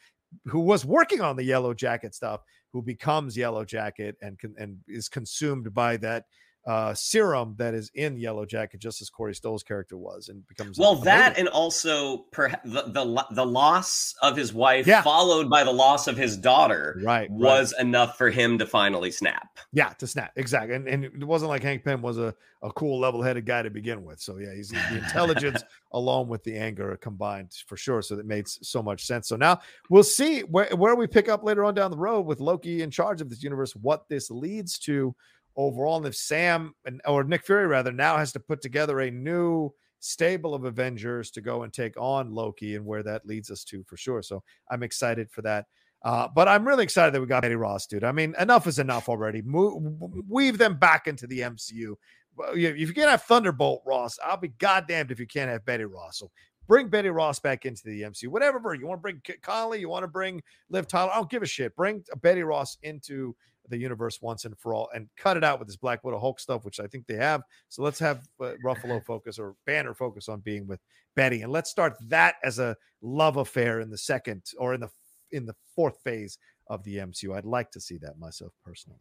who 0.46 0.60
was 0.60 0.86
working 0.86 1.22
on 1.22 1.36
the 1.36 1.44
Yellow 1.44 1.74
Jacket 1.74 2.14
stuff, 2.14 2.42
who 2.76 2.82
becomes 2.82 3.38
Yellow 3.38 3.64
Jacket 3.64 4.18
and 4.22 4.38
and 4.58 4.78
is 4.86 5.08
consumed 5.08 5.74
by 5.74 5.96
that 5.96 6.26
uh, 6.66 6.94
serum 6.96 7.54
that 7.58 7.74
is 7.76 7.92
in 7.94 8.18
Yellow 8.18 8.46
Jacket, 8.46 8.80
just 8.80 9.02
as 9.02 9.10
Corey 9.10 9.36
Stoll's 9.36 9.62
character 9.62 9.98
was, 9.98 10.30
and 10.30 10.48
becomes 10.48 10.80
well 10.80 10.96
that, 10.96 11.38
and 11.38 11.48
also 11.50 12.20
perhaps 12.32 12.68
the, 12.68 12.84
the, 12.88 13.26
the 13.32 13.46
loss 13.46 14.16
of 14.24 14.36
his 14.36 14.52
wife, 14.52 14.88
yeah. 14.88 15.04
followed 15.04 15.48
by 15.48 15.64
the 15.64 15.72
loss 15.72 16.08
of 16.08 16.18
his 16.18 16.36
daughter, 16.36 17.00
right, 17.04 17.30
was 17.30 17.74
right. 17.74 17.86
enough 17.86 18.18
for 18.18 18.32
him 18.32 18.58
to 18.58 18.66
finally 18.66 19.12
snap. 19.12 19.60
Yeah, 19.74 19.90
to 19.90 20.08
snap 20.08 20.32
exactly, 20.38 20.76
and, 20.76 20.88
and 20.88 21.06
it 21.06 21.24
wasn't 21.24 21.50
like 21.50 21.62
Hank 21.62 21.84
Pym 21.84 22.02
was 22.02 22.18
a, 22.18 22.34
a 22.64 22.72
cool, 22.72 23.00
level 23.00 23.22
headed 23.22 23.46
guy 23.46 23.62
to 23.62 23.70
begin 23.70 24.04
with. 24.04 24.20
So 24.20 24.38
yeah, 24.38 24.56
he's 24.56 24.70
the 24.70 24.98
intelligence 24.98 25.64
along 25.92 26.30
with 26.30 26.44
the 26.44 26.58
anger 26.58 26.98
combined 26.98 27.54
for 27.68 27.78
sure. 27.78 28.02
So 28.02 28.16
that 28.16 28.26
made 28.26 28.48
so 28.48 28.82
much 28.82 29.06
sense. 29.06 29.28
So 29.28 29.36
now 29.36 29.60
we'll 29.92 30.04
see 30.04 30.42
where 30.42 30.76
where 30.76 30.96
we 30.96 31.06
pick 31.06 31.30
up 31.30 31.44
later 31.44 31.64
on 31.64 31.76
down 31.76 31.92
the 31.92 31.98
road 31.98 32.22
with 32.22 32.40
Loki 32.40 32.82
in 32.82 32.90
charge 32.90 33.22
of 33.22 33.30
this 33.30 33.44
universe, 33.44 33.76
what 33.76 34.10
this 34.10 34.32
leads 34.32 34.80
to 34.80 35.16
overall. 35.58 35.98
And 35.98 36.06
if 36.08 36.16
Sam 36.16 36.74
and 36.86 37.02
or 37.06 37.24
Nick 37.24 37.46
Fury 37.46 37.68
rather 37.68 37.92
now 37.92 38.18
has 38.18 38.32
to 38.34 38.40
put 38.40 38.62
together 38.62 39.00
a 39.02 39.12
new 39.12 39.72
stable 40.00 40.54
of 40.54 40.66
Avengers 40.66 41.32
to 41.32 41.42
go 41.42 41.64
and 41.64 41.74
take 41.74 41.98
on 41.98 42.32
Loki 42.32 42.76
and 42.76 42.86
where 42.86 43.04
that 43.04 43.26
leads 43.26 43.50
us 43.50 43.64
to 43.66 43.84
for 43.84 43.98
sure. 43.98 44.22
So 44.22 44.44
I'm 44.70 44.84
excited 44.84 45.32
for 45.32 45.42
that. 45.42 45.66
Uh, 46.04 46.28
but 46.28 46.48
I'm 46.48 46.68
really 46.68 46.84
excited 46.84 47.14
that 47.14 47.22
we 47.22 47.26
got 47.26 47.42
Betty 47.42 47.56
Ross, 47.56 47.88
dude. 47.88 48.04
I 48.04 48.12
mean, 48.12 48.36
enough 48.40 48.68
is 48.68 48.78
enough 48.78 49.10
already. 49.10 49.42
Move, 49.42 49.82
weave 50.30 50.60
them 50.60 50.78
back 50.78 51.08
into 51.08 51.26
the 51.26 51.40
MCU. 51.40 51.96
If 52.54 52.78
you 52.78 52.94
can't 52.94 53.10
have 53.10 53.24
Thunderbolt 53.24 53.82
Ross, 53.88 54.20
I'll 54.24 54.38
be 54.38 54.50
goddamned 54.50 55.10
if 55.10 55.20
you 55.20 55.26
can't 55.26 55.50
have 55.50 55.66
Betty 55.66 55.86
Ross. 55.86 56.20
So 56.20 56.30
bring 56.68 56.90
Betty 56.90 57.10
Ross 57.10 57.40
back 57.40 57.66
into 57.66 57.82
the 57.86 58.04
MCU. 58.04 58.28
Whatever 58.28 58.76
you 58.76 58.86
want 58.86 59.00
to 59.00 59.02
bring 59.02 59.22
Connelly, 59.42 59.80
you 59.80 59.90
want 59.90 60.04
to 60.04 60.08
bring 60.08 60.44
Liv 60.70 60.88
Tyler. 60.88 61.12
I 61.12 61.16
don't 61.16 61.30
give 61.30 61.42
a 61.42 61.48
shit. 61.48 61.76
Bring 61.76 62.04
Betty 62.22 62.44
Ross 62.44 62.78
into 62.84 63.36
the 63.70 63.78
universe 63.78 64.22
once 64.22 64.46
and 64.46 64.58
for 64.58 64.74
all 64.74 64.90
and 64.94 65.08
cut 65.18 65.38
it 65.38 65.44
out 65.44 65.60
with 65.60 65.68
this 65.68 65.78
Black 65.78 66.04
Widow 66.04 66.20
Hulk 66.20 66.40
stuff, 66.40 66.66
which 66.66 66.80
I 66.80 66.88
think 66.88 67.08
they 67.08 67.16
have. 67.16 67.42
So 67.70 67.84
let's 67.84 68.00
have 68.00 68.28
uh, 68.42 68.54
Ruffalo 68.64 69.04
focus 69.04 69.40
or 69.40 69.56
Banner 69.66 69.94
focus 69.94 70.30
on 70.30 70.40
being 70.42 70.68
with 70.68 70.80
Betty, 71.16 71.42
and 71.42 71.52
let's 71.52 71.70
start 71.70 71.96
that 72.08 72.36
as 72.44 72.60
a 72.60 72.76
love 73.02 73.38
affair 73.38 73.80
in 73.80 73.90
the 73.90 73.98
second 73.98 74.44
or 74.58 74.74
in 74.74 74.82
the 74.82 74.90
in 75.32 75.46
the 75.46 75.56
fourth 75.76 76.00
phase 76.04 76.38
of 76.68 76.84
the 76.84 76.98
MCU. 76.98 77.36
I'd 77.36 77.46
like 77.46 77.72
to 77.72 77.82
see 77.82 77.98
that 78.00 78.20
myself 78.20 78.54
personally. 78.64 79.00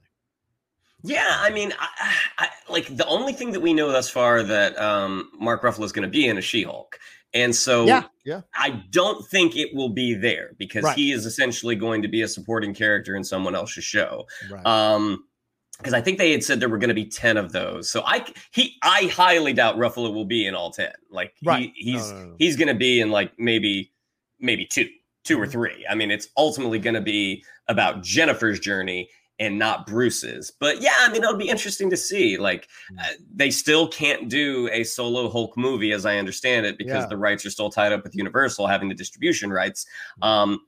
Yeah, 1.04 1.36
I 1.40 1.50
mean, 1.50 1.72
I, 1.78 1.88
I, 2.38 2.48
like 2.68 2.96
the 2.96 3.06
only 3.06 3.32
thing 3.34 3.52
that 3.52 3.60
we 3.60 3.72
know 3.74 3.92
thus 3.92 4.08
far 4.10 4.42
that 4.42 4.76
um, 4.78 5.30
Mark 5.38 5.62
Ruffalo 5.62 5.84
is 5.84 5.92
going 5.92 6.08
to 6.08 6.10
be 6.10 6.26
in 6.26 6.38
a 6.38 6.40
She-Hulk, 6.40 6.98
and 7.34 7.54
so 7.54 7.84
yeah, 7.84 8.04
yeah. 8.24 8.40
I 8.54 8.82
don't 8.90 9.26
think 9.28 9.56
it 9.56 9.74
will 9.74 9.90
be 9.90 10.14
there 10.14 10.52
because 10.58 10.84
Right. 10.84 10.96
he 10.96 11.12
is 11.12 11.26
essentially 11.26 11.76
going 11.76 12.02
to 12.02 12.08
be 12.08 12.22
a 12.22 12.28
supporting 12.28 12.72
character 12.74 13.14
in 13.16 13.22
someone 13.24 13.54
else's 13.54 13.84
show. 13.84 14.26
Right. 14.50 14.64
Um, 14.66 15.24
because 15.78 15.92
I 15.92 16.00
think 16.00 16.18
they 16.18 16.30
had 16.30 16.44
said 16.44 16.60
there 16.60 16.68
were 16.68 16.78
going 16.78 16.88
to 16.88 16.94
be 16.94 17.04
ten 17.06 17.36
of 17.36 17.50
those. 17.50 17.90
So 17.90 18.02
I 18.06 18.24
he 18.52 18.76
I 18.82 19.10
highly 19.12 19.52
doubt 19.52 19.76
Ruffalo 19.76 20.14
will 20.14 20.24
be 20.24 20.46
in 20.46 20.54
all 20.54 20.70
ten. 20.70 20.92
Like 21.10 21.34
Right. 21.44 21.72
he, 21.74 21.92
No, 21.92 21.98
he's 21.98 22.12
no, 22.12 22.24
no. 22.26 22.34
he's 22.38 22.56
going 22.56 22.68
to 22.68 22.74
be 22.74 23.00
in 23.00 23.10
like 23.10 23.32
maybe 23.40 23.90
maybe 24.38 24.66
two 24.66 24.88
two 25.24 25.38
or 25.40 25.48
three. 25.48 25.84
I 25.90 25.96
mean, 25.96 26.12
it's 26.12 26.28
ultimately 26.36 26.78
going 26.78 26.94
to 26.94 27.00
be 27.00 27.42
about 27.66 28.02
Jennifer's 28.04 28.60
journey 28.60 29.08
and 29.38 29.58
not 29.58 29.86
Bruce's. 29.86 30.52
But 30.60 30.80
yeah, 30.80 30.92
I 31.00 31.08
mean, 31.12 31.22
it'll 31.22 31.36
be 31.36 31.48
interesting 31.48 31.90
to 31.90 31.96
see. 31.96 32.36
Like 32.38 32.68
Hmm. 32.90 32.98
uh, 33.00 33.02
they 33.34 33.50
still 33.50 33.88
can't 33.88 34.28
do 34.28 34.68
a 34.72 34.84
solo 34.84 35.28
Hulk 35.30 35.56
movie, 35.56 35.92
as 35.92 36.06
I 36.06 36.18
understand 36.18 36.66
it, 36.66 36.78
because 36.78 37.02
Yeah. 37.04 37.06
the 37.08 37.16
rights 37.16 37.44
are 37.44 37.50
still 37.50 37.70
tied 37.70 37.92
up 37.92 38.04
with 38.04 38.14
Universal 38.14 38.66
having 38.68 38.88
the 38.88 38.94
distribution 38.94 39.50
rights. 39.52 39.86
Hmm. 40.18 40.24
Um, 40.28 40.60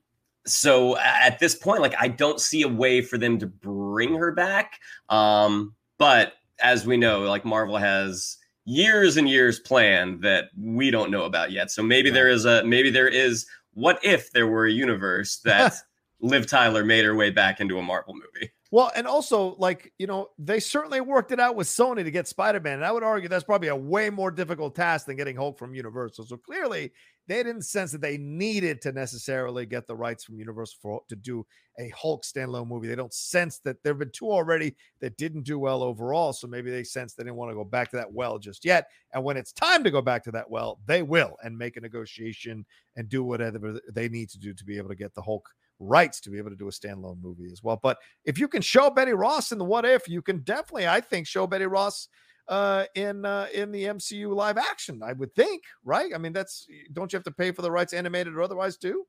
so 0.45 0.97
at 0.97 1.39
this 1.39 1.55
point, 1.55 1.81
like 1.81 1.95
I 1.99 2.07
don't 2.07 2.39
see 2.39 2.61
a 2.61 2.67
way 2.67 3.01
for 3.01 3.17
them 3.17 3.37
to 3.39 3.47
bring 3.47 4.15
her 4.15 4.31
back. 4.31 4.79
Um, 5.09 5.75
but 5.97 6.33
as 6.59 6.85
we 6.85 6.97
know, 6.97 7.21
like 7.21 7.43
Marvel 7.45 7.77
has 7.77 8.37
years 8.65 9.15
and 9.17 9.29
years 9.29 9.59
planned 9.59 10.21
that 10.23 10.49
we 10.59 10.91
don't 10.91 11.11
know 11.11 11.23
about 11.23 11.51
yet. 11.51 11.71
So 11.71 11.81
maybe 11.83 12.09
there 12.09 12.27
is 12.29 12.45
a 12.45 12.63
maybe 12.63 12.89
there 12.89 13.07
is 13.07 13.45
what 13.73 13.99
if 14.03 14.31
there 14.31 14.47
were 14.47 14.65
a 14.65 14.71
universe 14.71 15.37
that 15.45 15.73
Liv 16.21 16.47
Tyler 16.47 16.83
made 16.83 17.05
her 17.05 17.15
way 17.15 17.29
back 17.29 17.59
into 17.59 17.77
a 17.77 17.81
Marvel 17.83 18.13
movie. 18.15 18.51
Well, 18.69 18.91
and 18.95 19.07
also, 19.07 19.55
like, 19.57 19.93
you 19.97 20.07
know, 20.07 20.27
they 20.37 20.59
certainly 20.59 20.99
worked 20.99 21.31
it 21.31 21.39
out 21.39 21.55
with 21.55 21.67
Sony 21.67 22.03
to 22.03 22.11
get 22.11 22.27
Spider 22.27 22.59
Man. 22.59 22.75
And 22.75 22.85
I 22.85 22.91
would 22.91 23.03
argue 23.03 23.29
that's 23.29 23.45
probably 23.45 23.69
a 23.69 23.75
way 23.75 24.09
more 24.09 24.29
difficult 24.29 24.75
task 24.75 25.05
than 25.05 25.15
getting 25.15 25.37
Hulk 25.37 25.57
from 25.57 25.73
Universal. 25.73 26.25
So 26.25 26.35
clearly, 26.35 26.91
they 27.27 27.43
didn't 27.43 27.63
sense 27.63 27.91
that 27.93 28.01
they 28.01 28.17
needed 28.17 28.81
to 28.81 28.91
necessarily 28.91 29.65
get 29.65 29.87
the 29.87 29.95
rights 29.95 30.25
from 30.25 30.37
Universal 30.37 30.77
for, 30.81 31.01
to 31.07 31.15
do 31.15 31.45
a 31.79 31.89
Hulk 31.89 32.23
standalone 32.23 32.67
movie. 32.67 32.87
They 32.87 32.95
don't 32.95 33.13
sense 33.13 33.59
that 33.59 33.81
there 33.83 33.93
have 33.93 33.99
been 33.99 34.11
two 34.11 34.31
already 34.31 34.75
that 34.99 35.17
didn't 35.17 35.43
do 35.43 35.59
well 35.59 35.81
overall. 35.81 36.33
So 36.33 36.47
maybe 36.47 36.69
they 36.69 36.83
sense 36.83 37.13
they 37.13 37.23
didn't 37.23 37.35
want 37.35 37.51
to 37.51 37.55
go 37.55 37.63
back 37.63 37.89
to 37.91 37.97
that 37.97 38.11
well 38.11 38.37
just 38.37 38.65
yet. 38.65 38.87
And 39.13 39.23
when 39.23 39.37
it's 39.37 39.53
time 39.53 39.83
to 39.85 39.91
go 39.91 40.01
back 40.01 40.23
to 40.25 40.31
that 40.31 40.49
well, 40.49 40.79
they 40.85 41.03
will 41.03 41.37
and 41.43 41.57
make 41.57 41.77
a 41.77 41.81
negotiation 41.81 42.65
and 42.97 43.07
do 43.07 43.23
whatever 43.23 43.79
they 43.93 44.09
need 44.09 44.29
to 44.29 44.39
do 44.39 44.53
to 44.53 44.65
be 44.65 44.77
able 44.77 44.89
to 44.89 44.95
get 44.95 45.13
the 45.13 45.21
Hulk 45.21 45.47
rights 45.79 46.19
to 46.21 46.29
be 46.29 46.37
able 46.37 46.49
to 46.49 46.55
do 46.55 46.67
a 46.67 46.71
standalone 46.71 47.21
movie 47.21 47.49
as 47.51 47.61
well. 47.63 47.79
But 47.81 47.97
if 48.25 48.39
you 48.39 48.47
can 48.47 48.61
show 48.61 48.89
Betty 48.89 49.13
Ross 49.13 49.51
in 49.51 49.57
the 49.57 49.65
what 49.65 49.85
if, 49.85 50.07
you 50.07 50.21
can 50.21 50.39
definitely, 50.39 50.87
I 50.87 51.01
think, 51.01 51.27
show 51.27 51.47
Betty 51.47 51.65
Ross 51.67 52.07
uh 52.49 52.85
in 52.95 53.25
uh 53.25 53.47
in 53.53 53.71
the 53.71 53.83
MCU 53.83 54.33
live 54.33 54.57
action. 54.57 55.01
I 55.03 55.11
would 55.13 55.35
think, 55.35 55.63
right? 55.83 56.11
I 56.15 56.17
mean, 56.17 56.31
that's 56.33 56.65
don't 56.93 57.11
you 57.11 57.17
have 57.17 57.25
to 57.25 57.31
pay 57.31 57.51
for 57.51 57.61
the 57.61 57.71
rights 57.71 57.91
animated 57.93 58.33
or 58.35 58.41
otherwise 58.41 58.77
too? 58.77 59.05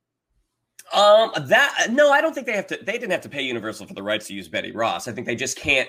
Um, 0.92 1.30
that 1.48 1.88
no, 1.90 2.10
I 2.10 2.20
don't 2.20 2.32
think 2.34 2.46
they 2.46 2.54
have 2.54 2.66
to. 2.68 2.78
They 2.82 2.92
didn't 2.92 3.10
have 3.12 3.20
to 3.22 3.28
pay 3.28 3.42
Universal 3.42 3.86
for 3.86 3.94
the 3.94 4.02
rights 4.02 4.26
to 4.28 4.34
use 4.34 4.48
Betty 4.48 4.72
Ross. 4.72 5.06
I 5.06 5.12
think 5.12 5.26
they 5.26 5.36
just 5.36 5.56
can't. 5.58 5.88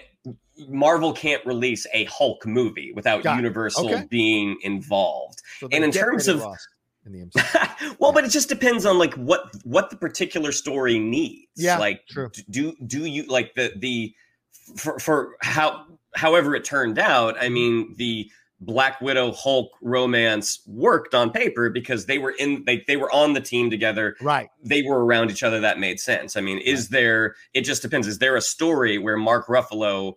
Marvel 0.68 1.14
can't 1.14 1.44
release 1.46 1.88
a 1.94 2.04
Hulk 2.06 2.46
movie 2.46 2.92
without 2.94 3.24
Got. 3.24 3.38
Universal 3.38 3.86
Okay. 3.90 4.06
being 4.10 4.58
involved. 4.64 5.42
So 5.60 5.70
And 5.72 5.84
in 5.86 5.92
terms 5.92 6.26
Betty 6.28 6.38
of- 6.40 6.44
Ross 6.44 6.68
in 7.10 7.20
the 7.20 7.26
MCU. 7.26 7.96
well, 8.00 8.12
but 8.12 8.24
it 8.24 8.30
just 8.30 8.50
depends 8.50 8.86
on 8.86 8.98
like 8.98 9.14
what 9.16 9.56
what 9.64 9.90
the 9.90 9.96
particular 9.96 10.52
story 10.52 11.00
needs. 11.00 11.48
Yeah, 11.56 11.78
like 11.78 12.06
true. 12.08 12.32
do 12.50 12.76
do 12.86 13.06
you 13.06 13.24
like 13.24 13.54
the 13.56 13.74
the 13.76 14.14
for 14.76 15.00
for 15.00 15.36
how 15.42 15.86
however 16.16 16.56
it 16.56 16.64
turned 16.64 17.00
out. 17.00 17.36
I 17.42 17.50
mean 17.50 17.96
the 17.98 18.30
Black 18.62 19.00
Widow 19.00 19.32
Hulk 19.32 19.72
romance 19.82 20.62
worked 20.68 21.14
on 21.14 21.32
paper 21.32 21.70
because 21.70 22.06
they 22.08 22.18
were 22.18 22.32
in 22.32 22.64
they 22.66 22.84
they 22.88 22.98
were 22.98 23.12
on 23.12 23.34
the 23.34 23.42
team 23.42 23.70
together 23.70 24.18
right. 24.22 24.50
they 24.62 24.82
were 24.82 25.06
around 25.06 25.32
each 25.32 25.44
other 25.44 25.60
that 25.62 25.80
made 25.80 26.00
sense. 26.00 26.36
I 26.36 26.42
mean, 26.42 26.58
is 26.60 26.90
there 26.90 27.36
it 27.54 27.62
just 27.62 27.82
depends. 27.82 28.08
Is 28.08 28.20
there 28.20 28.36
a 28.36 28.42
story 28.42 28.98
where 28.98 29.18
Mark 29.18 29.48
Ruffalo 29.48 30.16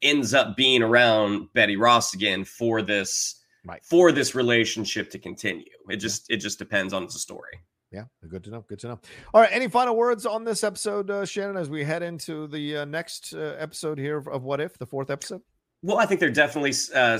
ends 0.00 0.32
up 0.34 0.56
being 0.56 0.82
around 0.82 1.52
Betty 1.52 1.76
Ross 1.76 2.14
again 2.14 2.44
for 2.44 2.82
this 2.82 3.38
Right. 3.64 3.84
for 3.84 4.10
this 4.10 4.34
relationship 4.34 5.10
to 5.10 5.20
continue? 5.20 5.70
It 5.88 5.96
just 5.96 6.30
it 6.30 6.38
just 6.38 6.58
depends 6.58 6.92
on 6.92 7.04
the 7.04 7.12
story. 7.12 7.60
Yeah, 7.92 8.04
good 8.26 8.42
to 8.44 8.50
know. 8.50 8.64
Good 8.68 8.78
to 8.80 8.88
know. 8.88 9.00
All 9.34 9.40
right. 9.42 9.50
Any 9.52 9.68
final 9.68 9.94
words 9.94 10.24
on 10.24 10.44
this 10.44 10.64
episode, 10.64 11.10
uh, 11.10 11.26
Shannon, 11.26 11.58
as 11.58 11.68
we 11.68 11.84
head 11.84 12.02
into 12.02 12.46
the 12.46 12.78
uh, 12.78 12.84
next 12.86 13.34
uh, 13.34 13.54
episode 13.58 13.98
here 13.98 14.16
of, 14.16 14.28
of 14.28 14.44
What 14.44 14.62
If, 14.62 14.78
the 14.78 14.86
fourth 14.86 15.10
episode? 15.10 15.42
Well, 15.84 15.98
I 15.98 16.06
think 16.06 16.20
they're 16.20 16.30
definitely 16.30 16.74
uh, 16.94 17.18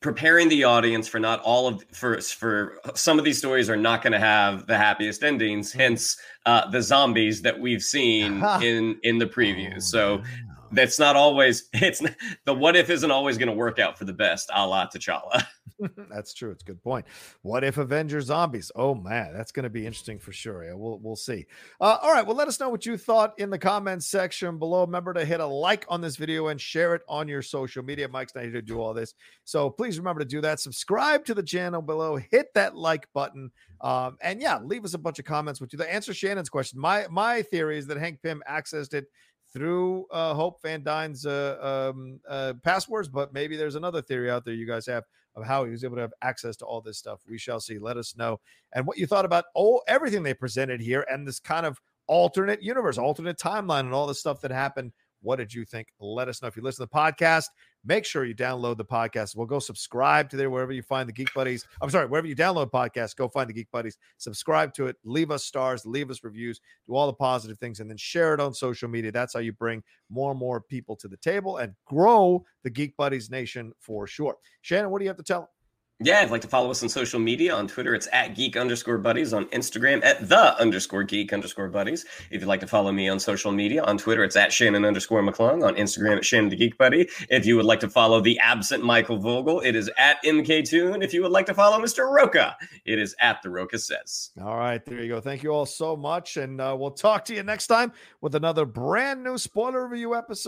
preparing 0.00 0.50
the 0.50 0.64
audience 0.64 1.08
for 1.08 1.18
not 1.18 1.40
all 1.40 1.66
of 1.66 1.82
for 1.90 2.20
for 2.20 2.78
some 2.94 3.18
of 3.18 3.24
these 3.24 3.38
stories 3.38 3.70
are 3.70 3.78
not 3.78 4.02
going 4.02 4.12
to 4.12 4.18
have 4.18 4.66
the 4.66 4.76
happiest 4.76 5.24
endings. 5.24 5.72
Hence, 5.72 6.18
uh, 6.44 6.70
the 6.70 6.82
zombies 6.82 7.40
that 7.42 7.58
we've 7.58 7.82
seen 7.82 8.44
in 8.62 9.00
in 9.04 9.18
the 9.18 9.26
previews. 9.26 9.84
so 9.84 10.22
that's 10.72 10.98
not 10.98 11.16
always 11.16 11.68
it's 11.72 12.02
the 12.44 12.54
what 12.54 12.76
if 12.76 12.90
isn't 12.90 13.10
always 13.10 13.38
going 13.38 13.48
to 13.48 13.54
work 13.54 13.78
out 13.78 13.98
for 13.98 14.04
the 14.04 14.12
best, 14.12 14.50
a 14.54 14.66
la 14.66 14.86
T'Challa. 14.88 15.44
That's 16.10 16.34
true. 16.34 16.50
It's 16.50 16.62
a 16.62 16.66
good 16.66 16.82
point. 16.82 17.06
What 17.42 17.62
if 17.62 17.78
Avengers 17.78 18.26
zombies? 18.26 18.72
Oh 18.74 18.94
man, 18.94 19.32
that's 19.32 19.52
going 19.52 19.62
to 19.62 19.70
be 19.70 19.86
interesting 19.86 20.18
for 20.18 20.32
sure. 20.32 20.76
We'll 20.76 20.98
we'll 20.98 21.14
see. 21.14 21.46
Uh, 21.80 21.98
all 22.02 22.12
right. 22.12 22.26
Well, 22.26 22.36
let 22.36 22.48
us 22.48 22.58
know 22.58 22.68
what 22.68 22.84
you 22.84 22.96
thought 22.96 23.38
in 23.38 23.50
the 23.50 23.58
comments 23.58 24.06
section 24.06 24.58
below. 24.58 24.80
Remember 24.80 25.14
to 25.14 25.24
hit 25.24 25.38
a 25.38 25.46
like 25.46 25.84
on 25.88 26.00
this 26.00 26.16
video 26.16 26.48
and 26.48 26.60
share 26.60 26.94
it 26.96 27.02
on 27.08 27.28
your 27.28 27.42
social 27.42 27.84
media. 27.84 28.08
Mike's 28.08 28.34
not 28.34 28.44
here 28.44 28.54
to 28.54 28.62
do 28.62 28.80
all 28.80 28.92
this, 28.92 29.14
so 29.44 29.70
please 29.70 29.98
remember 29.98 30.20
to 30.20 30.26
do 30.26 30.40
that. 30.40 30.58
Subscribe 30.58 31.24
to 31.26 31.34
the 31.34 31.44
channel 31.44 31.80
below. 31.82 32.16
Hit 32.16 32.52
that 32.54 32.76
like 32.76 33.06
button. 33.12 33.52
Um, 33.80 34.16
and 34.20 34.40
yeah, 34.40 34.58
leave 34.58 34.84
us 34.84 34.94
a 34.94 34.98
bunch 34.98 35.20
of 35.20 35.24
comments. 35.24 35.60
What 35.60 35.72
you 35.72 35.80
answer 35.82 36.12
Shannon's 36.12 36.48
question? 36.48 36.80
My 36.80 37.06
my 37.08 37.42
theory 37.42 37.78
is 37.78 37.86
that 37.86 37.98
Hank 37.98 38.20
Pym 38.22 38.42
accessed 38.50 38.94
it 38.94 39.06
through 39.58 40.06
uh, 40.12 40.34
Hope 40.34 40.62
Van 40.62 40.84
Dyne's 40.84 41.26
uh, 41.26 41.90
um, 41.92 42.20
uh, 42.28 42.54
passwords, 42.62 43.08
but 43.08 43.32
maybe 43.32 43.56
there's 43.56 43.74
another 43.74 44.00
theory 44.00 44.30
out 44.30 44.44
there 44.44 44.54
you 44.54 44.66
guys 44.66 44.86
have 44.86 45.02
of 45.34 45.44
how 45.44 45.64
he 45.64 45.70
was 45.72 45.82
able 45.82 45.96
to 45.96 46.02
have 46.02 46.12
access 46.22 46.56
to 46.56 46.64
all 46.64 46.80
this 46.80 46.96
stuff. 46.96 47.22
We 47.28 47.38
shall 47.38 47.58
see. 47.58 47.78
Let 47.78 47.96
us 47.96 48.16
know 48.16 48.38
and 48.72 48.86
what 48.86 48.98
you 48.98 49.06
thought 49.06 49.24
about 49.24 49.46
oh 49.56 49.80
everything 49.88 50.22
they 50.22 50.34
presented 50.34 50.80
here 50.80 51.04
and 51.10 51.26
this 51.26 51.40
kind 51.40 51.66
of 51.66 51.80
alternate 52.06 52.62
universe, 52.62 52.98
alternate 52.98 53.36
timeline, 53.36 53.80
and 53.80 53.92
all 53.92 54.06
the 54.06 54.14
stuff 54.14 54.40
that 54.42 54.52
happened. 54.52 54.92
What 55.22 55.36
did 55.36 55.52
you 55.52 55.64
think? 55.64 55.88
Let 56.00 56.28
us 56.28 56.40
know. 56.42 56.48
If 56.48 56.56
you 56.56 56.62
listen 56.62 56.86
to 56.86 56.90
the 56.92 56.98
podcast, 56.98 57.46
make 57.84 58.04
sure 58.04 58.24
you 58.24 58.34
download 58.34 58.76
the 58.76 58.84
podcast. 58.84 59.36
We'll 59.36 59.46
go 59.46 59.58
subscribe 59.58 60.30
to 60.30 60.36
there 60.36 60.50
wherever 60.50 60.72
you 60.72 60.82
find 60.82 61.08
the 61.08 61.12
Geek 61.12 61.32
Buddies. 61.34 61.66
I'm 61.80 61.90
sorry, 61.90 62.06
wherever 62.06 62.26
you 62.26 62.36
download 62.36 62.70
podcasts, 62.70 63.16
go 63.16 63.28
find 63.28 63.48
the 63.48 63.54
Geek 63.54 63.70
Buddies, 63.72 63.98
subscribe 64.18 64.74
to 64.74 64.86
it, 64.86 64.96
leave 65.04 65.30
us 65.30 65.44
stars, 65.44 65.84
leave 65.84 66.10
us 66.10 66.22
reviews, 66.22 66.60
do 66.86 66.94
all 66.94 67.06
the 67.06 67.12
positive 67.12 67.58
things, 67.58 67.80
and 67.80 67.90
then 67.90 67.96
share 67.96 68.34
it 68.34 68.40
on 68.40 68.54
social 68.54 68.88
media. 68.88 69.12
That's 69.12 69.34
how 69.34 69.40
you 69.40 69.52
bring 69.52 69.82
more 70.10 70.30
and 70.30 70.40
more 70.40 70.60
people 70.60 70.96
to 70.96 71.08
the 71.08 71.16
table 71.16 71.58
and 71.58 71.74
grow 71.86 72.44
the 72.62 72.70
Geek 72.70 72.96
Buddies 72.96 73.30
Nation 73.30 73.72
for 73.80 74.06
sure. 74.06 74.36
Shannon, 74.62 74.90
what 74.90 74.98
do 74.98 75.04
you 75.04 75.10
have 75.10 75.16
to 75.16 75.22
tell? 75.22 75.50
Yeah, 76.00 76.22
you'd 76.22 76.30
like 76.30 76.42
to 76.42 76.48
follow 76.48 76.70
us 76.70 76.80
on 76.84 76.88
social 76.88 77.18
media 77.18 77.52
on 77.52 77.66
Twitter, 77.66 77.92
it's 77.92 78.06
at 78.12 78.36
geek 78.36 78.56
underscore 78.56 78.98
buddies. 78.98 79.32
On 79.32 79.46
Instagram, 79.46 80.04
at 80.04 80.28
the 80.28 80.56
underscore 80.60 81.02
geek 81.02 81.32
underscore 81.32 81.68
buddies. 81.68 82.04
If 82.30 82.40
you'd 82.40 82.46
like 82.46 82.60
to 82.60 82.68
follow 82.68 82.92
me 82.92 83.08
on 83.08 83.18
social 83.18 83.50
media 83.50 83.82
on 83.82 83.98
Twitter, 83.98 84.22
it's 84.22 84.36
at 84.36 84.52
Shannon 84.52 84.84
underscore 84.84 85.22
McClung. 85.22 85.66
On 85.66 85.74
Instagram, 85.74 86.18
at 86.18 86.24
Shannon 86.24 86.50
the 86.50 86.56
Geek 86.56 86.78
Buddy. 86.78 87.08
If 87.30 87.46
you 87.46 87.56
would 87.56 87.64
like 87.64 87.80
to 87.80 87.88
follow 87.88 88.20
the 88.20 88.38
absent 88.38 88.84
Michael 88.84 89.16
Vogel, 89.16 89.60
it 89.60 89.74
is 89.74 89.90
at 89.98 90.22
MKToon. 90.24 91.02
If 91.02 91.12
you 91.12 91.22
would 91.22 91.32
like 91.32 91.46
to 91.46 91.54
follow 91.54 91.80
Mr. 91.80 92.08
Rocha, 92.08 92.56
it 92.84 93.00
is 93.00 93.16
at 93.20 93.42
The 93.42 93.50
Rocha 93.50 93.78
Says. 93.80 94.30
All 94.40 94.56
right, 94.56 94.84
there 94.84 95.02
you 95.02 95.08
go. 95.08 95.20
Thank 95.20 95.42
you 95.42 95.50
all 95.50 95.66
so 95.66 95.96
much. 95.96 96.36
And 96.36 96.60
uh, 96.60 96.76
we'll 96.78 96.92
talk 96.92 97.24
to 97.24 97.34
you 97.34 97.42
next 97.42 97.66
time 97.66 97.92
with 98.20 98.36
another 98.36 98.64
brand 98.64 99.24
new 99.24 99.36
spoiler 99.36 99.88
review 99.88 100.14
episode. 100.14 100.47